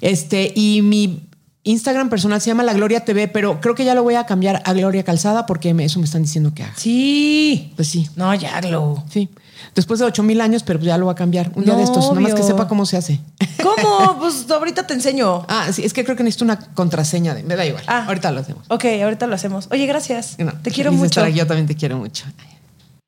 Este, 0.00 0.52
y 0.54 0.82
mi 0.82 1.29
Instagram 1.62 2.08
personal 2.08 2.40
se 2.40 2.48
llama 2.48 2.62
La 2.62 2.72
Gloria 2.72 3.04
TV, 3.04 3.28
pero 3.28 3.60
creo 3.60 3.74
que 3.74 3.84
ya 3.84 3.94
lo 3.94 4.02
voy 4.02 4.14
a 4.14 4.24
cambiar 4.24 4.62
a 4.64 4.72
Gloria 4.72 5.02
Calzada 5.04 5.44
porque 5.46 5.74
me- 5.74 5.84
eso 5.84 5.98
me 5.98 6.06
están 6.06 6.22
diciendo 6.22 6.52
que 6.54 6.62
haga. 6.64 6.72
Sí. 6.76 7.72
Pues 7.76 7.88
sí, 7.88 8.08
No, 8.16 8.34
ya, 8.34 8.60
Glow. 8.60 9.02
sí. 9.10 9.28
Después 9.74 10.00
de 10.00 10.06
ocho 10.06 10.22
mil 10.22 10.40
años, 10.40 10.62
pero 10.62 10.80
ya 10.80 10.96
lo 10.96 11.04
voy 11.04 11.12
a 11.12 11.14
cambiar. 11.14 11.52
Un 11.54 11.64
día 11.64 11.74
de 11.76 11.82
estos, 11.82 12.08
nada 12.08 12.20
más 12.20 12.32
que 12.34 12.42
sepa 12.42 12.66
cómo 12.66 12.86
se 12.86 12.96
hace. 12.96 13.20
¿Cómo? 13.62 14.16
Pues 14.20 14.50
ahorita 14.50 14.86
te 14.86 14.94
enseño. 14.94 15.44
Ah, 15.48 15.68
sí, 15.72 15.84
es 15.84 15.92
que 15.92 16.02
creo 16.04 16.16
que 16.16 16.22
necesito 16.22 16.44
una 16.44 16.58
contraseña. 16.58 17.34
De, 17.34 17.42
me 17.42 17.56
da 17.56 17.66
igual. 17.66 17.84
Ah. 17.86 18.04
Ahorita 18.06 18.30
lo 18.32 18.40
hacemos. 18.40 18.64
Ok, 18.68 18.84
ahorita 19.02 19.26
lo 19.26 19.34
hacemos. 19.34 19.68
Oye, 19.70 19.86
gracias. 19.86 20.36
No, 20.38 20.52
te 20.62 20.70
quiero 20.70 20.92
mucho. 20.92 21.04
estar 21.06 21.24
aquí. 21.24 21.36
Yo 21.38 21.46
también 21.46 21.66
te 21.66 21.74
quiero 21.76 21.98
mucho. 21.98 22.24